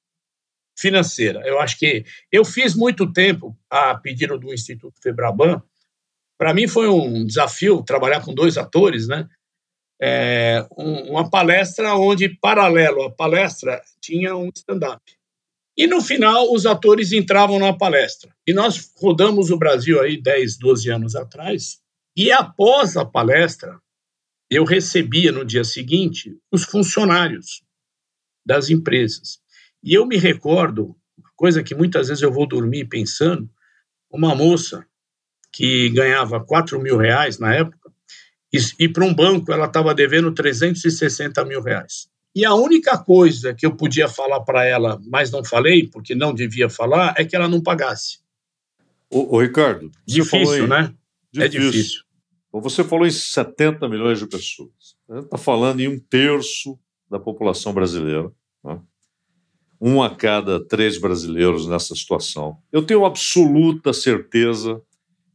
financeira. 0.78 1.42
Eu 1.44 1.58
acho 1.58 1.76
que 1.78 2.04
eu 2.30 2.44
fiz 2.44 2.76
muito 2.76 3.12
tempo 3.12 3.58
a 3.68 3.96
pedido 3.96 4.38
do 4.38 4.54
Instituto 4.54 5.00
Febraban. 5.02 5.60
Para 6.38 6.54
mim 6.54 6.68
foi 6.68 6.88
um 6.88 7.26
desafio 7.26 7.82
trabalhar 7.82 8.20
com 8.20 8.32
dois 8.32 8.56
atores, 8.56 9.08
né? 9.08 9.28
É, 10.02 10.66
um, 10.78 11.10
uma 11.10 11.28
palestra 11.28 11.94
onde, 11.94 12.28
paralelo 12.28 13.02
à 13.02 13.10
palestra, 13.10 13.82
tinha 14.00 14.34
um 14.34 14.50
stand-up. 14.54 15.02
E 15.76 15.86
no 15.86 16.00
final, 16.00 16.52
os 16.52 16.66
atores 16.66 17.12
entravam 17.12 17.58
na 17.58 17.72
palestra. 17.72 18.34
E 18.46 18.52
nós 18.52 18.90
rodamos 18.96 19.50
o 19.50 19.56
Brasil 19.56 20.00
aí 20.00 20.20
10, 20.20 20.58
12 20.58 20.90
anos 20.90 21.16
atrás. 21.16 21.80
E 22.16 22.32
após 22.32 22.96
a 22.96 23.04
palestra, 23.04 23.78
eu 24.50 24.64
recebia 24.64 25.30
no 25.30 25.44
dia 25.44 25.64
seguinte 25.64 26.36
os 26.50 26.64
funcionários 26.64 27.62
das 28.44 28.68
empresas. 28.68 29.38
E 29.82 29.94
eu 29.94 30.06
me 30.06 30.16
recordo, 30.16 30.96
coisa 31.36 31.62
que 31.62 31.74
muitas 31.74 32.08
vezes 32.08 32.22
eu 32.22 32.32
vou 32.32 32.46
dormir 32.46 32.86
pensando, 32.86 33.48
uma 34.10 34.34
moça 34.34 34.84
que 35.52 35.88
ganhava 35.90 36.44
4 36.44 36.80
mil 36.80 36.96
reais 36.96 37.38
na 37.38 37.54
época, 37.54 37.79
e, 38.52 38.84
e 38.84 38.88
para 38.88 39.04
um 39.04 39.14
banco 39.14 39.52
ela 39.52 39.66
estava 39.66 39.94
devendo 39.94 40.32
360 40.32 41.44
mil 41.44 41.62
reais. 41.62 42.08
E 42.34 42.44
a 42.44 42.54
única 42.54 42.96
coisa 42.96 43.52
que 43.54 43.66
eu 43.66 43.74
podia 43.74 44.08
falar 44.08 44.40
para 44.40 44.64
ela, 44.64 45.00
mas 45.08 45.30
não 45.30 45.44
falei, 45.44 45.88
porque 45.88 46.14
não 46.14 46.32
devia 46.32 46.68
falar, 46.68 47.14
é 47.18 47.24
que 47.24 47.34
ela 47.34 47.48
não 47.48 47.60
pagasse. 47.60 48.18
Ô, 49.10 49.36
ô 49.36 49.40
Ricardo. 49.40 49.90
Difícil, 50.06 50.64
em... 50.64 50.68
né? 50.68 50.94
Difícil. 51.32 51.42
É 51.42 51.48
difícil. 51.48 52.02
Você 52.52 52.84
falou 52.84 53.06
em 53.06 53.10
70 53.10 53.88
milhões 53.88 54.18
de 54.18 54.26
pessoas. 54.26 54.96
Está 55.08 55.38
falando 55.38 55.80
em 55.80 55.88
um 55.88 55.98
terço 55.98 56.78
da 57.08 57.18
população 57.18 57.72
brasileira. 57.72 58.30
Né? 58.62 58.80
um 59.80 60.02
a 60.02 60.14
cada 60.14 60.62
três 60.62 60.98
brasileiros 60.98 61.66
nessa 61.66 61.94
situação. 61.94 62.58
Eu 62.70 62.82
tenho 62.82 63.06
absoluta 63.06 63.92
certeza 63.92 64.82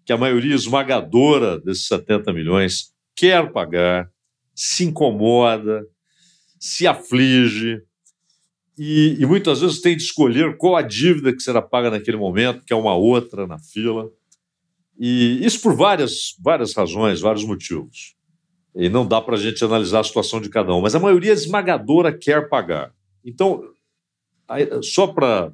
que 0.06 0.14
a 0.14 0.18
maioria 0.18 0.54
esmagadora 0.54 1.60
desses 1.60 1.88
70 1.88 2.32
milhões 2.32 2.94
quer 3.16 3.52
pagar, 3.52 4.10
se 4.54 4.84
incomoda, 4.84 5.86
se 6.60 6.86
aflige 6.86 7.82
e, 8.78 9.16
e, 9.20 9.26
muitas 9.26 9.62
vezes 9.62 9.80
tem 9.80 9.96
de 9.96 10.04
escolher 10.04 10.58
qual 10.58 10.76
a 10.76 10.82
dívida 10.82 11.34
que 11.34 11.42
será 11.42 11.62
paga 11.62 11.90
naquele 11.90 12.18
momento, 12.18 12.64
que 12.66 12.74
é 12.74 12.76
uma 12.76 12.94
outra 12.94 13.48
na 13.48 13.58
fila. 13.58 14.10
E 15.00 15.40
isso 15.46 15.62
por 15.62 15.74
várias, 15.74 16.36
várias 16.42 16.74
razões, 16.74 17.22
vários 17.22 17.46
motivos. 17.46 18.16
E 18.76 18.90
não 18.90 19.08
dá 19.08 19.22
para 19.22 19.36
a 19.36 19.40
gente 19.40 19.64
analisar 19.64 20.02
a 20.02 20.04
situação 20.04 20.42
de 20.42 20.50
cada 20.50 20.74
um, 20.74 20.82
mas 20.82 20.94
a 20.94 21.00
maioria 21.00 21.32
esmagadora 21.32 22.18
quer 22.18 22.50
pagar. 22.50 22.94
Então, 23.24 23.64
só 24.84 25.08
para 25.08 25.54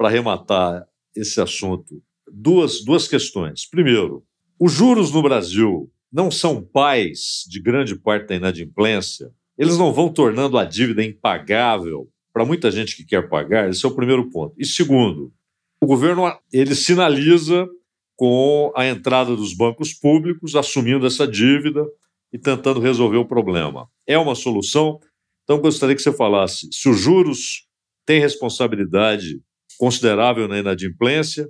arrematar 0.00 0.86
esse 1.14 1.40
assunto, 1.40 2.02
duas, 2.30 2.84
duas 2.84 3.06
questões. 3.06 3.64
Primeiro, 3.64 4.24
os 4.58 4.72
juros 4.72 5.12
no 5.12 5.22
Brasil 5.22 5.90
não 6.12 6.30
são 6.30 6.62
pais 6.62 7.44
de 7.48 7.60
grande 7.60 7.94
parte 7.94 8.28
da 8.28 8.34
inadimplência, 8.34 9.30
eles 9.56 9.76
não 9.76 9.92
vão 9.92 10.12
tornando 10.12 10.58
a 10.58 10.64
dívida 10.64 11.04
impagável 11.04 12.08
para 12.32 12.44
muita 12.44 12.70
gente 12.70 12.96
que 12.96 13.04
quer 13.04 13.28
pagar, 13.28 13.68
esse 13.68 13.84
é 13.84 13.88
o 13.88 13.94
primeiro 13.94 14.30
ponto. 14.30 14.54
E 14.58 14.64
segundo, 14.64 15.32
o 15.80 15.86
governo 15.86 16.22
ele 16.52 16.74
sinaliza 16.74 17.68
com 18.16 18.72
a 18.76 18.86
entrada 18.86 19.34
dos 19.34 19.54
bancos 19.54 19.92
públicos 19.94 20.54
assumindo 20.54 21.06
essa 21.06 21.26
dívida 21.26 21.84
e 22.32 22.38
tentando 22.38 22.78
resolver 22.78 23.16
o 23.16 23.26
problema. 23.26 23.88
É 24.06 24.18
uma 24.18 24.34
solução? 24.34 25.00
Então 25.42 25.58
gostaria 25.58 25.96
que 25.96 26.02
você 26.02 26.12
falasse 26.12 26.68
se 26.70 26.88
os 26.88 26.98
juros 26.98 27.66
tem 28.06 28.20
responsabilidade 28.20 29.40
considerável 29.78 30.46
na 30.46 30.58
inadimplência 30.58 31.48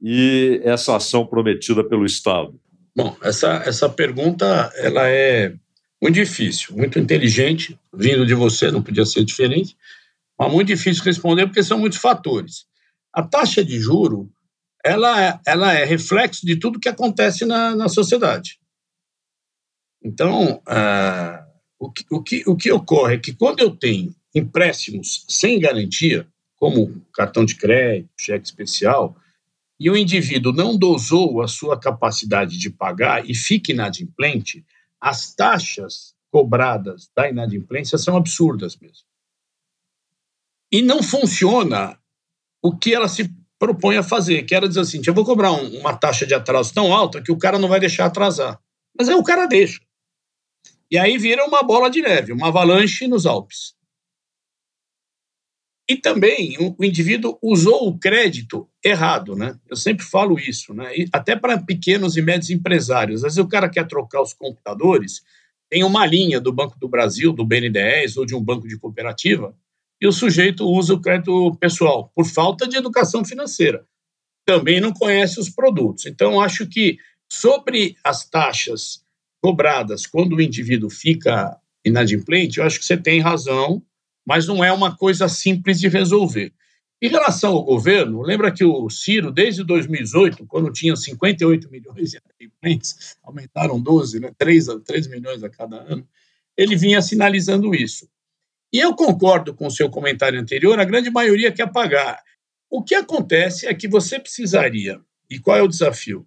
e 0.00 0.60
essa 0.64 0.96
ação 0.96 1.26
prometida 1.26 1.86
pelo 1.86 2.04
Estado? 2.04 2.58
Bom, 2.96 3.14
essa, 3.22 3.62
essa 3.66 3.90
pergunta 3.90 4.72
ela 4.76 5.06
é 5.06 5.54
muito 6.00 6.14
difícil, 6.14 6.74
muito 6.74 6.98
inteligente, 6.98 7.78
vindo 7.92 8.24
de 8.24 8.32
você, 8.32 8.70
não 8.70 8.82
podia 8.82 9.04
ser 9.04 9.22
diferente, 9.22 9.76
mas 10.38 10.50
muito 10.50 10.68
difícil 10.68 11.04
responder 11.04 11.46
porque 11.46 11.62
são 11.62 11.78
muitos 11.78 11.98
fatores. 11.98 12.64
A 13.12 13.22
taxa 13.22 13.62
de 13.62 13.78
juro 13.78 14.32
ela 14.82 15.22
é, 15.22 15.40
ela 15.46 15.74
é 15.74 15.84
reflexo 15.84 16.46
de 16.46 16.56
tudo 16.56 16.80
que 16.80 16.88
acontece 16.88 17.44
na, 17.44 17.74
na 17.74 17.88
sociedade. 17.88 18.58
Então, 20.02 20.62
uh, 20.66 21.44
o, 21.78 21.90
que, 21.90 22.04
o, 22.10 22.22
que, 22.22 22.42
o 22.46 22.56
que 22.56 22.72
ocorre 22.72 23.16
é 23.16 23.18
que 23.18 23.34
quando 23.34 23.60
eu 23.60 23.76
tenho 23.76 24.14
empréstimos 24.34 25.26
sem 25.28 25.58
garantia, 25.58 26.26
como 26.56 27.02
cartão 27.12 27.44
de 27.44 27.56
crédito, 27.56 28.08
cheque 28.16 28.46
especial, 28.46 29.16
e 29.78 29.90
o 29.90 29.96
indivíduo 29.96 30.52
não 30.52 30.76
dosou 30.76 31.42
a 31.42 31.48
sua 31.48 31.78
capacidade 31.78 32.58
de 32.58 32.70
pagar 32.70 33.28
e 33.28 33.34
fica 33.34 33.72
inadimplente, 33.72 34.64
as 35.00 35.34
taxas 35.34 36.14
cobradas 36.30 37.10
da 37.14 37.28
inadimplência 37.28 37.98
são 37.98 38.16
absurdas 38.16 38.76
mesmo. 38.76 39.06
E 40.72 40.82
não 40.82 41.02
funciona 41.02 41.98
o 42.62 42.76
que 42.76 42.94
ela 42.94 43.08
se 43.08 43.30
propõe 43.58 43.96
a 43.96 44.02
fazer, 44.02 44.42
que 44.42 44.54
era 44.54 44.68
dizer 44.68 44.80
assim: 44.80 45.00
eu 45.06 45.14
vou 45.14 45.24
cobrar 45.24 45.52
um, 45.52 45.78
uma 45.78 45.96
taxa 45.96 46.26
de 46.26 46.34
atraso 46.34 46.74
tão 46.74 46.92
alta 46.92 47.22
que 47.22 47.32
o 47.32 47.38
cara 47.38 47.58
não 47.58 47.68
vai 47.68 47.78
deixar 47.78 48.06
atrasar. 48.06 48.60
Mas 48.98 49.08
aí 49.08 49.14
o 49.14 49.22
cara 49.22 49.46
deixa. 49.46 49.80
E 50.90 50.98
aí 50.98 51.18
vira 51.18 51.44
uma 51.44 51.62
bola 51.62 51.90
de 51.90 52.00
neve, 52.00 52.32
uma 52.32 52.48
avalanche 52.48 53.06
nos 53.06 53.26
Alpes. 53.26 53.74
E 55.88 55.96
também 55.96 56.56
o 56.58 56.84
indivíduo 56.84 57.38
usou 57.42 57.88
o 57.88 57.98
crédito 57.98 58.68
errado, 58.88 59.34
né? 59.34 59.58
Eu 59.68 59.76
sempre 59.76 60.04
falo 60.04 60.38
isso, 60.38 60.72
né? 60.74 60.96
E 60.96 61.08
até 61.12 61.36
para 61.36 61.58
pequenos 61.58 62.16
e 62.16 62.22
médios 62.22 62.50
empresários. 62.50 63.24
Às 63.24 63.34
vezes 63.34 63.38
o 63.38 63.48
cara 63.48 63.68
quer 63.68 63.86
trocar 63.86 64.22
os 64.22 64.32
computadores, 64.32 65.22
tem 65.68 65.84
uma 65.84 66.06
linha 66.06 66.40
do 66.40 66.52
Banco 66.52 66.78
do 66.78 66.88
Brasil, 66.88 67.32
do 67.32 67.44
BNDES 67.44 68.16
ou 68.16 68.24
de 68.24 68.34
um 68.34 68.42
banco 68.42 68.68
de 68.68 68.78
cooperativa, 68.78 69.54
e 70.00 70.06
o 70.06 70.12
sujeito 70.12 70.64
usa 70.68 70.94
o 70.94 71.00
crédito 71.00 71.56
pessoal 71.56 72.12
por 72.14 72.26
falta 72.26 72.68
de 72.68 72.76
educação 72.76 73.24
financeira. 73.24 73.84
Também 74.44 74.80
não 74.80 74.92
conhece 74.92 75.40
os 75.40 75.48
produtos. 75.48 76.06
Então, 76.06 76.40
acho 76.40 76.66
que 76.66 76.98
sobre 77.30 77.96
as 78.04 78.28
taxas 78.28 79.02
cobradas 79.40 80.06
quando 80.06 80.36
o 80.36 80.42
indivíduo 80.42 80.90
fica 80.90 81.56
inadimplente, 81.84 82.58
eu 82.58 82.64
acho 82.64 82.78
que 82.78 82.84
você 82.84 82.96
tem 82.96 83.20
razão 83.20 83.82
mas 84.26 84.46
não 84.46 84.64
é 84.64 84.72
uma 84.72 84.96
coisa 84.96 85.28
simples 85.28 85.78
de 85.78 85.86
resolver. 85.86 86.52
Em 87.00 87.08
relação 87.08 87.52
ao 87.52 87.62
governo, 87.62 88.22
lembra 88.22 88.50
que 88.50 88.64
o 88.64 88.88
Ciro, 88.88 89.30
desde 89.30 89.62
2018, 89.62 90.46
quando 90.46 90.72
tinha 90.72 90.96
58 90.96 91.70
milhões 91.70 92.10
de 92.10 92.18
inadimplentes, 92.18 93.16
aumentaram 93.22 93.78
12, 93.78 94.18
né? 94.18 94.32
3, 94.38 94.66
3 94.82 95.06
milhões 95.08 95.42
a 95.44 95.50
cada 95.50 95.76
ano, 95.76 96.08
ele 96.56 96.74
vinha 96.74 97.02
sinalizando 97.02 97.74
isso. 97.74 98.08
E 98.72 98.78
eu 98.78 98.94
concordo 98.94 99.54
com 99.54 99.66
o 99.66 99.70
seu 99.70 99.90
comentário 99.90 100.40
anterior, 100.40 100.80
a 100.80 100.84
grande 100.84 101.10
maioria 101.10 101.52
quer 101.52 101.70
pagar. 101.70 102.22
O 102.70 102.82
que 102.82 102.94
acontece 102.94 103.66
é 103.66 103.74
que 103.74 103.86
você 103.86 104.18
precisaria, 104.18 104.98
e 105.28 105.38
qual 105.38 105.58
é 105.58 105.62
o 105.62 105.68
desafio? 105.68 106.26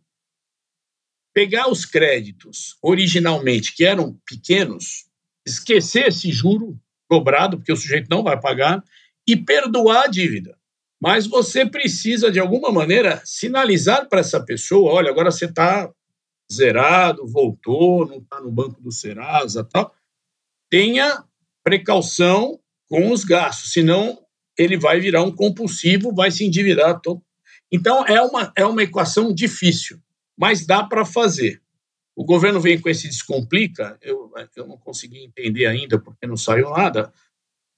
Pegar 1.34 1.68
os 1.68 1.84
créditos 1.84 2.78
originalmente, 2.80 3.76
que 3.76 3.86
eram 3.86 4.20
pequenos, 4.24 5.08
esquecer 5.44 6.10
esse 6.10 6.32
juro 6.32 6.80
cobrado, 7.08 7.58
porque 7.58 7.74
o 7.74 7.78
sujeito 7.78 8.08
não 8.08 8.22
vai 8.22 8.40
pagar, 8.40 8.84
e 9.28 9.36
perdoar 9.36 10.06
a 10.06 10.08
dívida. 10.08 10.59
Mas 11.02 11.26
você 11.26 11.66
precisa, 11.66 12.30
de 12.30 12.40
alguma 12.40 12.72
maneira, 12.72 13.22
sinalizar 13.24 14.08
para 14.10 14.20
essa 14.20 14.44
pessoa: 14.44 14.92
olha, 14.94 15.10
agora 15.10 15.32
você 15.32 15.46
está 15.46 15.90
zerado, 16.52 17.26
voltou, 17.28 18.06
não 18.06 18.18
está 18.18 18.42
no 18.42 18.52
banco 18.52 18.82
do 18.82 18.92
Serasa 18.92 19.64
tal. 19.64 19.94
Tenha 20.70 21.24
precaução 21.64 22.60
com 22.88 23.12
os 23.12 23.24
gastos, 23.24 23.72
senão 23.72 24.20
ele 24.58 24.78
vai 24.78 25.00
virar 25.00 25.24
um 25.24 25.34
compulsivo, 25.34 26.14
vai 26.14 26.32
se 26.32 26.44
endividar. 26.46 27.00
Então, 27.72 28.06
é 28.06 28.22
uma, 28.22 28.52
é 28.58 28.66
uma 28.66 28.84
equação 28.84 29.34
difícil, 29.34 30.02
mas 30.38 30.66
dá 30.66 30.84
para 30.84 31.06
fazer. 31.06 31.62
O 32.16 32.26
governo 32.26 32.60
vem 32.60 32.80
com 32.82 32.90
esse 32.90 33.08
descomplica, 33.08 33.98
eu, 34.02 34.32
eu 34.56 34.68
não 34.68 34.78
consegui 34.78 35.24
entender 35.24 35.66
ainda 35.66 35.98
porque 35.98 36.28
não 36.28 36.36
saiu 36.36 36.72
nada. 36.72 37.14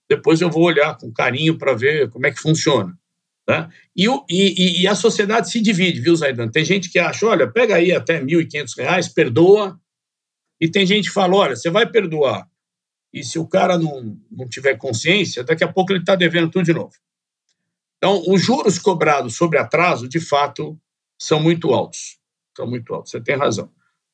Depois 0.10 0.42
eu 0.42 0.50
vou 0.50 0.64
olhar 0.64 0.98
com 0.98 1.14
carinho 1.14 1.58
para 1.58 1.76
ver 1.76 2.10
como 2.10 2.26
é 2.26 2.32
que 2.32 2.40
funciona. 2.40 2.98
Tá? 3.46 3.70
E, 3.96 4.06
e, 4.30 4.82
e, 4.82 4.88
a 4.88 4.96
sociedade 4.96 5.50
se 5.50 5.60
divide, 5.62 6.00
viu, 6.00 6.16
Zaidan? 6.16 6.50
Tem 6.50 6.64
gente 6.64 6.90
que 6.90 7.00
acha, 7.00 7.26
olha, 7.26 7.52
pega 7.52 7.76
aí 7.76 7.92
até 7.92 8.20
R$ 8.20 8.26
1.500, 8.26 9.14
perdoa. 9.14 9.80
E 10.60 10.70
tem 10.70 10.86
gente 10.86 11.08
que 11.08 11.14
fala, 11.14 11.36
olha, 11.36 11.56
você 11.56 11.70
vai 11.70 11.90
perdoar, 11.90 12.48
e 13.14 13.24
se 13.24 13.38
o 13.38 13.48
cara 13.48 13.78
não, 13.78 14.18
não 14.32 14.48
tiver 14.48 14.78
consciência, 14.78 15.44
daqui 15.44 15.64
a 15.64 15.72
pouco 15.72 15.92
ele 15.92 16.00
está 16.00 16.16
devendo 16.16 16.50
tudo 16.50 16.66
de 16.66 16.74
novo. 16.74 16.94
Então, 17.98 18.24
os 18.28 18.42
juros 18.42 18.80
cobrados 18.80 19.36
sobre 19.36 19.60
atraso, 19.60 20.08
de 20.08 20.20
fato, 20.20 20.80
são 21.20 21.40
muito 21.40 21.74
altos. 21.74 22.20
São 22.56 22.68
muito 22.68 22.94
altos, 22.94 23.12
você 23.12 23.22
tem 23.22 23.36
razão. 23.36 23.72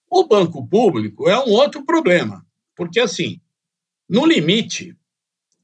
O 0.10 0.28
banco 0.28 0.68
público 0.68 1.30
é 1.30 1.38
um 1.38 1.52
outro 1.52 1.86
problema, 1.86 2.46
porque, 2.76 3.00
assim, 3.00 3.40
no 4.10 4.26
limite, 4.26 4.98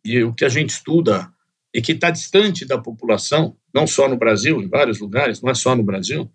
e 0.05 0.23
o 0.23 0.33
que 0.33 0.45
a 0.45 0.49
gente 0.49 0.69
estuda 0.69 1.33
e 1.73 1.81
que 1.81 1.93
está 1.93 2.11
distante 2.11 2.65
da 2.65 2.77
população, 2.77 3.57
não 3.73 3.87
só 3.87 4.07
no 4.07 4.17
Brasil, 4.17 4.61
em 4.61 4.67
vários 4.67 4.99
lugares, 4.99 5.41
não 5.41 5.49
é 5.49 5.55
só 5.55 5.75
no 5.75 5.83
Brasil, 5.83 6.31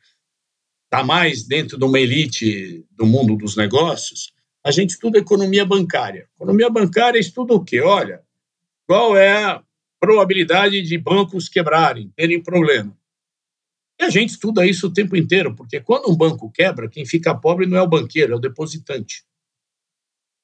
está 0.85 1.05
mais 1.05 1.45
dentro 1.45 1.79
de 1.79 1.85
uma 1.85 2.01
elite 2.01 2.85
do 2.91 3.07
mundo 3.07 3.37
dos 3.37 3.57
negócios, 3.57 4.33
a 4.65 4.71
gente 4.71 4.91
estuda 4.91 5.19
economia 5.19 5.65
bancária. 5.65 6.29
Economia 6.35 6.69
bancária 6.69 7.19
estuda 7.19 7.55
o 7.55 7.65
quê? 7.65 7.81
Olha, 7.81 8.23
qual 8.87 9.17
é 9.17 9.45
a 9.45 9.63
probabilidade 10.01 10.81
de 10.83 10.97
bancos 10.97 11.49
quebrarem, 11.49 12.11
terem 12.17 12.43
problema. 12.43 12.97
E 14.01 14.05
a 14.05 14.11
gente 14.11 14.31
estuda 14.31 14.65
isso 14.65 14.87
o 14.87 14.93
tempo 14.93 15.17
inteiro, 15.17 15.55
porque 15.57 15.81
quando 15.81 16.11
um 16.11 16.17
banco 16.17 16.51
quebra, 16.51 16.89
quem 16.89 17.05
fica 17.05 17.35
pobre 17.35 17.67
não 17.67 17.77
é 17.77 17.83
o 17.83 17.89
banqueiro, 17.89 18.33
é 18.33 18.37
o 18.37 18.41
depositante. 18.41 19.25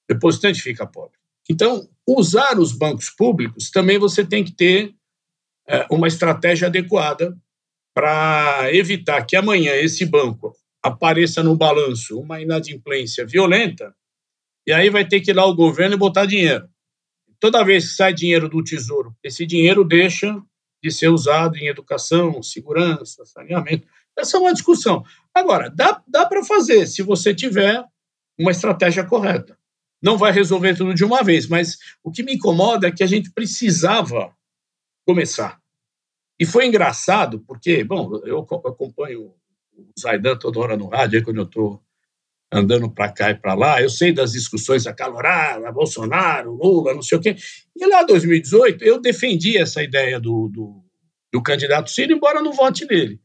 O 0.08 0.14
depositante 0.14 0.60
fica 0.60 0.86
pobre. 0.86 1.18
Então, 1.50 1.88
usar 2.06 2.58
os 2.58 2.72
bancos 2.72 3.10
públicos 3.10 3.70
também 3.70 3.98
você 3.98 4.24
tem 4.24 4.44
que 4.44 4.52
ter 4.52 4.94
é, 5.68 5.86
uma 5.90 6.08
estratégia 6.08 6.68
adequada 6.68 7.36
para 7.94 8.68
evitar 8.72 9.24
que 9.24 9.36
amanhã 9.36 9.74
esse 9.74 10.04
banco 10.04 10.52
apareça 10.82 11.42
no 11.42 11.56
balanço 11.56 12.18
uma 12.18 12.40
inadimplência 12.40 13.24
violenta, 13.24 13.94
e 14.66 14.72
aí 14.72 14.90
vai 14.90 15.06
ter 15.06 15.20
que 15.20 15.30
ir 15.30 15.34
lá 15.34 15.46
o 15.46 15.54
governo 15.54 15.94
e 15.94 15.98
botar 15.98 16.26
dinheiro. 16.26 16.68
Toda 17.38 17.64
vez 17.64 17.88
que 17.88 17.94
sai 17.94 18.12
dinheiro 18.12 18.48
do 18.48 18.62
tesouro, 18.62 19.14
esse 19.22 19.46
dinheiro 19.46 19.84
deixa 19.84 20.34
de 20.82 20.90
ser 20.90 21.08
usado 21.08 21.56
em 21.56 21.68
educação, 21.68 22.42
segurança, 22.42 23.24
saneamento. 23.24 23.86
Essa 24.18 24.36
é 24.36 24.40
uma 24.40 24.52
discussão. 24.52 25.04
Agora, 25.34 25.70
dá, 25.70 26.02
dá 26.06 26.26
para 26.26 26.44
fazer 26.44 26.86
se 26.86 27.02
você 27.02 27.34
tiver 27.34 27.82
uma 28.38 28.50
estratégia 28.50 29.04
correta. 29.04 29.58
Não 30.04 30.18
vai 30.18 30.30
resolver 30.32 30.76
tudo 30.76 30.92
de 30.92 31.02
uma 31.02 31.22
vez, 31.22 31.48
mas 31.48 31.78
o 32.02 32.10
que 32.10 32.22
me 32.22 32.34
incomoda 32.34 32.88
é 32.88 32.92
que 32.92 33.02
a 33.02 33.06
gente 33.06 33.30
precisava 33.30 34.36
começar. 35.06 35.58
E 36.38 36.44
foi 36.44 36.66
engraçado, 36.66 37.40
porque, 37.40 37.82
bom, 37.82 38.20
eu 38.26 38.40
acompanho 38.40 39.32
o 39.72 39.92
Zaidan 39.98 40.36
toda 40.36 40.60
hora 40.60 40.76
no 40.76 40.88
rádio, 40.88 41.18
aí 41.18 41.24
quando 41.24 41.38
eu 41.38 41.44
estou 41.44 41.82
andando 42.52 42.90
para 42.90 43.10
cá 43.10 43.30
e 43.30 43.34
para 43.34 43.54
lá, 43.54 43.80
eu 43.80 43.88
sei 43.88 44.12
das 44.12 44.32
discussões 44.32 44.86
acaloradas, 44.86 45.72
Bolsonaro, 45.72 46.52
Lula, 46.52 46.92
não 46.92 47.02
sei 47.02 47.16
o 47.16 47.20
quê. 47.22 47.34
E 47.74 47.86
lá 47.86 48.02
em 48.02 48.06
2018, 48.06 48.84
eu 48.84 49.00
defendi 49.00 49.56
essa 49.56 49.82
ideia 49.82 50.20
do, 50.20 50.48
do, 50.48 50.84
do 51.32 51.42
candidato 51.42 51.90
Ciro, 51.90 52.12
embora 52.12 52.42
não 52.42 52.52
vote 52.52 52.84
nele. 52.84 53.18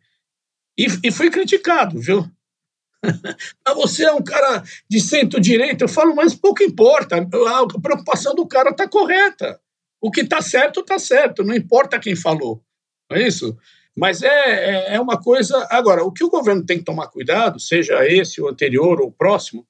E, 0.78 0.88
e 1.04 1.12
fui 1.12 1.30
criticado, 1.30 2.00
viu? 2.00 2.26
mas 3.66 3.76
você 3.76 4.06
é 4.06 4.12
um 4.12 4.24
cara 4.24 4.64
de 4.90 5.00
centro-direita. 5.00 5.86
Eu 5.86 5.90
falo, 5.90 6.16
mas 6.16 6.36
pouco 6.36 6.64
importa. 6.64 7.18
A 7.18 7.80
preocupação 7.80 8.36
do 8.36 8.48
cara 8.48 8.72
está 8.72 8.88
correta. 8.88 9.60
O 10.02 10.12
que 10.12 10.22
está 10.22 10.42
certo, 10.42 10.82
está 10.82 10.98
certo. 10.98 11.44
Não 11.44 11.54
importa 11.54 12.00
quem 12.00 12.16
falou. 12.16 12.64
Não 13.10 13.18
é 13.18 13.28
isso? 13.28 13.58
Mas 13.96 14.22
é, 14.22 14.28
é, 14.28 14.96
é, 14.96 15.00
uma 15.00 15.22
coisa. 15.22 15.68
Agora, 15.70 16.04
o 16.04 16.12
que 16.12 16.24
o 16.24 16.30
governo 16.30 16.66
tem 16.66 16.78
que 16.78 16.86
tomar 16.86 17.08
cuidado, 17.08 17.60
seja 17.60 18.06
esse, 18.08 18.42
o 18.42 18.48
anterior 18.48 19.02
ou 19.02 19.08
o 19.08 19.12
próximo, 19.12 19.68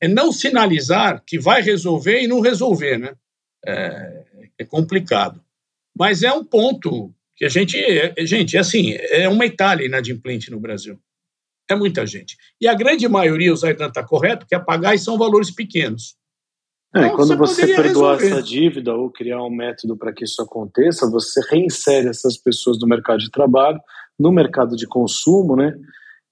é 0.00 0.08
não 0.08 0.32
sinalizar 0.32 1.22
que 1.26 1.38
vai 1.38 1.60
resolver 1.60 2.22
e 2.22 2.28
não 2.28 2.40
resolver, 2.40 2.98
né? 2.98 3.14
É, 3.66 4.24
é 4.60 4.64
complicado. 4.64 5.42
Mas 5.96 6.22
é 6.22 6.32
um 6.32 6.44
ponto 6.44 7.12
que 7.36 7.44
a 7.44 7.48
gente. 7.48 7.76
É, 7.76 8.14
gente, 8.24 8.56
é 8.56 8.60
assim, 8.60 8.92
é 8.94 9.28
uma 9.28 9.44
Itália 9.44 9.86
inadimplente 9.86 10.50
no 10.50 10.60
Brasil. 10.60 10.98
É 11.70 11.74
muita 11.74 12.06
gente. 12.06 12.36
E 12.60 12.66
a 12.66 12.74
grande 12.74 13.06
maioria, 13.08 13.52
o 13.52 13.56
Zaidan 13.56 13.88
está 13.88 14.02
correto, 14.02 14.46
quer 14.46 14.64
pagar 14.64 14.94
e 14.94 14.98
são 14.98 15.18
valores 15.18 15.50
pequenos. 15.50 16.16
É, 16.94 17.00
então, 17.00 17.16
quando 17.16 17.36
você, 17.36 17.66
você 17.66 17.74
perdoar 17.74 18.16
resolver. 18.16 18.26
essa 18.26 18.42
dívida 18.42 18.94
ou 18.94 19.10
criar 19.10 19.42
um 19.42 19.54
método 19.54 19.96
para 19.96 20.12
que 20.12 20.24
isso 20.24 20.40
aconteça, 20.40 21.10
você 21.10 21.40
reinsere 21.50 22.08
essas 22.08 22.38
pessoas 22.38 22.78
no 22.80 22.88
mercado 22.88 23.18
de 23.18 23.30
trabalho, 23.30 23.78
no 24.18 24.32
mercado 24.32 24.74
de 24.74 24.86
consumo, 24.86 25.54
né, 25.54 25.74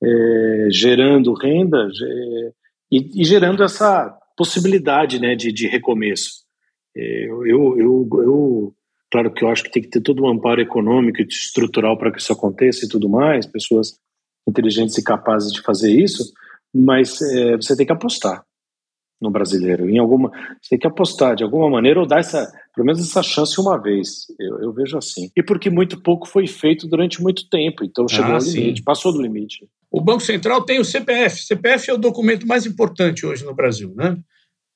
é, 0.03 0.69
gerando 0.71 1.35
renda 1.35 1.87
é, 1.87 2.53
e, 2.91 3.21
e, 3.21 3.25
gerando 3.25 3.63
essa 3.63 4.17
possibilidade 4.35 5.21
né, 5.21 5.35
de, 5.35 5.53
de 5.53 5.69
recomeço. 5.69 6.47
É, 6.97 7.27
eu, 7.27 7.77
eu, 7.77 8.09
eu, 8.23 8.75
claro 9.11 9.31
que 9.33 9.45
eu 9.45 9.49
acho 9.49 9.63
que 9.63 9.71
tem 9.71 9.83
que 9.83 9.91
ter 9.91 10.01
todo 10.01 10.25
um 10.25 10.31
amparo 10.31 10.63
econômico 10.63 11.21
e 11.21 11.27
estrutural 11.27 11.99
para 11.99 12.11
que 12.11 12.19
isso 12.19 12.33
aconteça 12.33 12.87
e 12.87 12.89
tudo 12.89 13.11
mais, 13.11 13.47
pessoas 13.47 13.99
inteligentes 14.49 14.97
e 14.97 15.05
capazes 15.05 15.53
de 15.53 15.63
fazer 15.63 15.91
isso, 15.93 16.33
mas 16.75 17.21
é, 17.23 17.57
você 17.57 17.77
tem 17.77 17.87
que 17.87 17.93
apostar 17.93 18.45
no 19.21 19.31
brasileiro. 19.31 19.89
Em 19.89 19.99
alguma, 19.99 20.31
você 20.61 20.71
tem 20.71 20.79
que 20.79 20.87
apostar 20.87 21.35
de 21.35 21.43
alguma 21.43 21.71
maneira 21.71 22.01
ou 22.01 22.07
dar 22.07 22.21
essa, 22.21 22.51
pelo 22.75 22.87
menos 22.87 23.01
essa 23.01 23.23
chance 23.23 23.59
uma 23.61 23.81
vez. 23.81 24.27
Eu, 24.39 24.61
eu 24.63 24.73
vejo 24.73 24.97
assim. 24.99 25.31
E 25.37 25.43
porque 25.43 25.71
muito 25.71 26.01
pouco 26.03 26.29
foi 26.29 26.47
feito 26.47 26.87
durante 26.87 27.23
muito 27.23 27.49
tempo, 27.49 27.85
então 27.85 28.07
chegou 28.09 28.33
ah, 28.33 28.35
ao 28.35 28.43
limite, 28.43 28.83
passou 28.83 29.13
do 29.13 29.23
limite. 29.23 29.67
O 29.91 30.01
Banco 30.01 30.21
Central 30.21 30.65
tem 30.65 30.79
o 30.79 30.85
CPF. 30.85 31.43
CPF 31.43 31.91
é 31.91 31.95
o 31.95 31.99
documento 31.99 32.47
mais 32.47 32.67
importante 32.67 33.25
hoje 33.25 33.45
no 33.45 33.55
Brasil, 33.55 33.95
né? 33.97 34.17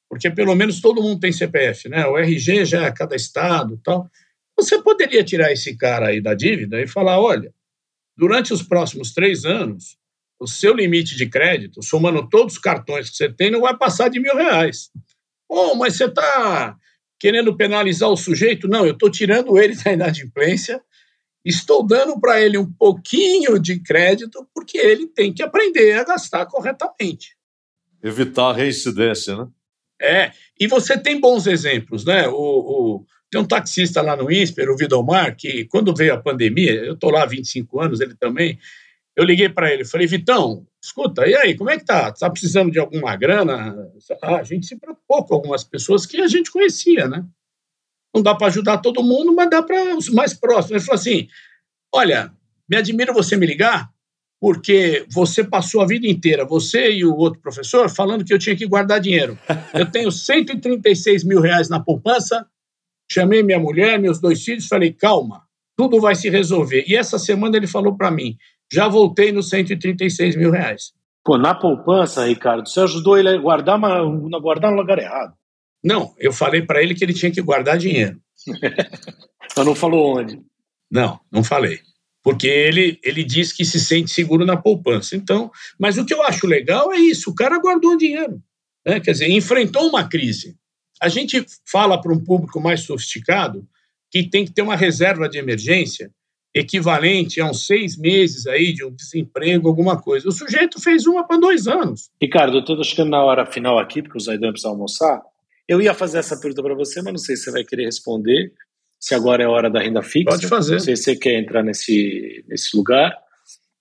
Porque 0.09 0.31
pelo 0.31 0.55
menos 0.55 0.81
todo 0.81 1.03
mundo 1.03 1.21
tem 1.21 1.31
CPF, 1.31 1.89
né? 1.89 2.07
O 2.07 2.19
RG 2.19 2.65
já 2.65 2.87
é 2.87 2.93
cada 2.93 3.15
estado, 3.15 3.79
tal. 3.85 4.09
Você 4.57 4.83
poderia 4.83 5.23
tirar 5.23 5.53
esse 5.53 5.77
cara 5.77 6.09
aí 6.09 6.21
da 6.21 6.35
dívida 6.35 6.81
e 6.81 6.87
falar, 6.87 7.21
olha, 7.21 7.53
durante 8.21 8.53
os 8.53 8.63
próximos 8.63 9.15
três 9.15 9.47
anos 9.47 9.97
o 10.39 10.47
seu 10.47 10.75
limite 10.75 11.17
de 11.17 11.27
crédito, 11.27 11.83
somando 11.83 12.29
todos 12.29 12.55
os 12.55 12.59
cartões 12.59 13.09
que 13.09 13.17
você 13.17 13.33
tem, 13.33 13.51
não 13.51 13.63
vai 13.63 13.77
passar 13.77 14.09
de 14.09 14.21
mil 14.21 14.37
reais. 14.37 14.91
Oh, 15.49 15.75
mas 15.75 15.97
você 15.97 16.05
está 16.05 16.77
querendo 17.19 17.57
penalizar 17.57 18.11
o 18.11 18.17
sujeito? 18.17 18.69
Não, 18.69 18.85
eu 18.87 18.93
estou 18.93 19.11
tirando 19.11 19.59
ele 19.59 19.75
da 19.75 19.93
inadimplência, 19.93 20.83
estou 21.43 21.87
dando 21.87 22.21
para 22.21 22.41
ele 22.41 22.59
um 22.59 22.71
pouquinho 22.71 23.59
de 23.59 23.81
crédito, 23.81 24.47
porque 24.55 24.77
ele 24.77 25.07
tem 25.07 25.33
que 25.33 25.43
aprender 25.43 25.99
a 25.99 26.05
gastar 26.05 26.45
corretamente. 26.45 27.37
Evitar 28.03 28.51
a 28.51 28.55
reincidência, 28.55 29.37
né? 29.37 29.49
É, 30.03 30.33
e 30.59 30.67
você 30.67 30.97
tem 30.97 31.21
bons 31.21 31.47
exemplos, 31.47 32.05
né? 32.05 32.29
O, 32.29 32.35
o, 32.35 33.07
tem 33.31 33.41
um 33.41 33.45
taxista 33.45 34.03
lá 34.03 34.17
no 34.17 34.31
INSPER, 34.31 34.69
o 34.71 34.77
Vidomar, 34.77 35.37
que 35.37 35.65
quando 35.67 35.95
veio 35.95 36.15
a 36.15 36.21
pandemia, 36.21 36.73
eu 36.73 36.95
estou 36.95 37.11
lá 37.11 37.23
há 37.23 37.27
25 37.27 37.81
anos, 37.81 38.01
ele 38.01 38.15
também, 38.15 38.59
eu 39.17 39.25
liguei 39.25 39.49
para 39.49 39.73
ele, 39.73 39.85
falei, 39.85 40.07
Vitão, 40.07 40.67
escuta, 40.83 41.27
e 41.27 41.35
aí, 41.37 41.55
como 41.57 41.71
é 41.71 41.79
que 41.79 41.85
tá? 41.85 42.09
Está 42.09 42.29
precisando 42.29 42.73
de 42.73 42.81
alguma 42.81 43.15
grana? 43.17 43.89
Ah, 44.23 44.37
a 44.37 44.43
gente 44.43 44.67
se 44.67 44.77
preocupou 44.77 45.25
com 45.25 45.35
algumas 45.35 45.63
pessoas 45.63 46.05
que 46.07 46.21
a 46.21 46.27
gente 46.27 46.51
conhecia, 46.51 47.07
né? 47.07 47.25
Não 48.13 48.23
dá 48.23 48.35
para 48.35 48.49
ajudar 48.49 48.79
todo 48.79 49.05
mundo, 49.05 49.33
mas 49.33 49.49
dá 49.49 49.63
para 49.63 49.97
os 49.97 50.09
mais 50.09 50.35
próximos. 50.35 50.71
Ele 50.73 50.81
falou 50.81 50.99
assim: 50.99 51.29
olha, 51.95 52.33
me 52.69 52.77
admira 52.77 53.13
você 53.13 53.37
me 53.37 53.47
ligar, 53.47 53.89
porque 54.41 55.07
você 55.09 55.45
passou 55.45 55.81
a 55.81 55.87
vida 55.87 56.09
inteira, 56.09 56.45
você 56.45 56.91
e 56.91 57.05
o 57.05 57.15
outro 57.15 57.41
professor, 57.41 57.89
falando 57.89 58.25
que 58.25 58.35
eu 58.35 58.39
tinha 58.39 58.57
que 58.57 58.67
guardar 58.67 59.01
dinheiro. 59.01 59.39
Eu 59.73 59.89
tenho 59.89 60.11
136 60.11 61.23
mil 61.23 61.41
reais 61.41 61.69
na 61.69 61.79
poupança, 61.79 62.45
chamei 63.11 63.43
minha 63.43 63.59
mulher, 63.59 63.99
meus 63.99 64.21
dois 64.21 64.43
filhos, 64.43 64.69
falei, 64.69 64.93
calma, 64.93 65.43
tudo 65.77 66.01
vai 66.01 66.15
se 66.15 66.31
resolver. 66.31 66.85
E 66.87 66.95
essa 66.95 67.19
semana 67.19 67.57
ele 67.57 67.67
falou 67.67 67.97
para 67.97 68.11
mim, 68.11 68.37
já 68.73 68.87
voltei 68.87 69.33
nos 69.33 69.49
136 69.49 70.37
mil 70.37 70.51
reais. 70.51 70.93
Pô, 71.25 71.37
na 71.37 71.55
poupança, 71.55 72.25
Ricardo, 72.25 72.69
você 72.69 72.81
ajudou 72.81 73.19
ele 73.19 73.29
a 73.29 73.37
guardar, 73.37 73.79
mas 73.79 73.93
a 73.93 74.39
guardar 74.39 74.71
no 74.71 74.77
lugar 74.77 74.99
errado. 74.99 75.35
Não, 75.83 76.15
eu 76.19 76.33
falei 76.33 76.63
para 76.63 76.83
ele 76.83 76.95
que 76.95 77.05
ele 77.05 77.13
tinha 77.13 77.31
que 77.31 77.43
guardar 77.43 77.79
dinheiro. 77.79 78.21
mas 79.57 79.67
não 79.67 79.75
falou 79.75 80.19
onde? 80.19 80.41
Não, 80.91 81.21
não 81.31 81.43
falei. 81.43 81.81
Porque 82.23 82.47
ele, 82.47 82.99
ele 83.03 83.25
diz 83.25 83.53
que 83.53 83.65
se 83.65 83.81
sente 83.81 84.11
seguro 84.11 84.45
na 84.45 84.57
poupança. 84.57 85.17
Então, 85.17 85.51
mas 85.79 85.97
o 85.97 86.05
que 86.05 86.13
eu 86.13 86.23
acho 86.23 86.47
legal 86.47 86.93
é 86.93 86.99
isso: 86.99 87.31
o 87.31 87.35
cara 87.35 87.59
guardou 87.59 87.97
dinheiro. 87.97 88.43
Né? 88.87 89.01
Quer 89.01 89.13
dizer, 89.13 89.31
enfrentou 89.31 89.89
uma 89.89 90.07
crise. 90.07 90.57
A 91.01 91.09
gente 91.09 91.45
fala 91.65 92.01
para 92.01 92.13
um 92.13 92.23
público 92.23 92.61
mais 92.61 92.83
sofisticado 92.83 93.67
que 94.11 94.29
tem 94.29 94.45
que 94.45 94.53
ter 94.53 94.63
uma 94.63 94.77
reserva 94.77 95.29
de 95.29 95.39
emergência 95.39 96.11
equivalente 96.55 97.41
a 97.41 97.49
uns 97.49 97.67
seis 97.67 97.97
meses 97.97 98.47
aí 98.47 98.73
de 98.73 98.85
um 98.85 98.91
desemprego, 98.91 99.69
alguma 99.69 100.01
coisa. 100.01 100.29
O 100.29 100.33
sujeito 100.33 100.81
fez 100.81 101.07
uma 101.07 101.27
para 101.27 101.39
dois 101.39 101.69
anos. 101.69 102.11
Ricardo, 102.21 102.57
eu 102.57 102.61
estou 102.61 102.83
chegando 102.83 103.11
na 103.11 103.23
hora 103.23 103.47
final 103.47 103.79
aqui, 103.79 104.03
porque 104.03 104.19
o 104.19 104.21
Zaidan 104.21 104.51
precisa 104.51 104.69
almoçar. 104.69 105.23
Eu 105.69 105.81
ia 105.81 105.95
fazer 105.95 106.19
essa 106.19 106.39
pergunta 106.39 106.63
para 106.63 106.75
você, 106.75 107.01
mas 107.01 107.13
não 107.13 107.19
sei 107.19 107.37
se 107.37 107.45
você 107.45 107.53
vai 107.53 107.65
querer 107.65 107.85
responder. 107.85 108.53
Se 108.99 109.15
agora 109.15 109.43
é 109.43 109.47
hora 109.47 109.71
da 109.71 109.81
renda 109.81 110.03
fixa. 110.03 110.31
Pode 110.31 110.49
fazer. 110.49 110.73
Não 110.73 110.81
sei 110.81 110.97
se 110.97 111.05
você 111.05 111.17
quer 111.17 111.39
entrar 111.39 111.63
nesse, 111.63 112.45
nesse 112.49 112.77
lugar. 112.77 113.17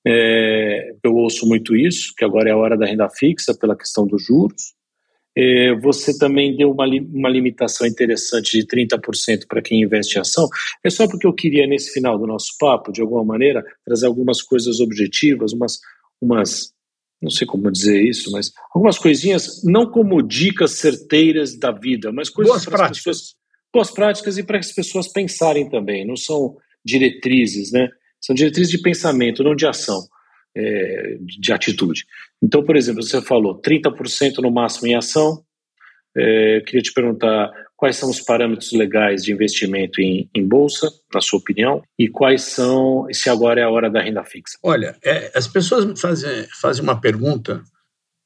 É, 0.07 0.93
eu 1.03 1.13
ouço 1.15 1.47
muito 1.47 1.75
isso, 1.75 2.13
que 2.15 2.23
agora 2.23 2.49
é 2.49 2.51
a 2.53 2.57
hora 2.57 2.77
da 2.77 2.85
renda 2.85 3.09
fixa 3.09 3.53
pela 3.53 3.75
questão 3.75 4.05
dos 4.05 4.23
juros. 4.23 4.73
É, 5.41 5.73
você 5.75 6.17
também 6.17 6.53
deu 6.53 6.69
uma, 6.69 6.85
uma 6.85 7.29
limitação 7.29 7.87
interessante 7.87 8.59
de 8.59 8.67
30% 8.67 9.47
para 9.47 9.61
quem 9.61 9.81
investe 9.81 10.17
em 10.17 10.21
ação. 10.21 10.49
É 10.83 10.89
só 10.89 11.07
porque 11.07 11.25
eu 11.25 11.33
queria, 11.33 11.65
nesse 11.65 11.93
final 11.93 12.19
do 12.19 12.27
nosso 12.27 12.57
papo, 12.59 12.91
de 12.91 12.99
alguma 12.99 13.23
maneira, 13.23 13.63
trazer 13.85 14.07
algumas 14.07 14.41
coisas 14.41 14.81
objetivas, 14.81 15.53
umas, 15.53 15.79
umas 16.21 16.73
não 17.21 17.29
sei 17.29 17.47
como 17.47 17.71
dizer 17.71 18.01
isso, 18.03 18.29
mas 18.31 18.51
algumas 18.73 18.97
coisinhas, 18.97 19.63
não 19.63 19.89
como 19.89 20.21
dicas 20.21 20.71
certeiras 20.71 21.57
da 21.57 21.71
vida, 21.71 22.11
mas 22.11 22.29
coisas 22.29 22.51
boas 22.51 22.65
práticas. 22.65 23.03
Pessoas, 23.03 23.35
boas 23.73 23.91
práticas 23.91 24.37
e 24.37 24.43
para 24.43 24.59
as 24.59 24.73
pessoas 24.73 25.07
pensarem 25.07 25.69
também. 25.69 26.05
Não 26.05 26.17
são 26.17 26.57
diretrizes, 26.83 27.71
né? 27.71 27.87
São 28.19 28.35
diretrizes 28.35 28.71
de 28.71 28.81
pensamento, 28.81 29.41
não 29.41 29.55
de 29.55 29.65
ação, 29.65 30.05
é, 30.53 31.17
de 31.21 31.53
atitude. 31.53 32.05
Então, 32.41 32.63
por 32.63 32.75
exemplo, 32.75 33.03
você 33.03 33.21
falou 33.21 33.61
30% 33.61 34.37
no 34.41 34.51
máximo 34.51 34.87
em 34.87 34.95
ação. 34.95 35.43
É, 36.15 36.61
queria 36.65 36.81
te 36.81 36.93
perguntar 36.93 37.51
quais 37.75 37.95
são 37.95 38.09
os 38.09 38.19
parâmetros 38.19 38.71
legais 38.73 39.23
de 39.23 39.31
investimento 39.31 40.01
em, 40.01 40.29
em, 40.35 40.45
bolsa, 40.45 40.91
na 41.13 41.21
sua 41.21 41.39
opinião, 41.39 41.81
e 41.97 42.09
quais 42.09 42.41
são, 42.41 43.07
se 43.11 43.29
agora 43.29 43.61
é 43.61 43.63
a 43.63 43.69
hora 43.69 43.89
da 43.89 44.01
renda 44.01 44.23
fixa? 44.23 44.57
Olha, 44.61 44.97
é, 45.03 45.31
as 45.33 45.47
pessoas 45.47 45.99
fazem, 45.99 46.45
fazem 46.59 46.83
uma 46.83 46.99
pergunta 46.99 47.63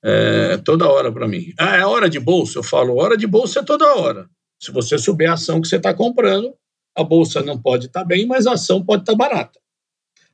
é, 0.03 0.57
toda 0.57 0.89
hora 0.89 1.11
para 1.11 1.27
mim. 1.27 1.53
Ah, 1.59 1.77
é 1.77 1.85
hora 1.85 2.09
de 2.09 2.19
bolsa? 2.19 2.59
Eu 2.59 2.63
falo, 2.63 2.97
hora 2.97 3.15
de 3.15 3.27
bolsa 3.27 3.59
é 3.59 3.63
toda 3.63 3.95
hora. 3.95 4.27
Se 4.59 4.71
você 4.71 4.97
souber 4.97 5.29
a 5.29 5.33
ação 5.33 5.61
que 5.61 5.67
você 5.67 5.75
está 5.75 5.93
comprando, 5.93 6.53
a 6.95 7.03
bolsa 7.03 7.41
não 7.41 7.61
pode 7.61 7.87
estar 7.87 8.01
tá 8.01 8.05
bem, 8.05 8.25
mas 8.25 8.47
a 8.47 8.53
ação 8.53 8.83
pode 8.83 9.03
estar 9.03 9.13
tá 9.13 9.17
barata. 9.17 9.59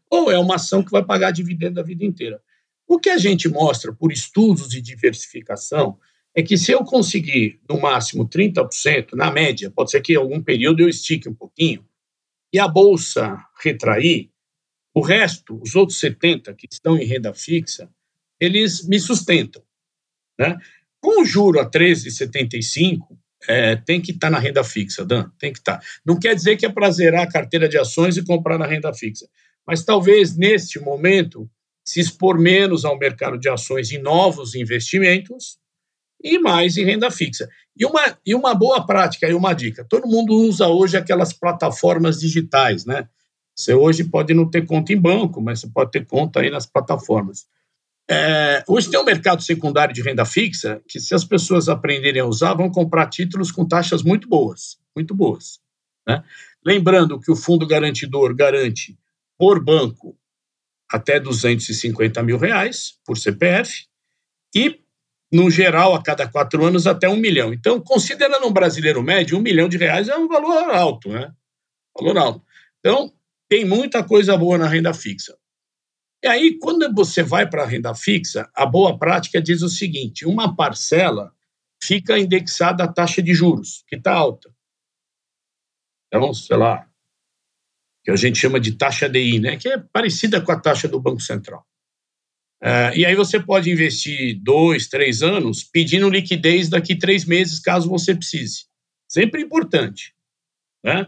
Ou 0.09 0.31
é 0.31 0.39
uma 0.39 0.55
ação 0.55 0.83
que 0.83 0.91
vai 0.91 1.03
pagar 1.03 1.31
dividendo 1.31 1.79
a 1.79 1.83
vida 1.83 2.03
inteira. 2.05 2.41
O 2.89 2.99
que 2.99 3.11
a 3.11 3.19
gente 3.19 3.47
mostra 3.47 3.93
por 3.93 4.11
estudos 4.11 4.67
de 4.67 4.81
diversificação 4.81 5.99
é 6.35 6.41
que 6.41 6.57
se 6.57 6.71
eu 6.71 6.83
conseguir, 6.83 7.59
no 7.69 7.79
máximo, 7.79 8.27
30%, 8.27 9.13
na 9.13 9.29
média, 9.29 9.69
pode 9.69 9.91
ser 9.91 10.01
que 10.01 10.13
em 10.13 10.15
algum 10.15 10.41
período 10.41 10.81
eu 10.81 10.89
estique 10.89 11.29
um 11.29 11.33
pouquinho, 11.35 11.85
e 12.51 12.57
a 12.57 12.67
bolsa 12.67 13.37
retrair, 13.61 14.31
o 14.91 15.01
resto, 15.01 15.61
os 15.61 15.75
outros 15.75 16.01
70% 16.01 16.55
que 16.55 16.67
estão 16.71 16.97
em 16.97 17.05
renda 17.05 17.31
fixa, 17.31 17.87
eles 18.39 18.87
me 18.87 18.99
sustentam. 18.99 19.61
Né? 20.39 20.57
Com 20.99 21.21
o 21.21 21.25
juro 21.25 21.59
a 21.59 21.69
13,75%, 21.69 23.01
é, 23.47 23.75
tem 23.75 24.01
que 24.01 24.11
estar 24.11 24.27
tá 24.27 24.31
na 24.31 24.39
renda 24.39 24.63
fixa, 24.63 25.05
Dan, 25.05 25.29
tem 25.37 25.53
que 25.53 25.59
estar. 25.59 25.77
Tá. 25.77 25.85
Não 26.03 26.19
quer 26.19 26.33
dizer 26.33 26.57
que 26.57 26.65
é 26.65 26.69
para 26.69 26.89
zerar 26.89 27.21
a 27.21 27.31
carteira 27.31 27.69
de 27.69 27.77
ações 27.77 28.17
e 28.17 28.25
comprar 28.25 28.57
na 28.57 28.65
renda 28.65 28.91
fixa, 28.95 29.29
mas 29.65 29.85
talvez 29.85 30.35
neste 30.35 30.79
momento 30.79 31.47
se 31.83 31.99
expor 31.99 32.37
menos 32.37 32.85
ao 32.85 32.97
mercado 32.97 33.37
de 33.37 33.49
ações 33.49 33.91
em 33.91 33.99
novos 33.99 34.55
investimentos 34.55 35.57
e 36.23 36.37
mais 36.37 36.77
em 36.77 36.85
renda 36.85 37.09
fixa. 37.09 37.49
E 37.75 37.85
uma, 37.85 38.17
e 38.25 38.35
uma 38.35 38.53
boa 38.53 38.85
prática 38.85 39.27
e 39.27 39.33
uma 39.33 39.53
dica: 39.53 39.85
todo 39.87 40.07
mundo 40.07 40.33
usa 40.33 40.67
hoje 40.67 40.97
aquelas 40.97 41.33
plataformas 41.33 42.19
digitais, 42.19 42.85
né? 42.85 43.07
Você 43.55 43.73
hoje 43.73 44.03
pode 44.05 44.33
não 44.33 44.49
ter 44.49 44.65
conta 44.65 44.93
em 44.93 44.97
banco, 44.97 45.41
mas 45.41 45.59
você 45.59 45.67
pode 45.67 45.91
ter 45.91 46.05
conta 46.05 46.39
aí 46.39 46.49
nas 46.49 46.65
plataformas. 46.65 47.45
É, 48.09 48.63
hoje 48.67 48.89
tem 48.89 48.99
um 48.99 49.05
mercado 49.05 49.43
secundário 49.43 49.93
de 49.93 50.01
renda 50.01 50.25
fixa 50.25 50.81
que, 50.87 50.99
se 50.99 51.13
as 51.13 51.23
pessoas 51.23 51.69
aprenderem 51.69 52.21
a 52.21 52.25
usar, 52.25 52.55
vão 52.55 52.71
comprar 52.71 53.07
títulos 53.07 53.51
com 53.51 53.67
taxas 53.67 54.01
muito 54.01 54.27
boas, 54.27 54.79
muito 54.95 55.13
boas. 55.13 55.59
Né? 56.07 56.23
Lembrando 56.65 57.19
que 57.19 57.31
o 57.31 57.35
fundo 57.35 57.67
garantidor 57.67 58.33
garante 58.33 58.97
por 59.37 59.63
banco 59.63 60.17
até 60.91 61.19
250 61.19 62.21
mil 62.23 62.37
reais 62.37 62.99
por 63.05 63.17
CPF 63.17 63.85
e, 64.55 64.81
no 65.31 65.49
geral, 65.49 65.93
a 65.93 66.01
cada 66.01 66.27
quatro 66.27 66.65
anos 66.65 66.87
até 66.87 67.07
um 67.07 67.17
milhão. 67.17 67.53
Então, 67.53 67.79
considerando 67.79 68.47
um 68.47 68.51
brasileiro 68.51 69.03
médio, 69.03 69.37
um 69.37 69.41
milhão 69.41 69.69
de 69.69 69.77
reais 69.77 70.07
é 70.07 70.17
um 70.17 70.27
valor 70.27 70.71
alto, 70.71 71.09
né? 71.09 71.31
Valor 71.97 72.17
alto. 72.17 72.45
Então, 72.79 73.13
tem 73.47 73.65
muita 73.65 74.03
coisa 74.03 74.35
boa 74.35 74.57
na 74.57 74.67
renda 74.67 74.93
fixa. 74.93 75.37
E 76.23 76.27
aí, 76.27 76.57
quando 76.59 76.93
você 76.93 77.23
vai 77.23 77.47
para 77.47 77.63
a 77.63 77.65
renda 77.65 77.93
fixa, 77.93 78.49
a 78.53 78.65
boa 78.65 78.97
prática 78.97 79.41
diz 79.41 79.61
o 79.61 79.69
seguinte: 79.69 80.25
uma 80.25 80.55
parcela 80.55 81.33
fica 81.81 82.19
indexada 82.19 82.83
à 82.83 82.87
taxa 82.91 83.21
de 83.21 83.33
juros, 83.33 83.83
que 83.87 83.95
está 83.95 84.13
alta. 84.13 84.53
Então, 86.07 86.33
sei 86.33 86.57
lá, 86.57 86.88
que 88.03 88.11
a 88.11 88.15
gente 88.15 88.37
chama 88.37 88.59
de 88.59 88.73
taxa 88.73 89.09
DI, 89.09 89.39
né, 89.39 89.57
que 89.57 89.67
é 89.67 89.77
parecida 89.77 90.41
com 90.41 90.51
a 90.51 90.59
taxa 90.59 90.87
do 90.87 90.99
Banco 90.99 91.21
Central. 91.21 91.65
Uh, 92.61 92.91
e 92.93 93.05
aí 93.05 93.15
você 93.15 93.39
pode 93.39 93.71
investir 93.71 94.37
dois, 94.41 94.87
três 94.87 95.21
anos 95.21 95.63
pedindo 95.63 96.09
liquidez 96.09 96.67
daqui 96.67 96.95
três 96.95 97.23
meses, 97.23 97.59
caso 97.59 97.89
você 97.89 98.13
precise. 98.13 98.65
Sempre 99.07 99.41
importante. 99.41 100.13
Né? 100.83 101.07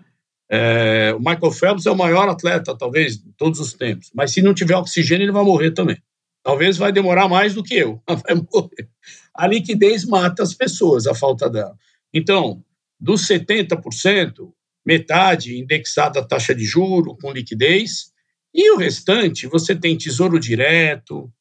É, 0.49 1.13
o 1.13 1.19
Michael 1.19 1.51
Phelps 1.51 1.85
é 1.85 1.91
o 1.91 1.95
maior 1.95 2.27
atleta, 2.27 2.75
talvez, 2.77 3.17
de 3.17 3.31
todos 3.33 3.59
os 3.59 3.73
tempos. 3.73 4.11
Mas 4.13 4.31
se 4.31 4.41
não 4.41 4.53
tiver 4.53 4.75
oxigênio, 4.75 5.25
ele 5.25 5.31
vai 5.31 5.43
morrer 5.43 5.71
também. 5.71 6.01
Talvez 6.43 6.77
vai 6.77 6.91
demorar 6.91 7.29
mais 7.29 7.53
do 7.53 7.63
que 7.63 7.75
eu, 7.75 8.01
vai 8.07 8.35
morrer. 8.35 8.89
A 9.33 9.47
liquidez 9.47 10.03
mata 10.03 10.43
as 10.43 10.53
pessoas, 10.53 11.07
a 11.07 11.13
falta 11.13 11.49
dela. 11.49 11.77
Então, 12.13 12.63
dos 12.99 13.27
70%, 13.27 14.51
metade 14.85 15.57
indexada 15.57 16.19
à 16.19 16.23
taxa 16.23 16.55
de 16.55 16.65
juro, 16.65 17.15
com 17.17 17.31
liquidez, 17.31 18.11
e 18.53 18.71
o 18.71 18.77
restante, 18.77 19.47
você 19.47 19.75
tem 19.75 19.97
tesouro 19.97 20.39
direto, 20.39 21.31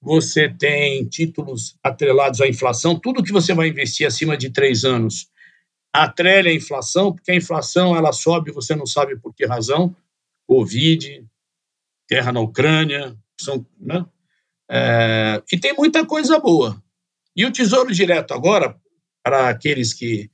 você 0.00 0.48
tem 0.48 1.04
títulos 1.06 1.76
atrelados 1.82 2.40
à 2.40 2.48
inflação, 2.48 2.98
tudo 2.98 3.22
que 3.22 3.32
você 3.32 3.52
vai 3.54 3.68
investir 3.68 4.06
acima 4.06 4.36
de 4.36 4.50
três 4.50 4.84
anos 4.84 5.28
atrele 5.92 6.48
a 6.48 6.54
inflação, 6.54 7.12
porque 7.12 7.30
a 7.30 7.36
inflação 7.36 7.96
ela 7.96 8.12
sobe, 8.12 8.50
você 8.50 8.74
não 8.74 8.84
sabe 8.84 9.16
por 9.16 9.32
que 9.32 9.46
razão, 9.46 9.94
Covid, 10.44 11.24
guerra 12.10 12.32
na 12.32 12.40
Ucrânia, 12.40 13.16
são, 13.40 13.64
né? 13.78 14.04
É, 14.68 15.42
e 15.52 15.58
tem 15.58 15.72
muita 15.74 16.04
coisa 16.04 16.38
boa. 16.40 16.82
E 17.36 17.46
o 17.46 17.52
Tesouro 17.52 17.94
Direto 17.94 18.34
agora, 18.34 18.76
para 19.22 19.48
aqueles 19.48 19.94
que, 19.94 20.28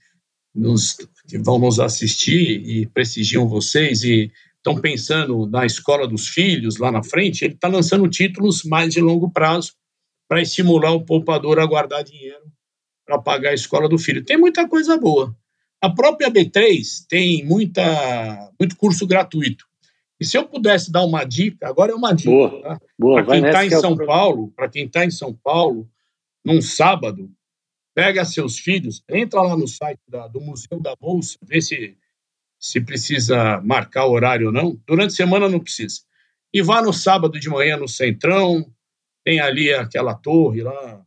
nos, 0.55 0.97
que 1.31 1.39
vão 1.39 1.59
nos 1.59 1.79
assistir 1.79 2.61
e 2.67 2.87
prestigiam 2.87 3.49
vocês 3.49 4.03
e 4.03 4.31
estão 4.57 4.81
pensando 4.81 5.47
na 5.47 5.65
escola 5.65 6.07
dos 6.07 6.29
filhos 6.29 6.77
lá 6.77 6.91
na 6.91 7.03
frente, 7.03 7.45
ele 7.45 7.55
está 7.55 7.69
lançando 7.69 8.09
títulos 8.09 8.65
mais 8.65 8.93
de 8.93 9.01
longo 9.01 9.31
prazo 9.31 9.73
para 10.29 10.43
estimular 10.43 10.93
o 10.93 11.05
poupador 11.05 11.59
a 11.59 11.67
guardar 11.67 12.05
dinheiro 12.05 12.51
para 13.07 13.19
pagar 13.19 13.51
a 13.51 13.55
escola 13.55 13.89
do 13.89 13.99
filho. 13.99 14.25
Tem 14.25 14.37
muita 14.37 14.69
coisa 14.69 14.97
boa. 14.97 15.35
A 15.81 15.89
própria 15.89 16.31
B3 16.31 17.07
tem 17.09 17.45
muita, 17.45 18.53
muito 18.59 18.77
curso 18.77 19.07
gratuito. 19.07 19.65
E 20.21 20.25
se 20.27 20.37
eu 20.37 20.47
pudesse 20.47 20.93
dar 20.93 21.05
uma 21.05 21.25
dica, 21.25 21.67
agora 21.67 21.93
é 21.93 21.95
uma 21.95 22.13
dica. 22.13 22.31
Boa, 22.31 22.63
tá? 22.63 22.81
boa. 22.99 23.25
Para 23.25 23.35
quem 23.35 23.47
está 23.47 23.65
em 23.65 23.69
é 23.69 23.81
São 23.81 23.97
Paulo, 23.97 24.53
para 24.55 24.69
quem 24.69 24.85
está 24.85 25.05
em 25.05 25.11
São 25.11 25.33
Paulo, 25.33 25.89
num 26.45 26.61
sábado, 26.61 27.31
pega 27.95 28.25
seus 28.25 28.59
filhos, 28.59 29.03
entra 29.09 29.43
lá 29.43 29.57
no 29.57 29.67
site 29.67 30.01
da, 30.09 30.29
do 30.29 30.41
Museu 30.41 30.81
da 30.81 30.95
Bolsa, 30.97 31.39
vê 31.43 31.61
se, 31.61 31.97
se 32.59 32.81
precisa 32.81 33.61
marcar 33.63 34.07
o 34.07 34.13
horário 34.13 34.49
ou 34.49 34.53
não. 34.53 34.81
Durante 34.87 35.13
a 35.13 35.17
semana 35.17 35.49
não 35.49 35.61
precisa. 35.61 36.01
E 36.53 36.63
vá 36.63 36.83
no 36.83 36.93
sábado 36.93 37.39
de 37.39 37.49
manhã 37.49 37.77
no 37.77 37.89
Centrão, 37.89 38.73
tem 39.25 39.41
ali 39.41 39.73
aquela 39.73 40.15
torre 40.15 40.63
lá 40.63 41.05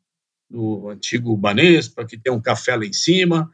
do 0.50 0.90
antigo 0.90 1.36
Banespa, 1.36 2.06
que 2.06 2.18
tem 2.18 2.32
um 2.32 2.42
café 2.42 2.76
lá 2.76 2.86
em 2.86 2.94
cima 2.94 3.50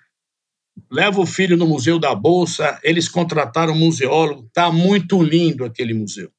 leva 0.89 1.19
o 1.19 1.25
filho 1.25 1.57
no 1.57 1.67
Museu 1.67 1.99
da 1.99 2.13
Bolsa, 2.13 2.79
eles 2.83 3.09
contrataram 3.09 3.73
um 3.73 3.77
museólogo, 3.77 4.45
está 4.45 4.71
muito 4.71 5.21
lindo 5.21 5.65
aquele 5.65 5.93
museu. 5.93 6.31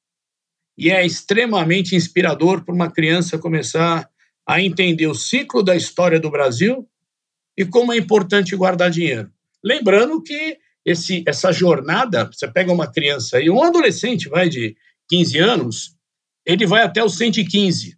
E 0.79 0.91
é 0.91 1.05
extremamente 1.05 1.95
inspirador 1.95 2.65
para 2.65 2.75
uma 2.75 2.91
criança 2.91 3.39
começar 3.39 4.09
a 4.51 4.61
entender 4.61 5.07
o 5.07 5.15
ciclo 5.15 5.63
da 5.63 5.77
história 5.77 6.19
do 6.19 6.29
Brasil 6.29 6.85
e 7.57 7.65
como 7.65 7.93
é 7.93 7.97
importante 7.97 8.57
guardar 8.57 8.91
dinheiro. 8.91 9.31
Lembrando 9.63 10.21
que 10.21 10.59
esse, 10.85 11.23
essa 11.25 11.53
jornada, 11.53 12.25
você 12.25 12.51
pega 12.51 12.73
uma 12.73 12.91
criança 12.91 13.37
aí, 13.37 13.49
um 13.49 13.63
adolescente 13.63 14.29
vai 14.29 14.49
de 14.49 14.77
15 15.09 15.39
anos, 15.39 15.97
ele 16.45 16.67
vai 16.67 16.83
até 16.83 17.05
os 17.05 17.17
115. 17.17 17.97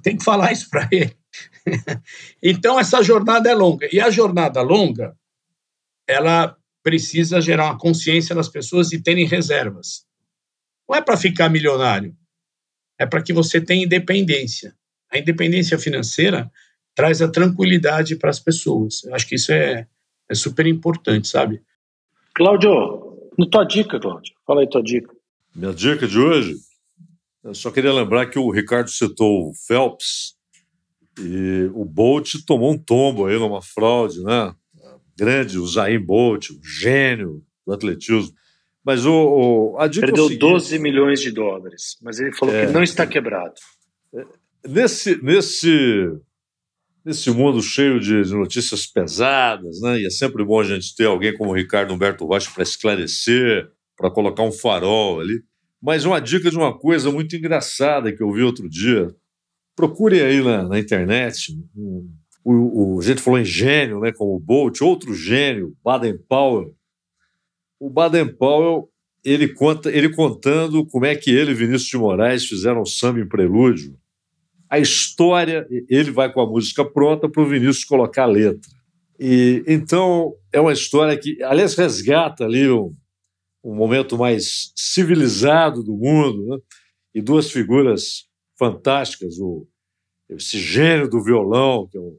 Tem 0.00 0.16
que 0.16 0.22
falar 0.22 0.52
isso 0.52 0.70
para 0.70 0.88
ele. 0.92 1.16
então, 2.40 2.78
essa 2.78 3.02
jornada 3.02 3.50
é 3.50 3.54
longa. 3.54 3.88
E 3.92 4.00
a 4.00 4.10
jornada 4.10 4.62
longa, 4.62 5.12
ela 6.06 6.56
precisa 6.84 7.40
gerar 7.40 7.64
uma 7.64 7.78
consciência 7.78 8.32
nas 8.32 8.48
pessoas 8.48 8.90
de 8.90 9.02
terem 9.02 9.26
reservas. 9.26 10.06
Não 10.88 10.94
é 10.96 11.00
para 11.00 11.16
ficar 11.16 11.48
milionário, 11.48 12.16
é 12.96 13.04
para 13.04 13.20
que 13.20 13.32
você 13.32 13.60
tenha 13.60 13.84
independência. 13.84 14.76
A 15.12 15.18
independência 15.18 15.78
financeira 15.78 16.50
traz 16.94 17.20
a 17.20 17.28
tranquilidade 17.28 18.16
para 18.16 18.30
as 18.30 18.40
pessoas. 18.40 19.04
Eu 19.04 19.14
acho 19.14 19.28
que 19.28 19.34
isso 19.34 19.52
é, 19.52 19.86
é 20.28 20.34
super 20.34 20.66
importante, 20.66 21.28
sabe? 21.28 21.62
Cláudio, 22.34 22.70
no 23.38 23.46
tua 23.46 23.64
dica, 23.64 24.00
Cláudio, 24.00 24.34
fala 24.46 24.62
aí 24.62 24.68
tua 24.68 24.82
dica. 24.82 25.14
Minha 25.54 25.72
dica 25.74 26.06
de 26.06 26.18
hoje, 26.18 26.56
eu 27.44 27.54
só 27.54 27.70
queria 27.70 27.92
lembrar 27.92 28.26
que 28.26 28.38
o 28.38 28.50
Ricardo 28.50 28.88
citou 28.88 29.50
o 29.50 29.52
Phelps, 29.54 30.34
E 31.18 31.70
o 31.74 31.84
Bolt 31.84 32.36
tomou 32.46 32.72
um 32.72 32.78
tombo 32.78 33.26
aí 33.26 33.38
numa 33.38 33.60
fraude, 33.60 34.22
né? 34.22 34.54
Grande, 35.14 35.58
o 35.58 35.66
Zayn 35.66 36.00
Bolt, 36.00 36.50
o 36.50 36.60
gênio 36.62 37.44
do 37.66 37.72
atletismo. 37.74 38.32
Mas 38.82 39.04
o, 39.04 39.12
o 39.12 39.78
a 39.78 39.86
dica 39.86 40.06
Perdeu 40.06 40.24
é 40.24 40.26
o 40.26 40.28
seguinte, 40.30 40.40
12 40.40 40.78
milhões 40.78 41.20
de 41.20 41.30
dólares, 41.30 41.98
mas 42.02 42.18
ele 42.18 42.32
falou 42.32 42.54
é, 42.54 42.66
que 42.66 42.72
não 42.72 42.82
está 42.82 43.06
quebrado. 43.06 43.54
Nesse, 44.66 45.20
nesse, 45.22 46.08
nesse 47.04 47.30
mundo 47.30 47.60
cheio 47.60 47.98
de, 47.98 48.22
notícias 48.32 48.86
pesadas, 48.86 49.80
né? 49.80 50.00
E 50.00 50.06
é 50.06 50.10
sempre 50.10 50.44
bom 50.44 50.60
a 50.60 50.64
gente 50.64 50.94
ter 50.94 51.06
alguém 51.06 51.36
como 51.36 51.50
o 51.50 51.54
Ricardo 51.54 51.92
Humberto 51.92 52.24
Rocha 52.24 52.50
para 52.52 52.62
esclarecer, 52.62 53.68
para 53.96 54.10
colocar 54.10 54.42
um 54.42 54.52
farol 54.52 55.20
ali. 55.20 55.42
Mas 55.80 56.04
uma 56.04 56.20
dica 56.20 56.48
de 56.48 56.56
uma 56.56 56.76
coisa 56.76 57.10
muito 57.10 57.34
engraçada 57.34 58.14
que 58.14 58.22
eu 58.22 58.32
vi 58.32 58.42
outro 58.42 58.68
dia. 58.68 59.12
Procure 59.74 60.22
aí 60.22 60.42
na, 60.42 60.68
na 60.68 60.78
internet. 60.78 61.52
O, 62.44 62.94
o, 62.94 63.00
a 63.00 63.02
gente 63.02 63.20
falou 63.20 63.40
em 63.40 63.44
gênio, 63.44 64.00
né, 64.00 64.12
como 64.12 64.36
o 64.36 64.40
Bolt, 64.40 64.80
outro 64.80 65.12
gênio, 65.14 65.76
Baden 65.82 66.16
Powell. 66.28 66.74
O 67.80 67.90
Baden 67.90 68.32
Powell, 68.32 68.88
ele 69.24 69.48
conta, 69.48 69.90
ele 69.90 70.08
contando 70.08 70.86
como 70.86 71.04
é 71.04 71.16
que 71.16 71.30
ele 71.30 71.50
e 71.50 71.54
Vinícius 71.54 71.90
de 71.90 71.98
Moraes 71.98 72.46
fizeram 72.46 72.82
o 72.82 72.86
samba 72.86 73.18
em 73.18 73.28
prelúdio. 73.28 73.96
A 74.72 74.78
história, 74.78 75.66
ele 75.86 76.10
vai 76.10 76.32
com 76.32 76.40
a 76.40 76.46
música 76.46 76.82
pronta 76.82 77.28
para 77.28 77.42
o 77.42 77.46
Vinícius 77.46 77.84
colocar 77.84 78.22
a 78.22 78.26
letra. 78.26 78.70
E 79.20 79.62
então 79.68 80.32
é 80.50 80.58
uma 80.58 80.72
história 80.72 81.14
que, 81.18 81.42
aliás, 81.42 81.74
resgata 81.74 82.46
ali 82.46 82.70
um, 82.70 82.90
um 83.62 83.74
momento 83.74 84.16
mais 84.16 84.72
civilizado 84.74 85.82
do 85.82 85.94
mundo, 85.94 86.46
né? 86.46 86.56
e 87.14 87.20
duas 87.20 87.50
figuras 87.50 88.24
fantásticas, 88.58 89.38
o, 89.38 89.66
esse 90.30 90.58
gênio 90.58 91.06
do 91.06 91.22
violão, 91.22 91.86
que 91.86 91.98
é 91.98 92.00
o 92.00 92.16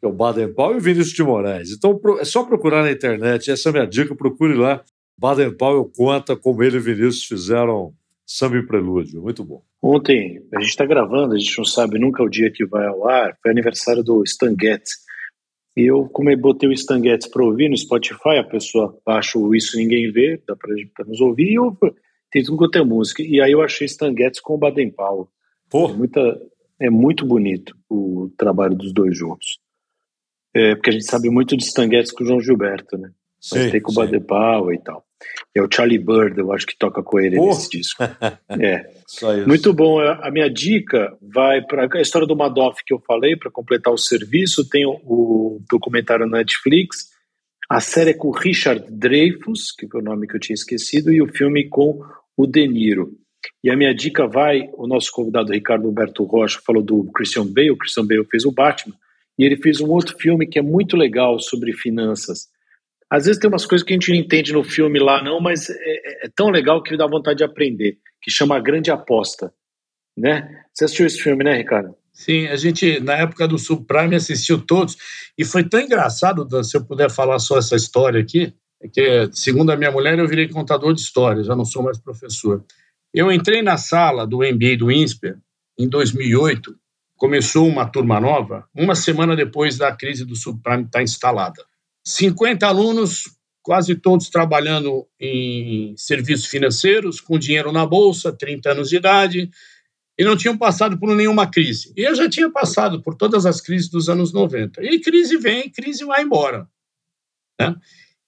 que 0.00 0.06
é 0.06 0.08
o 0.08 0.12
Baden 0.12 0.52
Powell, 0.52 0.74
e 0.74 0.78
o 0.78 0.82
Vinícius 0.82 1.14
de 1.14 1.22
Moraes. 1.22 1.70
Então 1.70 2.00
é 2.18 2.24
só 2.24 2.42
procurar 2.42 2.82
na 2.82 2.90
internet, 2.90 3.48
essa 3.48 3.68
é 3.68 3.70
a 3.70 3.72
minha 3.74 3.86
dica, 3.86 4.16
procure 4.16 4.54
lá. 4.54 4.82
Baden 5.16 5.56
Powell 5.56 5.88
conta 5.94 6.34
como 6.34 6.64
ele 6.64 6.78
e 6.78 6.80
Vinícius 6.80 7.26
fizeram 7.26 7.94
samba 8.30 8.58
e 8.58 8.66
prelúdio. 8.66 9.20
Muito 9.20 9.42
bom. 9.42 9.60
Ontem, 9.82 10.40
a 10.54 10.60
gente 10.60 10.70
está 10.70 10.86
gravando, 10.86 11.34
a 11.34 11.38
gente 11.38 11.58
não 11.58 11.64
sabe 11.64 11.98
nunca 11.98 12.22
o 12.22 12.28
dia 12.28 12.50
que 12.50 12.64
vai 12.64 12.86
ao 12.86 13.08
ar, 13.08 13.36
foi 13.42 13.50
aniversário 13.50 14.04
do 14.04 14.22
Stan 14.22 14.54
Getz. 14.58 14.92
E 15.76 15.90
eu, 15.90 16.08
como 16.08 16.30
eu 16.30 16.38
botei 16.38 16.68
o 16.68 16.72
Stan 16.72 17.02
Getz 17.02 17.26
para 17.26 17.44
ouvir 17.44 17.68
no 17.68 17.76
Spotify, 17.76 18.38
a 18.38 18.44
pessoa 18.44 18.96
baixa 19.04 19.36
o 19.36 19.52
Isso 19.52 19.76
Ninguém 19.76 20.12
Vê, 20.12 20.40
dá 20.46 20.54
para 20.54 21.06
nos 21.06 21.20
ouvir, 21.20 21.50
e 21.50 21.54
eu, 21.54 21.76
tem 22.30 22.44
tudo 22.44 22.56
quanto 22.56 22.78
é 22.78 22.84
música. 22.84 23.20
E 23.20 23.40
aí 23.40 23.50
eu 23.50 23.62
achei 23.62 23.86
Stan 23.86 24.14
Getz 24.16 24.40
com 24.40 24.54
o 24.54 24.58
Baden 24.58 24.92
Powell. 24.92 25.28
Pô. 25.68 25.88
É, 25.88 25.92
muita, 25.92 26.40
é 26.78 26.90
muito 26.90 27.26
bonito 27.26 27.76
o 27.88 28.30
trabalho 28.36 28.76
dos 28.76 28.92
dois 28.92 29.16
juntos. 29.16 29.58
É, 30.54 30.76
porque 30.76 30.90
a 30.90 30.92
gente 30.92 31.04
sabe 31.04 31.30
muito 31.30 31.56
de 31.56 31.64
Stan 31.64 31.88
Getz 31.88 32.12
com 32.12 32.22
o 32.22 32.26
João 32.26 32.40
Gilberto, 32.40 32.96
né? 32.96 33.10
Mas 33.52 33.62
sim, 33.64 33.70
tem 33.70 33.80
com 33.80 33.92
o 33.92 33.94
Badepau 33.94 34.72
e 34.72 34.78
tal. 34.78 35.04
É 35.54 35.62
o 35.62 35.68
Charlie 35.70 35.98
Bird, 35.98 36.38
eu 36.38 36.52
acho 36.52 36.66
que 36.66 36.78
toca 36.78 37.02
com 37.02 37.18
ele 37.18 37.38
oh. 37.38 37.46
nesse 37.46 37.70
disco. 37.70 38.02
É. 38.48 39.44
Muito 39.46 39.72
bom. 39.72 39.98
A 39.98 40.30
minha 40.30 40.48
dica 40.48 41.16
vai 41.20 41.60
para 41.62 41.88
a 41.92 42.00
história 42.00 42.26
do 42.26 42.36
Madoff 42.36 42.82
que 42.84 42.94
eu 42.94 43.00
falei, 43.00 43.36
para 43.36 43.50
completar 43.50 43.92
o 43.92 43.98
serviço. 43.98 44.68
Tem 44.68 44.86
o, 44.86 45.00
o 45.04 45.60
documentário 45.68 46.26
na 46.26 46.38
Netflix. 46.38 47.10
A 47.68 47.80
série 47.80 48.10
é 48.10 48.14
com 48.14 48.30
Richard 48.30 48.84
Dreyfuss, 48.90 49.72
que 49.76 49.88
foi 49.88 50.00
o 50.00 50.04
nome 50.04 50.26
que 50.26 50.36
eu 50.36 50.40
tinha 50.40 50.54
esquecido, 50.54 51.12
e 51.12 51.22
o 51.22 51.28
filme 51.28 51.68
com 51.68 52.00
o 52.36 52.46
De 52.46 52.66
Niro. 52.66 53.12
E 53.62 53.70
a 53.70 53.76
minha 53.76 53.94
dica 53.94 54.26
vai, 54.26 54.68
o 54.74 54.86
nosso 54.86 55.10
convidado 55.12 55.52
Ricardo 55.52 55.86
Alberto 55.86 56.24
Rocha 56.24 56.60
falou 56.64 56.82
do 56.82 57.10
Christian 57.12 57.46
Bale, 57.46 57.70
o 57.70 57.76
Christian 57.76 58.06
Bale 58.06 58.24
fez 58.24 58.44
o 58.44 58.52
Batman, 58.52 58.94
e 59.38 59.44
ele 59.44 59.56
fez 59.56 59.80
um 59.80 59.88
outro 59.88 60.16
filme 60.18 60.46
que 60.46 60.58
é 60.58 60.62
muito 60.62 60.96
legal 60.96 61.38
sobre 61.38 61.72
finanças. 61.72 62.48
Às 63.10 63.24
vezes 63.24 63.40
tem 63.40 63.48
umas 63.48 63.66
coisas 63.66 63.84
que 63.84 63.92
a 63.92 63.96
gente 63.96 64.10
não 64.10 64.16
entende 64.16 64.52
no 64.52 64.62
filme 64.62 65.00
lá, 65.00 65.22
não, 65.22 65.40
mas 65.40 65.68
é, 65.68 65.74
é, 65.74 66.26
é 66.26 66.30
tão 66.34 66.48
legal 66.48 66.82
que 66.82 66.96
dá 66.96 67.06
vontade 67.06 67.38
de 67.38 67.44
aprender, 67.44 67.98
que 68.22 68.30
chama 68.30 68.56
A 68.56 68.60
Grande 68.60 68.90
Aposta. 68.90 69.52
Né? 70.16 70.62
Você 70.72 70.84
assistiu 70.84 71.06
esse 71.06 71.20
filme, 71.20 71.42
né, 71.42 71.56
Ricardo? 71.56 71.94
Sim, 72.12 72.46
a 72.46 72.56
gente, 72.56 73.00
na 73.00 73.14
época 73.14 73.48
do 73.48 73.58
Subprime, 73.58 74.14
assistiu 74.14 74.64
todos, 74.64 74.96
e 75.36 75.44
foi 75.44 75.64
tão 75.64 75.80
engraçado, 75.80 76.44
Dan, 76.44 76.62
se 76.62 76.76
eu 76.76 76.84
puder 76.84 77.10
falar 77.10 77.38
só 77.38 77.58
essa 77.58 77.74
história 77.74 78.20
aqui, 78.20 78.54
é 78.82 78.88
que, 78.88 79.30
segundo 79.32 79.70
a 79.70 79.76
minha 79.76 79.90
mulher, 79.90 80.18
eu 80.18 80.28
virei 80.28 80.48
contador 80.48 80.94
de 80.94 81.00
histórias, 81.00 81.46
já 81.46 81.56
não 81.56 81.64
sou 81.64 81.82
mais 81.82 81.98
professor. 81.98 82.64
Eu 83.12 83.30
entrei 83.32 83.62
na 83.62 83.76
sala 83.76 84.26
do 84.26 84.38
MBA 84.38 84.76
do 84.78 84.90
INSPER 84.90 85.36
em 85.78 85.88
2008, 85.88 86.74
começou 87.16 87.66
uma 87.66 87.86
turma 87.86 88.20
nova 88.20 88.66
uma 88.74 88.94
semana 88.94 89.34
depois 89.36 89.76
da 89.76 89.94
crise 89.94 90.24
do 90.24 90.36
subprime 90.36 90.84
estar 90.84 91.02
instalada. 91.02 91.64
50 92.04 92.66
alunos, 92.66 93.24
quase 93.62 93.94
todos 93.94 94.28
trabalhando 94.28 95.06
em 95.18 95.94
serviços 95.96 96.46
financeiros, 96.46 97.20
com 97.20 97.38
dinheiro 97.38 97.72
na 97.72 97.86
bolsa, 97.86 98.32
30 98.32 98.72
anos 98.72 98.88
de 98.88 98.96
idade, 98.96 99.50
e 100.18 100.24
não 100.24 100.36
tinham 100.36 100.56
passado 100.56 100.98
por 100.98 101.14
nenhuma 101.14 101.50
crise. 101.50 101.92
E 101.96 102.02
eu 102.02 102.14
já 102.14 102.28
tinha 102.28 102.50
passado 102.50 103.02
por 103.02 103.14
todas 103.14 103.46
as 103.46 103.60
crises 103.60 103.88
dos 103.88 104.08
anos 104.08 104.32
90. 104.32 104.82
E 104.84 105.00
crise 105.00 105.36
vem, 105.36 105.70
crise 105.70 106.04
vai 106.04 106.22
embora. 106.22 106.68
Né? 107.60 107.74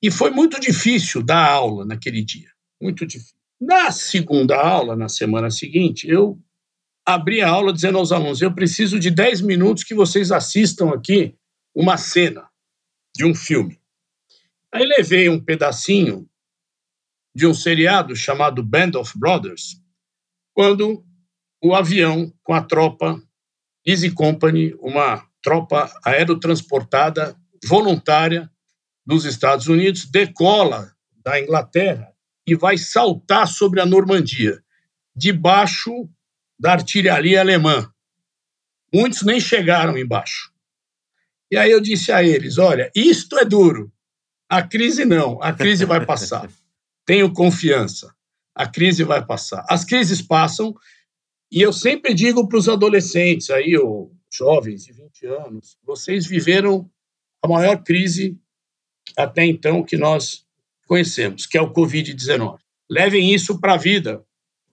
E 0.03 0.11
foi 0.11 0.31
muito 0.31 0.59
difícil 0.61 1.23
dar 1.23 1.51
aula 1.51 1.85
naquele 1.85 2.23
dia, 2.23 2.49
muito 2.81 3.07
difícil. 3.07 3.35
Na 3.61 3.91
segunda 3.93 4.57
aula, 4.57 4.97
na 4.97 5.09
semana 5.09 5.51
seguinte, 5.51 6.09
eu 6.09 6.39
abri 7.07 7.41
a 7.41 7.49
aula 7.49 7.73
dizendo 7.73 7.99
aos 7.99 8.11
alunos: 8.11 8.43
eu 8.43 8.53
preciso 8.53 8.99
de 8.99 9.11
10 9.11 9.41
minutos 9.43 9.85
que 9.85 9.95
vocês 9.95 10.33
assistam 10.33 10.91
aqui 10.91 11.35
uma 11.75 11.97
cena 11.97 12.49
de 13.15 13.25
um 13.25 13.35
filme. 13.35 13.81
Aí 14.73 14.87
levei 14.87 15.29
um 15.29 15.39
pedacinho 15.39 16.29
de 17.35 17.47
um 17.47 17.55
seriado 17.55 18.15
chamado 18.17 18.63
Band 18.63 18.93
of 18.97 19.19
Brothers, 19.19 19.81
quando 20.55 21.05
o 21.63 21.75
avião 21.75 22.33
com 22.43 22.55
a 22.55 22.63
tropa 22.63 23.23
Easy 23.87 24.11
Company, 24.11 24.75
uma 24.81 25.27
tropa 25.43 25.93
aerotransportada 26.05 27.37
voluntária 27.65 28.51
dos 29.05 29.25
Estados 29.25 29.67
Unidos, 29.67 30.05
decola 30.05 30.93
da 31.25 31.41
Inglaterra 31.41 32.13
e 32.47 32.55
vai 32.55 32.79
saltar 32.79 33.47
sobre 33.47 33.81
a 33.81 33.87
Normandia, 33.87 34.63
debaixo 35.15 36.09
da 36.59 36.73
artilharia 36.73 37.41
alemã. 37.41 37.93
Muitos 38.93 39.23
nem 39.23 39.41
chegaram 39.41 39.97
embaixo. 39.97 40.52
E 41.53 41.57
aí 41.59 41.71
eu 41.71 41.83
disse 41.83 42.11
a 42.11 42.25
eles: 42.25 42.57
olha, 42.57 42.91
isto 42.97 43.39
é 43.39 43.45
duro. 43.45 43.93
A 44.49 44.63
crise 44.63 45.05
não, 45.05 45.41
a 45.43 45.53
crise 45.53 45.85
vai 45.85 46.05
passar. 46.05 46.51
Tenho 47.05 47.31
confiança. 47.31 48.15
A 48.55 48.67
crise 48.67 49.05
vai 49.05 49.25
passar. 49.25 49.63
As 49.69 49.85
crises 49.85 50.23
passam, 50.23 50.75
e 51.51 51.61
eu 51.61 51.71
sempre 51.71 52.15
digo 52.15 52.49
para 52.49 52.59
os 52.59 52.71
adolescentes 52.71 53.51
aí, 53.51 53.77
ou 53.77 54.15
jovens 54.33 54.87
de 54.87 54.95
20 54.95 55.27
anos, 55.27 55.77
vocês 55.85 56.27
viveram 56.27 56.91
a 57.43 57.49
maior 57.49 57.83
crise 57.83 58.39
até 59.15 59.45
então 59.45 59.83
que 59.83 59.99
nós 59.99 60.47
conhecemos, 60.87 61.47
que 61.47 61.59
é 61.59 61.61
o 61.61 61.73
Covid-19. 61.73 62.59
Levem 62.91 63.35
isso 63.35 63.61
para 63.61 63.75
a 63.75 63.79
vida, 63.79 64.25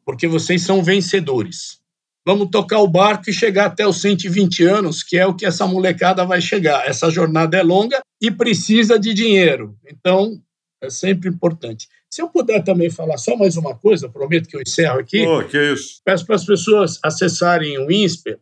porque 0.05 0.27
vocês 0.27 0.61
são 0.61 0.81
vencedores 0.81 1.81
vamos 2.25 2.49
tocar 2.49 2.79
o 2.79 2.87
barco 2.87 3.29
e 3.29 3.33
chegar 3.33 3.65
até 3.65 3.87
os 3.87 4.01
120 4.01 4.63
anos, 4.63 5.03
que 5.03 5.17
é 5.17 5.25
o 5.25 5.35
que 5.35 5.45
essa 5.45 5.65
molecada 5.65 6.25
vai 6.25 6.41
chegar. 6.41 6.87
Essa 6.87 7.09
jornada 7.09 7.57
é 7.57 7.63
longa 7.63 7.99
e 8.21 8.29
precisa 8.29 8.99
de 8.99 9.13
dinheiro. 9.13 9.75
Então, 9.87 10.41
é 10.81 10.89
sempre 10.89 11.29
importante. 11.29 11.87
Se 12.09 12.21
eu 12.21 12.29
puder 12.29 12.63
também 12.63 12.89
falar 12.89 13.17
só 13.17 13.35
mais 13.35 13.55
uma 13.57 13.75
coisa, 13.75 14.09
prometo 14.09 14.47
que 14.47 14.55
eu 14.55 14.61
encerro 14.61 14.99
aqui. 14.99 15.25
Oh, 15.25 15.43
que 15.43 15.73
isso. 15.73 16.01
Peço 16.03 16.25
para 16.25 16.35
as 16.35 16.45
pessoas 16.45 16.99
acessarem 17.03 17.77
o 17.77 17.91
INSPER, 17.91 18.39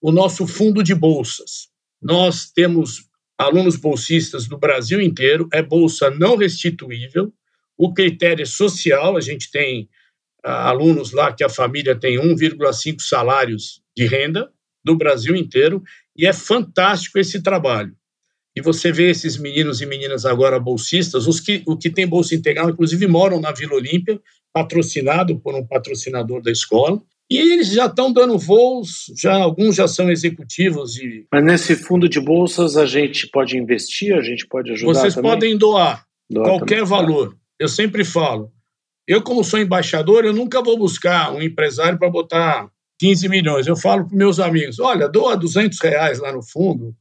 o 0.00 0.10
nosso 0.10 0.46
fundo 0.46 0.82
de 0.82 0.94
bolsas. 0.94 1.68
Nós 2.00 2.50
temos 2.50 3.10
alunos 3.36 3.76
bolsistas 3.76 4.46
do 4.46 4.58
Brasil 4.58 5.00
inteiro, 5.00 5.48
é 5.52 5.62
bolsa 5.62 6.10
não 6.10 6.36
restituível. 6.36 7.32
O 7.76 7.92
critério 7.92 8.42
é 8.42 8.46
social, 8.46 9.16
a 9.16 9.20
gente 9.20 9.50
tem 9.50 9.88
alunos 10.44 11.12
lá 11.12 11.32
que 11.32 11.44
a 11.44 11.48
família 11.48 11.94
tem 11.94 12.18
1,5 12.18 13.00
salários 13.00 13.82
de 13.96 14.06
renda 14.06 14.50
do 14.84 14.96
Brasil 14.96 15.36
inteiro, 15.36 15.82
e 16.16 16.26
é 16.26 16.32
fantástico 16.32 17.18
esse 17.18 17.42
trabalho. 17.42 17.94
E 18.56 18.60
você 18.60 18.90
vê 18.90 19.10
esses 19.10 19.36
meninos 19.36 19.80
e 19.80 19.86
meninas 19.86 20.26
agora 20.26 20.58
bolsistas, 20.58 21.26
os 21.26 21.38
que, 21.38 21.62
o 21.66 21.76
que 21.76 21.90
tem 21.90 22.06
bolsa 22.06 22.34
integral, 22.34 22.70
inclusive 22.70 23.06
moram 23.06 23.40
na 23.40 23.52
Vila 23.52 23.74
Olímpia, 23.74 24.20
patrocinado 24.52 25.38
por 25.38 25.54
um 25.54 25.64
patrocinador 25.64 26.42
da 26.42 26.50
escola, 26.50 27.00
e 27.30 27.38
eles 27.38 27.68
já 27.68 27.86
estão 27.86 28.12
dando 28.12 28.36
voos, 28.36 29.04
já 29.16 29.34
alguns 29.34 29.76
já 29.76 29.86
são 29.86 30.10
executivos. 30.10 30.98
E... 30.98 31.26
Mas 31.32 31.44
nesse 31.44 31.76
fundo 31.76 32.08
de 32.08 32.20
bolsas 32.20 32.76
a 32.76 32.84
gente 32.84 33.28
pode 33.28 33.56
investir, 33.56 34.14
a 34.14 34.20
gente 34.20 34.48
pode 34.48 34.72
ajudar 34.72 34.94
Vocês 34.94 35.14
também? 35.14 35.30
podem 35.30 35.56
doar, 35.56 36.04
doar 36.28 36.48
qualquer 36.48 36.82
também. 36.82 36.90
valor. 36.90 37.36
Eu 37.56 37.68
sempre 37.68 38.04
falo, 38.04 38.50
eu, 39.10 39.20
como 39.20 39.42
sou 39.42 39.58
embaixador, 39.58 40.24
eu 40.24 40.32
nunca 40.32 40.62
vou 40.62 40.78
buscar 40.78 41.32
um 41.32 41.42
empresário 41.42 41.98
para 41.98 42.08
botar 42.08 42.70
15 43.00 43.28
milhões. 43.28 43.66
Eu 43.66 43.74
falo 43.74 44.06
para 44.06 44.16
meus 44.16 44.38
amigos: 44.38 44.78
olha, 44.78 45.08
doa 45.08 45.36
200 45.36 45.80
reais 45.80 46.20
lá 46.20 46.32
no 46.32 46.40
fundo. 46.40 46.94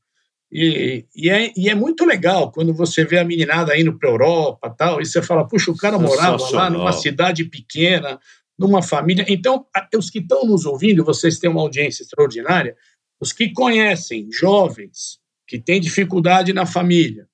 E, 0.52 1.06
e, 1.16 1.30
é, 1.30 1.54
e 1.56 1.70
é 1.70 1.76
muito 1.76 2.04
legal 2.04 2.52
quando 2.52 2.74
você 2.74 3.06
vê 3.06 3.20
a 3.20 3.24
meninada 3.24 3.80
indo 3.80 3.96
para 3.96 4.10
a 4.10 4.12
Europa 4.12 4.74
tal, 4.76 5.00
e 5.00 5.06
você 5.06 5.22
fala: 5.22 5.48
puxa, 5.48 5.70
o 5.70 5.78
cara 5.78 6.00
morava 6.00 6.50
lá 6.50 6.68
numa 6.68 6.92
cidade 6.92 7.46
pequena, 7.46 8.20
numa 8.58 8.82
família. 8.82 9.24
Então, 9.28 9.68
os 9.96 10.10
que 10.10 10.18
estão 10.18 10.48
nos 10.48 10.66
ouvindo, 10.66 11.06
vocês 11.06 11.38
têm 11.38 11.48
uma 11.48 11.62
audiência 11.62 12.02
extraordinária, 12.02 12.76
os 13.22 13.32
que 13.32 13.52
conhecem 13.52 14.32
jovens 14.32 15.20
que 15.48 15.60
têm 15.60 15.80
dificuldade 15.80 16.54
na 16.54 16.66
família, 16.66 17.28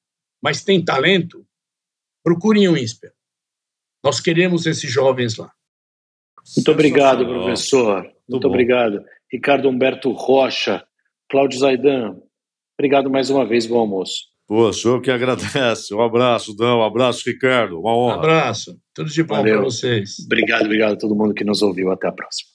mas 0.43 0.65
têm 0.65 0.83
talento, 0.83 1.47
procurem 2.21 2.67
o 2.67 2.77
INSPER. 2.77 3.14
Nós 4.05 4.19
queremos 4.19 4.67
esses 4.67 4.91
jovens 4.91 5.35
lá. 5.37 5.51
Muito 6.55 6.71
obrigado, 6.71 7.25
professor. 7.25 8.03
Muito, 8.03 8.13
Muito 8.29 8.47
obrigado. 8.47 9.03
Ricardo 9.31 9.67
Humberto 9.67 10.11
Rocha, 10.11 10.85
Cláudio 11.27 11.59
Zaidan, 11.59 12.15
obrigado 12.77 13.09
mais 13.09 13.31
uma 13.31 13.43
vez, 13.43 13.65
bom 13.65 13.79
almoço. 13.79 14.25
Pô, 14.47 14.71
senhor 14.71 15.01
que 15.01 15.09
agradece. 15.09 15.91
Um 15.95 16.01
abraço, 16.01 16.55
Dão. 16.55 16.79
Um 16.79 16.83
abraço, 16.83 17.23
Ricardo. 17.25 17.79
Uma 17.79 17.97
honra. 17.97 18.15
Um 18.15 18.19
abraço. 18.19 18.79
Tudo 18.93 19.09
de 19.09 19.23
bom 19.23 19.41
para 19.41 19.61
vocês. 19.61 20.17
Obrigado, 20.23 20.65
obrigado 20.65 20.93
a 20.93 20.97
todo 20.97 21.15
mundo 21.15 21.33
que 21.33 21.43
nos 21.43 21.63
ouviu. 21.63 21.91
Até 21.91 22.07
a 22.07 22.11
próxima. 22.11 22.54